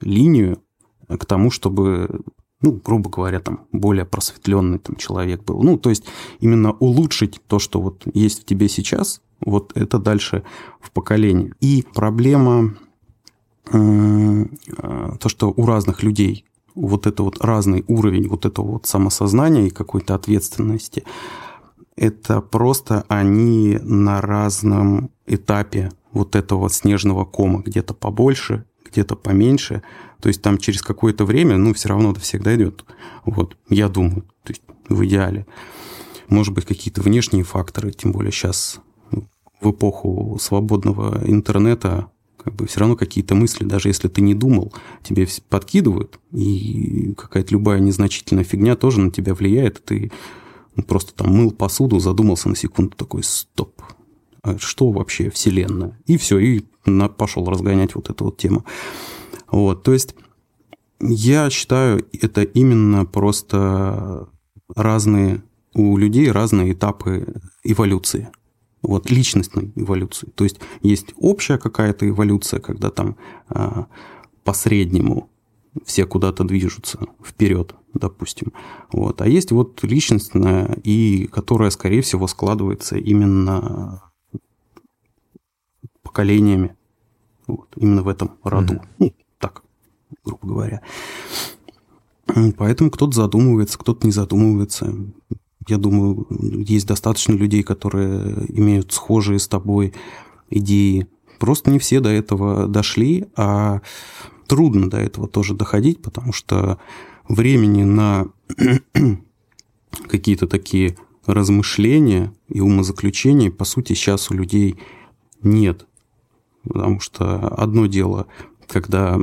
[0.00, 0.62] линию
[1.08, 2.20] к тому, чтобы
[2.60, 5.62] ну, грубо говоря, там, более просветленный там, человек был.
[5.62, 6.04] Ну, то есть
[6.40, 10.44] именно улучшить то, что вот есть в тебе сейчас, вот это дальше
[10.80, 11.52] в поколении.
[11.60, 12.74] И проблема
[13.72, 14.44] Э,
[15.18, 16.44] то, что у разных людей
[16.74, 21.04] вот это вот разный уровень вот этого вот самосознания и какой-то ответственности,
[21.96, 29.82] это просто они на разном этапе вот этого снежного кома, где-то побольше, где-то поменьше.
[30.20, 32.84] То есть там через какое-то время, ну, все равно до всех дойдет.
[33.24, 35.46] Вот, я думаю, то есть в идеале.
[36.28, 38.80] Может быть, какие-то внешние факторы, тем более сейчас
[39.60, 42.10] в эпоху свободного интернета
[42.42, 47.52] как бы все равно какие-то мысли, даже если ты не думал, тебе подкидывают, и какая-то
[47.52, 50.18] любая незначительная фигня тоже на тебя влияет, ты ну,
[50.82, 53.82] просто там мыл посуду, задумался на секунду, такой, стоп,
[54.42, 55.98] а что вообще Вселенная?
[56.06, 56.64] И все, и
[57.16, 58.64] пошел разгонять вот эту вот тему.
[59.50, 60.14] Вот, то есть
[61.00, 64.28] я считаю, это именно просто
[64.74, 65.42] разные
[65.74, 68.30] у людей разные этапы эволюции
[68.84, 70.28] вот, личностной эволюции.
[70.34, 73.16] То есть есть общая какая-то эволюция, когда там
[73.48, 73.86] а,
[74.44, 75.30] по среднему
[75.84, 78.52] все куда-то движутся вперед, допустим.
[78.92, 79.20] Вот.
[79.20, 84.02] А есть вот личностная, и которая, скорее всего, складывается именно
[86.02, 86.76] поколениями.
[87.46, 88.74] Вот, именно в этом роду.
[88.74, 88.88] Mm-hmm.
[88.98, 89.62] Ну, так,
[90.24, 90.82] грубо говоря.
[92.56, 94.94] Поэтому кто-то задумывается, кто-то не задумывается
[95.68, 99.94] я думаю, есть достаточно людей, которые имеют схожие с тобой
[100.50, 101.06] идеи.
[101.38, 103.80] Просто не все до этого дошли, а
[104.46, 106.78] трудно до этого тоже доходить, потому что
[107.28, 108.26] времени на
[110.08, 110.96] какие-то такие
[111.26, 114.76] размышления и умозаключения, по сути, сейчас у людей
[115.42, 115.86] нет.
[116.64, 118.26] Потому что одно дело,
[118.66, 119.18] когда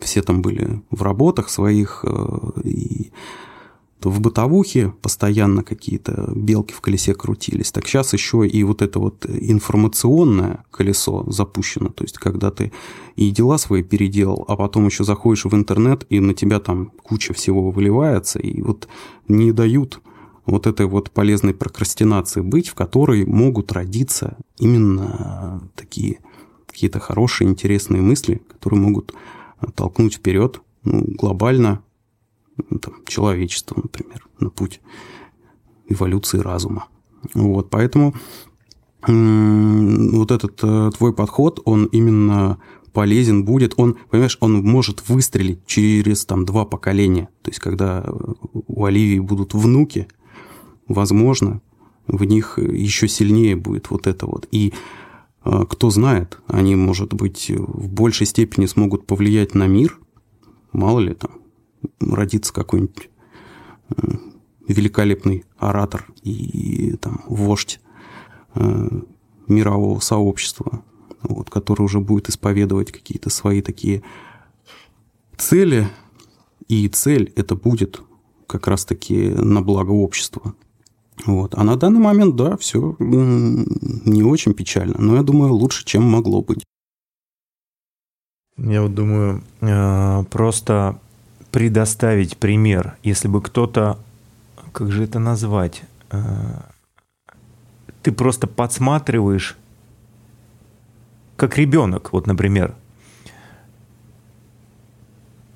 [0.00, 3.12] все там были в работах своих э, и
[4.02, 7.70] то в бытовухе постоянно какие-то белки в колесе крутились.
[7.70, 11.88] Так сейчас еще и вот это вот информационное колесо запущено.
[11.90, 12.72] То есть, когда ты
[13.14, 17.32] и дела свои переделал, а потом еще заходишь в интернет, и на тебя там куча
[17.32, 18.88] всего выливается, и вот
[19.28, 20.00] не дают
[20.46, 26.18] вот этой вот полезной прокрастинации быть, в которой могут родиться именно такие
[26.66, 29.14] какие-то хорошие, интересные мысли, которые могут
[29.76, 31.82] толкнуть вперед ну, глобально
[32.56, 34.80] там, человечества, например, на путь
[35.88, 36.88] эволюции разума.
[37.34, 38.14] Вот, поэтому
[39.06, 42.58] вот этот э, твой подход, он именно
[42.92, 47.28] полезен будет, он, понимаешь, он может выстрелить через там два поколения.
[47.42, 48.04] То есть, когда
[48.52, 50.06] у Оливии будут внуки,
[50.86, 51.62] возможно,
[52.06, 54.46] в них еще сильнее будет вот это вот.
[54.52, 54.72] И
[55.44, 59.98] э, кто знает, они, может быть, в большей степени смогут повлиять на мир,
[60.72, 61.41] мало ли там,
[62.00, 63.10] родится какой-нибудь
[63.96, 64.02] э,
[64.68, 67.80] великолепный оратор и там вождь
[68.54, 68.88] э,
[69.48, 70.82] мирового сообщества,
[71.22, 74.02] вот, который уже будет исповедовать какие-то свои такие
[75.36, 75.88] цели,
[76.68, 78.02] и цель это будет
[78.46, 80.54] как раз-таки на благо общества.
[81.26, 81.54] Вот.
[81.56, 86.42] А на данный момент, да, все не очень печально, но я думаю, лучше, чем могло
[86.42, 86.64] быть.
[88.56, 91.00] Я вот думаю, э, просто
[91.52, 93.98] предоставить пример, если бы кто-то,
[94.72, 96.18] как же это назвать, э,
[98.02, 99.56] ты просто подсматриваешь,
[101.36, 102.74] как ребенок, вот, например,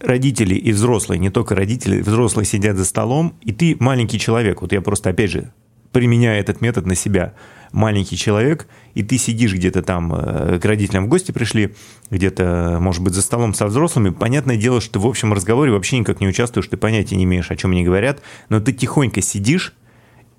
[0.01, 4.61] родители и взрослые, не только родители, взрослые сидят за столом, и ты маленький человек.
[4.61, 5.51] Вот я просто, опять же,
[5.93, 7.33] применяю этот метод на себя–
[7.73, 11.75] маленький человек, и ты сидишь где-то там, э, к родителям в гости пришли,
[12.11, 15.99] где-то, может быть, за столом со взрослыми, понятное дело, что ты в общем разговоре вообще
[15.99, 19.75] никак не участвуешь, ты понятия не имеешь, о чем они говорят, но ты тихонько сидишь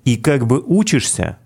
[0.04, 1.38] и как бы учишься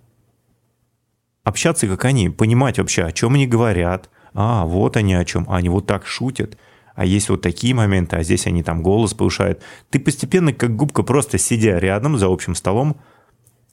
[1.45, 5.57] общаться, как они, понимать вообще, о чем они говорят, а, вот они о чем, а
[5.57, 6.57] они вот так шутят,
[6.95, 9.63] а есть вот такие моменты, а здесь они там голос повышают.
[9.91, 12.97] Ты постепенно, как губка, просто сидя рядом за общим столом,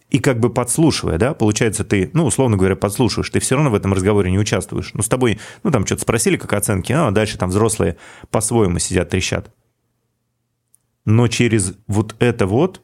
[0.10, 3.76] и как бы подслушивая, да, получается, ты, ну, условно говоря, подслушиваешь, ты все равно в
[3.76, 4.92] этом разговоре не участвуешь.
[4.94, 7.98] Ну, с тобой, ну, там что-то спросили, как оценки, а дальше там взрослые
[8.32, 9.52] по-своему сидят, трещат.
[11.06, 12.82] Но через вот это вот,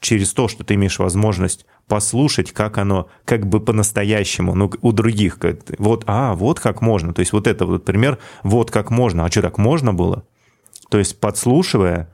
[0.00, 5.38] через то, что ты имеешь возможность послушать, как оно как бы по-настоящему, ну, у других,
[5.38, 9.24] как, вот, а, вот как можно, то есть вот это вот пример, вот как можно,
[9.24, 10.24] а что, так можно было?
[10.88, 12.11] То есть подслушивая,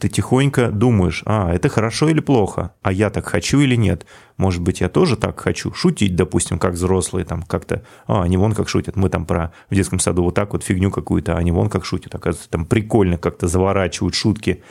[0.00, 4.06] ты тихонько думаешь, а, это хорошо или плохо, а я так хочу или нет.
[4.38, 5.72] Может быть, я тоже так хочу.
[5.74, 8.96] Шутить, допустим, как взрослые, там как-то, а, они вон как шутят.
[8.96, 11.84] Мы там про в детском саду вот так вот фигню какую-то, а они вон как
[11.84, 12.14] шутят.
[12.14, 14.62] Оказывается, там прикольно как-то заворачивают шутки.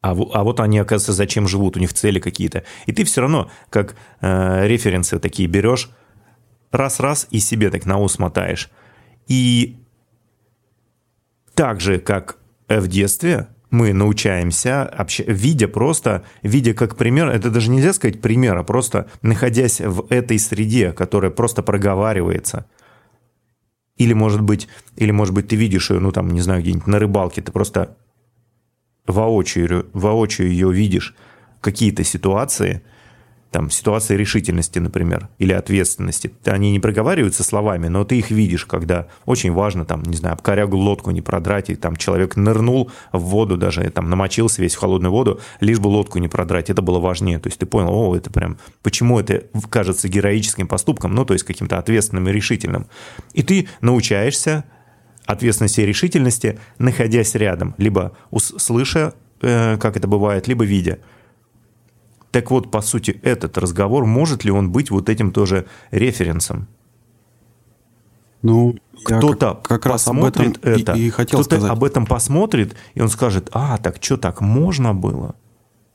[0.00, 2.64] А, а вот они, оказывается, зачем живут, у них цели какие-то.
[2.86, 5.90] И ты все равно, как э, референсы такие берешь,
[6.70, 8.70] раз-раз и себе так на ус мотаешь.
[9.28, 9.76] И
[11.54, 12.38] так же, как
[12.68, 15.20] в детстве, мы научаемся, общ...
[15.26, 20.38] видя просто, видя как пример, это даже нельзя сказать пример, а просто находясь в этой
[20.38, 22.66] среде, которая просто проговаривается.
[23.96, 26.98] Или, может быть, или, может быть, ты видишь ее, ну, там, не знаю, где-нибудь на
[26.98, 27.96] рыбалке, ты просто
[29.06, 31.14] воочию, воочию ее видишь,
[31.62, 32.82] какие-то ситуации,
[33.52, 36.32] там, ситуации решительности, например, или ответственности.
[36.46, 40.42] Они не проговариваются словами, но ты их видишь, когда очень важно, там, не знаю, об
[40.42, 44.78] корягу лодку не продрать, и там человек нырнул в воду даже, там, намочился весь в
[44.78, 47.38] холодную воду, лишь бы лодку не продрать, это было важнее.
[47.38, 51.44] То есть ты понял, о, это прям, почему это кажется героическим поступком, ну, то есть
[51.44, 52.86] каким-то ответственным и решительным.
[53.34, 54.64] И ты научаешься
[55.26, 59.12] ответственности и решительности, находясь рядом, либо слыша,
[59.42, 61.00] э, как это бывает, либо видя.
[62.32, 66.66] Так вот, по сути, этот разговор, может ли он быть вот этим тоже референсом?
[68.40, 71.70] Ну, кто-то как, как раз об этом это, и, и хотел кто-то сказать.
[71.70, 75.36] об этом посмотрит, и он скажет, а, так что, так можно было?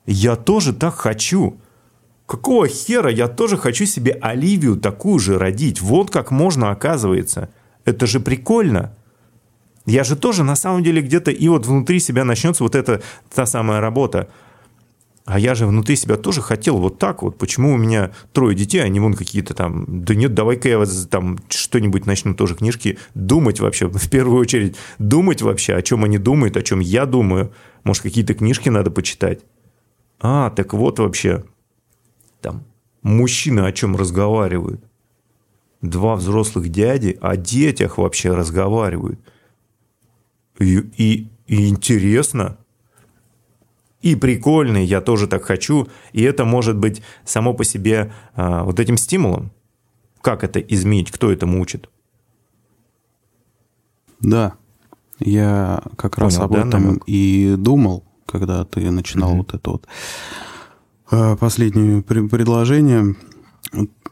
[0.05, 1.57] Я тоже так хочу.
[2.27, 5.81] Какого хера я тоже хочу себе Оливию такую же родить?
[5.81, 7.49] Вот как можно, оказывается.
[7.83, 8.93] Это же прикольно.
[9.85, 13.01] Я же тоже на самом деле где-то и вот внутри себя начнется вот эта
[13.33, 14.29] та самая работа.
[15.27, 17.37] А я же внутри себя тоже хотел вот так вот.
[17.37, 19.83] Почему у меня трое детей, а не вон какие-то там...
[20.05, 24.77] Да нет, давай-ка я там что-нибудь начну тоже книжки думать вообще, в первую очередь.
[24.99, 27.51] Думать вообще, о чем они думают, о чем я думаю.
[27.83, 29.41] Может, какие-то книжки надо почитать.
[30.21, 31.43] А, так вот вообще.
[32.39, 32.63] Там
[33.01, 34.81] мужчины о чем разговаривают.
[35.81, 39.19] Два взрослых дяди о детях вообще разговаривают.
[40.57, 42.57] И, и, и интересно
[44.01, 48.79] и прикольный, я тоже так хочу, и это может быть само по себе а, вот
[48.79, 49.51] этим стимулом.
[50.21, 51.89] Как это изменить, кто этому учит?
[54.19, 54.53] Да,
[55.19, 57.03] я как Понял, раз об да, этом намек?
[57.07, 59.37] и думал, когда ты начинал mm-hmm.
[59.37, 59.87] вот это вот
[61.09, 63.15] а, последнее предложение.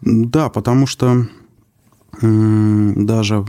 [0.02, 1.28] Да, потому что
[2.22, 3.46] даже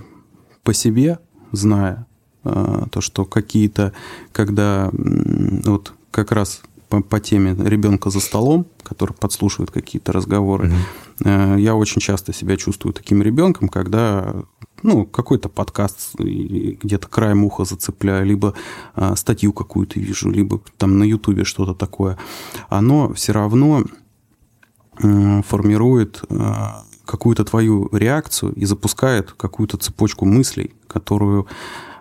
[0.62, 1.18] по себе,
[1.52, 2.06] зная
[2.44, 3.92] а, то, что какие-то,
[4.32, 10.72] когда вот как раз по, по теме ребенка за столом, который подслушивает какие-то разговоры,
[11.20, 11.60] mm-hmm.
[11.60, 14.34] я очень часто себя чувствую таким ребенком, когда
[14.82, 18.54] ну, какой-то подкаст где-то краем уха зацепляю, либо
[18.94, 22.16] а, статью какую-то вижу, либо там на Ютубе что-то такое,
[22.70, 23.84] оно все равно
[25.02, 31.46] а, формирует а, какую-то твою реакцию и запускает какую-то цепочку мыслей, которую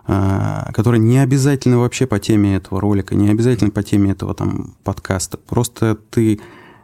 [0.06, 5.36] которые не обязательно вообще по теме этого ролика, не обязательно по теме этого там подкаста.
[5.36, 6.40] Просто ты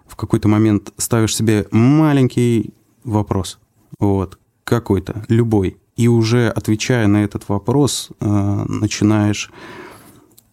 [0.07, 2.74] в какой-то момент ставишь себе маленький
[3.05, 3.59] вопрос,
[3.99, 9.51] вот, какой-то, любой, и уже отвечая на этот вопрос, а, начинаешь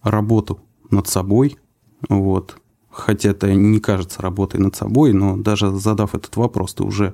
[0.02, 0.60] работу
[0.92, 1.58] над собой,
[2.08, 2.58] вот,
[2.90, 7.14] хотя это не кажется работой над собой, но даже задав этот вопрос, ты уже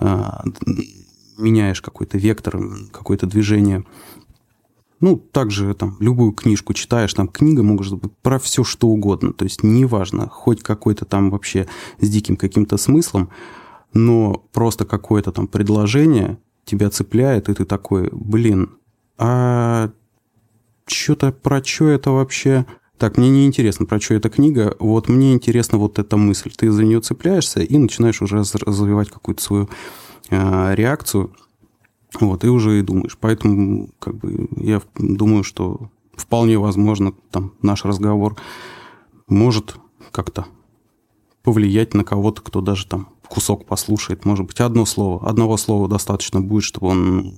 [0.00, 0.22] э,
[1.38, 2.58] меняешь какой-то вектор,
[2.92, 3.84] какое-то движение
[5.00, 9.44] ну, также там любую книжку читаешь, там книга может быть про все что угодно, то
[9.44, 11.66] есть неважно, хоть какой-то там вообще
[12.00, 13.30] с диким каким-то смыслом,
[13.92, 18.70] но просто какое-то там предложение тебя цепляет, и ты такой, блин,
[19.18, 19.90] а
[20.86, 22.66] что-то про что это вообще?
[22.98, 26.50] Так, мне не интересно, про что эта книга, вот мне интересна вот эта мысль.
[26.56, 29.68] Ты за нее цепляешься и начинаешь уже развивать какую-то свою
[30.30, 31.32] э, реакцию–
[32.20, 33.16] вот, и уже и думаешь.
[33.20, 38.36] Поэтому как бы, я думаю, что вполне возможно там, наш разговор
[39.28, 39.76] может
[40.12, 40.46] как-то
[41.42, 44.24] повлиять на кого-то, кто даже там кусок послушает.
[44.24, 45.28] Может быть, одно слово.
[45.28, 47.34] Одного слова достаточно будет, чтобы он...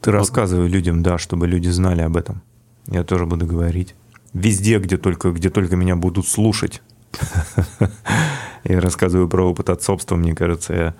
[0.00, 0.18] Ты вот...
[0.18, 2.42] рассказывай людям, да, чтобы люди знали об этом.
[2.86, 3.94] Я тоже буду говорить.
[4.32, 6.82] Везде, где только, где только меня будут слушать.
[8.64, 10.94] Я рассказываю про опыт отцовства, мне кажется, я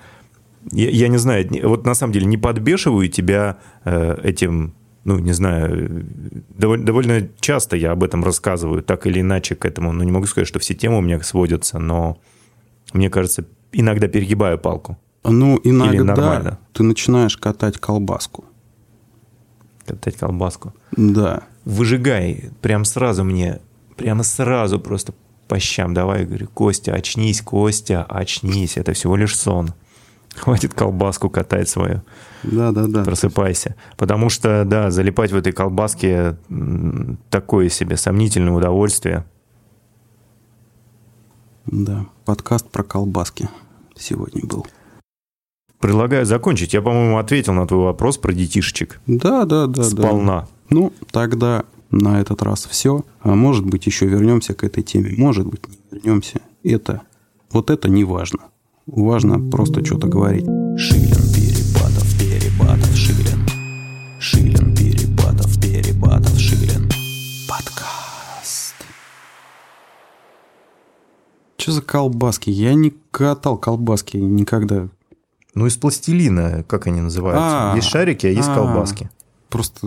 [0.73, 4.75] я, я не знаю, вот на самом деле не подбешиваю тебя э, этим,
[5.05, 6.07] ну, не знаю,
[6.51, 10.27] довольно, довольно часто я об этом рассказываю, так или иначе к этому, ну, не могу
[10.27, 12.19] сказать, что все темы у меня сводятся, но
[12.93, 14.99] мне кажется, иногда перегибаю палку.
[15.25, 18.45] Ну, иногда ты начинаешь катать колбаску.
[19.87, 20.73] Катать колбаску?
[20.97, 21.43] Да.
[21.65, 23.61] Выжигай, прям сразу мне,
[23.97, 25.13] прямо сразу просто
[25.47, 29.75] по щам давай, говорю, Костя, очнись, Костя, очнись, это всего лишь сон.
[30.41, 32.03] Хватит колбаску катать свою.
[32.43, 33.05] Да, да, да.
[33.05, 33.77] Просыпайся.
[33.99, 36.39] Потому что, да, залипать в этой колбаске
[37.29, 39.27] такое себе сомнительное удовольствие.
[41.67, 43.51] Да, подкаст про колбаски
[43.95, 44.67] сегодня был.
[45.79, 46.73] Предлагаю закончить.
[46.73, 48.99] Я, по-моему, ответил на твой вопрос про детишечек.
[49.07, 49.85] Да, да, да.
[49.85, 50.41] Сполна.
[50.41, 50.49] Да.
[50.71, 53.05] Ну, тогда на этот раз все.
[53.21, 55.15] А может быть, еще вернемся к этой теме.
[55.19, 56.41] Может быть, не вернемся.
[56.65, 57.03] Это,
[57.53, 58.39] вот это не важно.
[58.93, 60.45] Важно просто что-то говорить.
[60.77, 63.47] Шилин, Перепатов, Перепатов, Шилин.
[64.19, 66.91] Шилин, Перепатов, Перепатов, Шилин.
[67.49, 68.75] Подкаст.
[71.57, 72.51] Что за колбаски?
[72.51, 74.89] Я не катал колбаски никогда.
[75.55, 77.73] Ну, из пластилина, как они называются.
[77.73, 78.55] А, есть шарики, а есть а.
[78.57, 79.09] колбаски.
[79.51, 79.87] Просто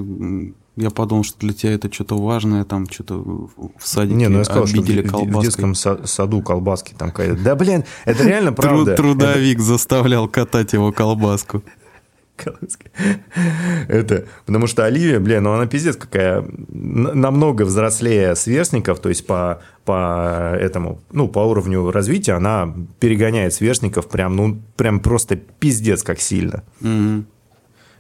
[0.76, 4.40] я подумал, что для тебя это что-то важное, там что-то в в садике Не, ну
[4.40, 5.42] я сказал, что в, обидели в- в колбаской.
[5.44, 7.42] детском са- саду колбаски там какая-то.
[7.44, 8.96] Да, блин, это реально правда.
[8.96, 11.64] трудовик заставлял катать его колбаску.
[13.88, 19.62] Это, потому что Оливия, блин, ну она пиздец какая, намного взрослее сверстников, то есть по,
[19.86, 26.20] по этому, ну, по уровню развития она перегоняет сверстников прям, ну, прям просто пиздец как
[26.20, 26.64] сильно.
[26.80, 27.28] Мгм.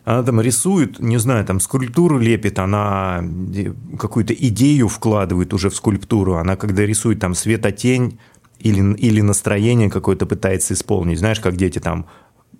[0.05, 3.23] Она там рисует, не знаю, там скульптуру лепит, она
[3.55, 6.35] э, какую-то идею вкладывает уже в скульптуру.
[6.35, 8.19] Она когда рисует там светотень
[8.59, 11.19] или, или настроение какое-то пытается исполнить.
[11.19, 12.05] Знаешь, как дети там,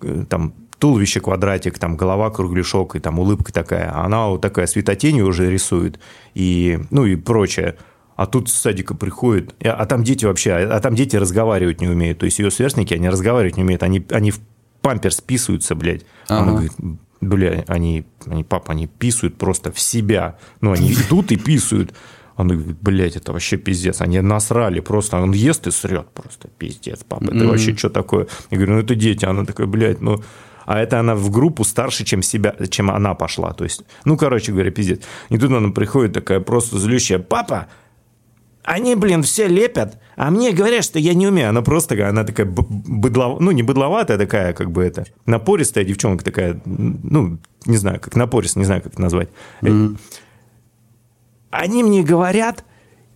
[0.00, 3.90] э, там туловище квадратик, там голова кругляшок и там улыбка такая.
[3.92, 6.00] А Она вот такая светотень уже рисует
[6.34, 7.76] и, ну и прочее.
[8.16, 11.88] А тут с садика приходит, и- а там дети вообще, а там дети разговаривать не
[11.88, 12.18] умеют.
[12.20, 14.40] То есть ее сверстники, они разговаривать не умеют, они, они в
[14.82, 16.04] памперс писаются, блядь.
[16.28, 16.50] Она Ага.
[16.52, 16.72] говорит,
[17.24, 20.36] бля, они, они, папа, они писают просто в себя.
[20.60, 21.94] Ну, они идут и писают.
[22.36, 24.00] Он говорит, блядь, это вообще пиздец.
[24.00, 25.20] Они насрали просто.
[25.20, 26.48] Он ест и срет просто.
[26.58, 28.26] Пиздец, папа, это вообще что такое?
[28.50, 29.24] Я говорю, ну это дети.
[29.24, 30.22] Она такая, блядь, ну...
[30.66, 33.52] А это она в группу старше, чем себя, чем она пошла.
[33.52, 35.02] То есть, ну, короче говоря, пиздец.
[35.28, 37.18] И тут она приходит такая просто злющая.
[37.18, 37.68] Папа,
[38.64, 41.50] они, блин, все лепят, а мне говорят, что я не умею.
[41.50, 43.40] Она просто она такая б- быдлов...
[43.40, 48.56] ну, не быдловатая такая, как бы это, напористая девчонка такая, ну, не знаю, как напорист,
[48.56, 49.28] не знаю, как это назвать.
[49.62, 49.88] Э,
[51.50, 52.64] Они мне говорят,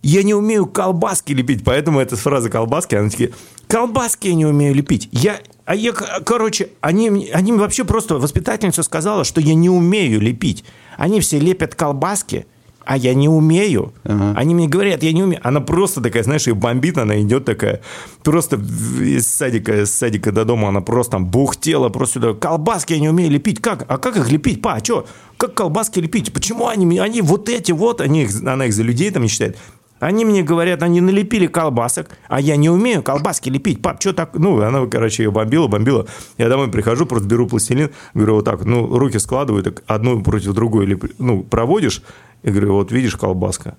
[0.01, 3.31] я не умею колбаски лепить, поэтому эта фраза колбаски, она такие,
[3.67, 5.09] колбаски я не умею лепить.
[5.11, 10.63] Я, а я, короче, они, они вообще просто, воспитательница сказала, что я не умею лепить.
[10.97, 12.45] Они все лепят колбаски,
[12.85, 13.93] а я не умею.
[14.03, 14.33] Ага.
[14.37, 15.39] Они мне говорят, я не умею.
[15.43, 17.81] Она просто такая, знаешь, ее бомбит, она идет такая,
[18.23, 22.99] просто из садика, из садика до дома она просто там бухтела, просто сюда, колбаски я
[22.99, 23.61] не умею лепить.
[23.61, 23.85] Как?
[23.87, 24.61] А как их лепить?
[24.61, 25.05] Па, а что?
[25.37, 26.33] Как колбаски лепить?
[26.33, 29.29] Почему они, мне- они вот эти вот, они, их- она их за людей там не
[29.29, 29.57] считает.
[29.99, 33.81] Они мне говорят, они налепили колбасок, а я не умею колбаски лепить.
[33.81, 34.33] Пап, что так?
[34.33, 36.07] Ну, она, короче, ее бомбила, бомбила.
[36.37, 40.53] Я домой прихожу, просто беру пластилин, говорю, вот так, ну, руки складываю, так одну против
[40.53, 42.01] другой, леп- ну, проводишь,
[42.43, 43.77] и говорю, вот видишь колбаска.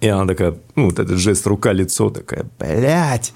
[0.00, 3.34] И она такая, ну, вот этот жест рука-лицо такая, блядь.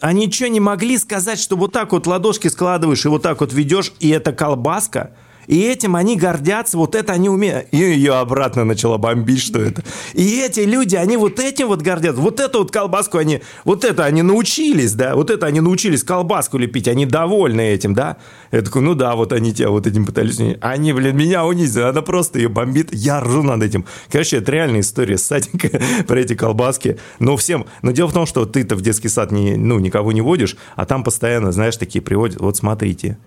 [0.00, 3.52] Они что, не могли сказать, что вот так вот ладошки складываешь и вот так вот
[3.54, 5.12] ведешь, и это колбаска?
[5.46, 7.66] И этим они гордятся, вот это они умеют.
[7.72, 9.82] И ее обратно начала бомбить, что это.
[10.14, 12.20] И эти люди, они вот этим вот гордятся.
[12.20, 16.58] Вот эту вот колбаску они, вот это они научились, да, вот это они научились колбаску
[16.58, 18.16] лепить, они довольны этим, да.
[18.50, 20.40] Я такой, ну да, вот они тебя вот этим пытались.
[20.60, 23.84] Они, блин, меня унизили, она просто ее бомбит, я ржу над этим.
[24.10, 26.98] Короче, это реальная история с садика про эти колбаски.
[27.18, 30.20] Но всем, но дело в том, что ты-то в детский сад не, ну, никого не
[30.20, 33.18] водишь, а там постоянно, знаешь, такие приводят, вот смотрите,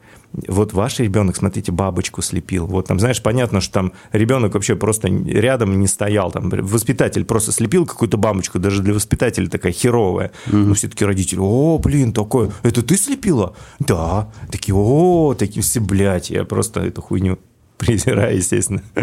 [0.47, 2.67] вот ваш ребенок, смотрите, бабочку слепил.
[2.67, 6.31] Вот там, знаешь, понятно, что там ребенок вообще просто рядом не стоял.
[6.31, 10.31] Там воспитатель просто слепил какую-то бабочку, даже для воспитателя такая херовая.
[10.47, 13.55] Но все-таки родители, о, блин, такое, это ты слепила?
[13.79, 14.29] Да.
[14.51, 17.39] Такие, о, такие все, блядь, я просто эту хуйню
[17.77, 18.81] презираю, естественно.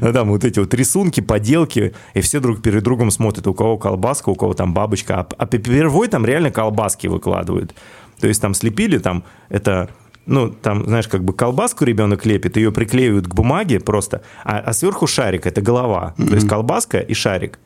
[0.00, 3.78] Ну, там вот эти вот рисунки, поделки, и все друг перед другом смотрят, у кого
[3.78, 5.20] колбаска, у кого там бабочка.
[5.20, 7.74] А, а первой там реально колбаски выкладывают.
[8.20, 9.90] То есть там слепили, там это
[10.28, 14.72] ну, там, знаешь, как бы колбаску ребенок лепит, ее приклеивают к бумаге просто, а, а
[14.72, 16.14] сверху шарик, это голова.
[16.16, 17.58] То есть колбаска и шарик.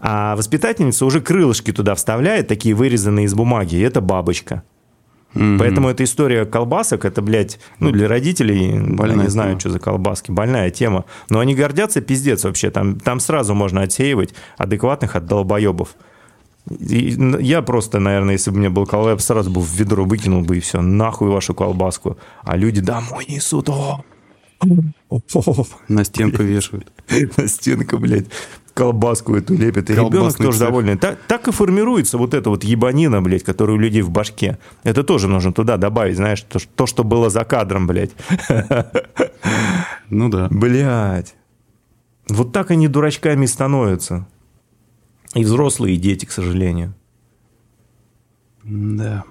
[0.00, 4.62] А воспитательница уже крылышки туда вставляет, такие вырезанные из бумаги, и это бабочка.
[5.58, 9.60] Поэтому эта история колбасок, это, блядь, ну, для родителей, я Больная не знаю, тема.
[9.60, 11.04] что за колбаски, больная тема.
[11.28, 15.90] Но они гордятся пиздец вообще, там, там сразу можно отсеивать адекватных от долбоебов.
[16.70, 20.42] И я просто, наверное, если бы у меня был бы сразу бы в ведро выкинул
[20.42, 22.18] бы и все, нахуй вашу колбаску.
[22.42, 24.04] А люди домой несут, о,
[25.88, 26.92] На стенку вешают.
[27.36, 28.26] на стенку, блядь,
[28.74, 29.90] колбаску эту лепят.
[29.90, 30.96] И ребенок тоже довольный.
[30.96, 34.58] Так, так и формируется вот эта вот ебанина, блядь, которая у людей в башке.
[34.82, 38.12] Это тоже нужно туда добавить, знаешь, то, то что было за кадром, блядь.
[40.10, 40.48] Ну да.
[40.50, 41.34] Блядь.
[42.28, 44.26] Вот так они дурачками становятся.
[45.36, 46.94] И взрослые, и дети, к сожалению.
[48.64, 49.24] Да.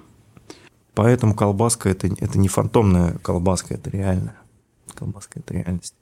[0.94, 4.38] Поэтому колбаска это, это не фантомная колбаска, это реальная.
[4.94, 5.96] Колбаска это реальность.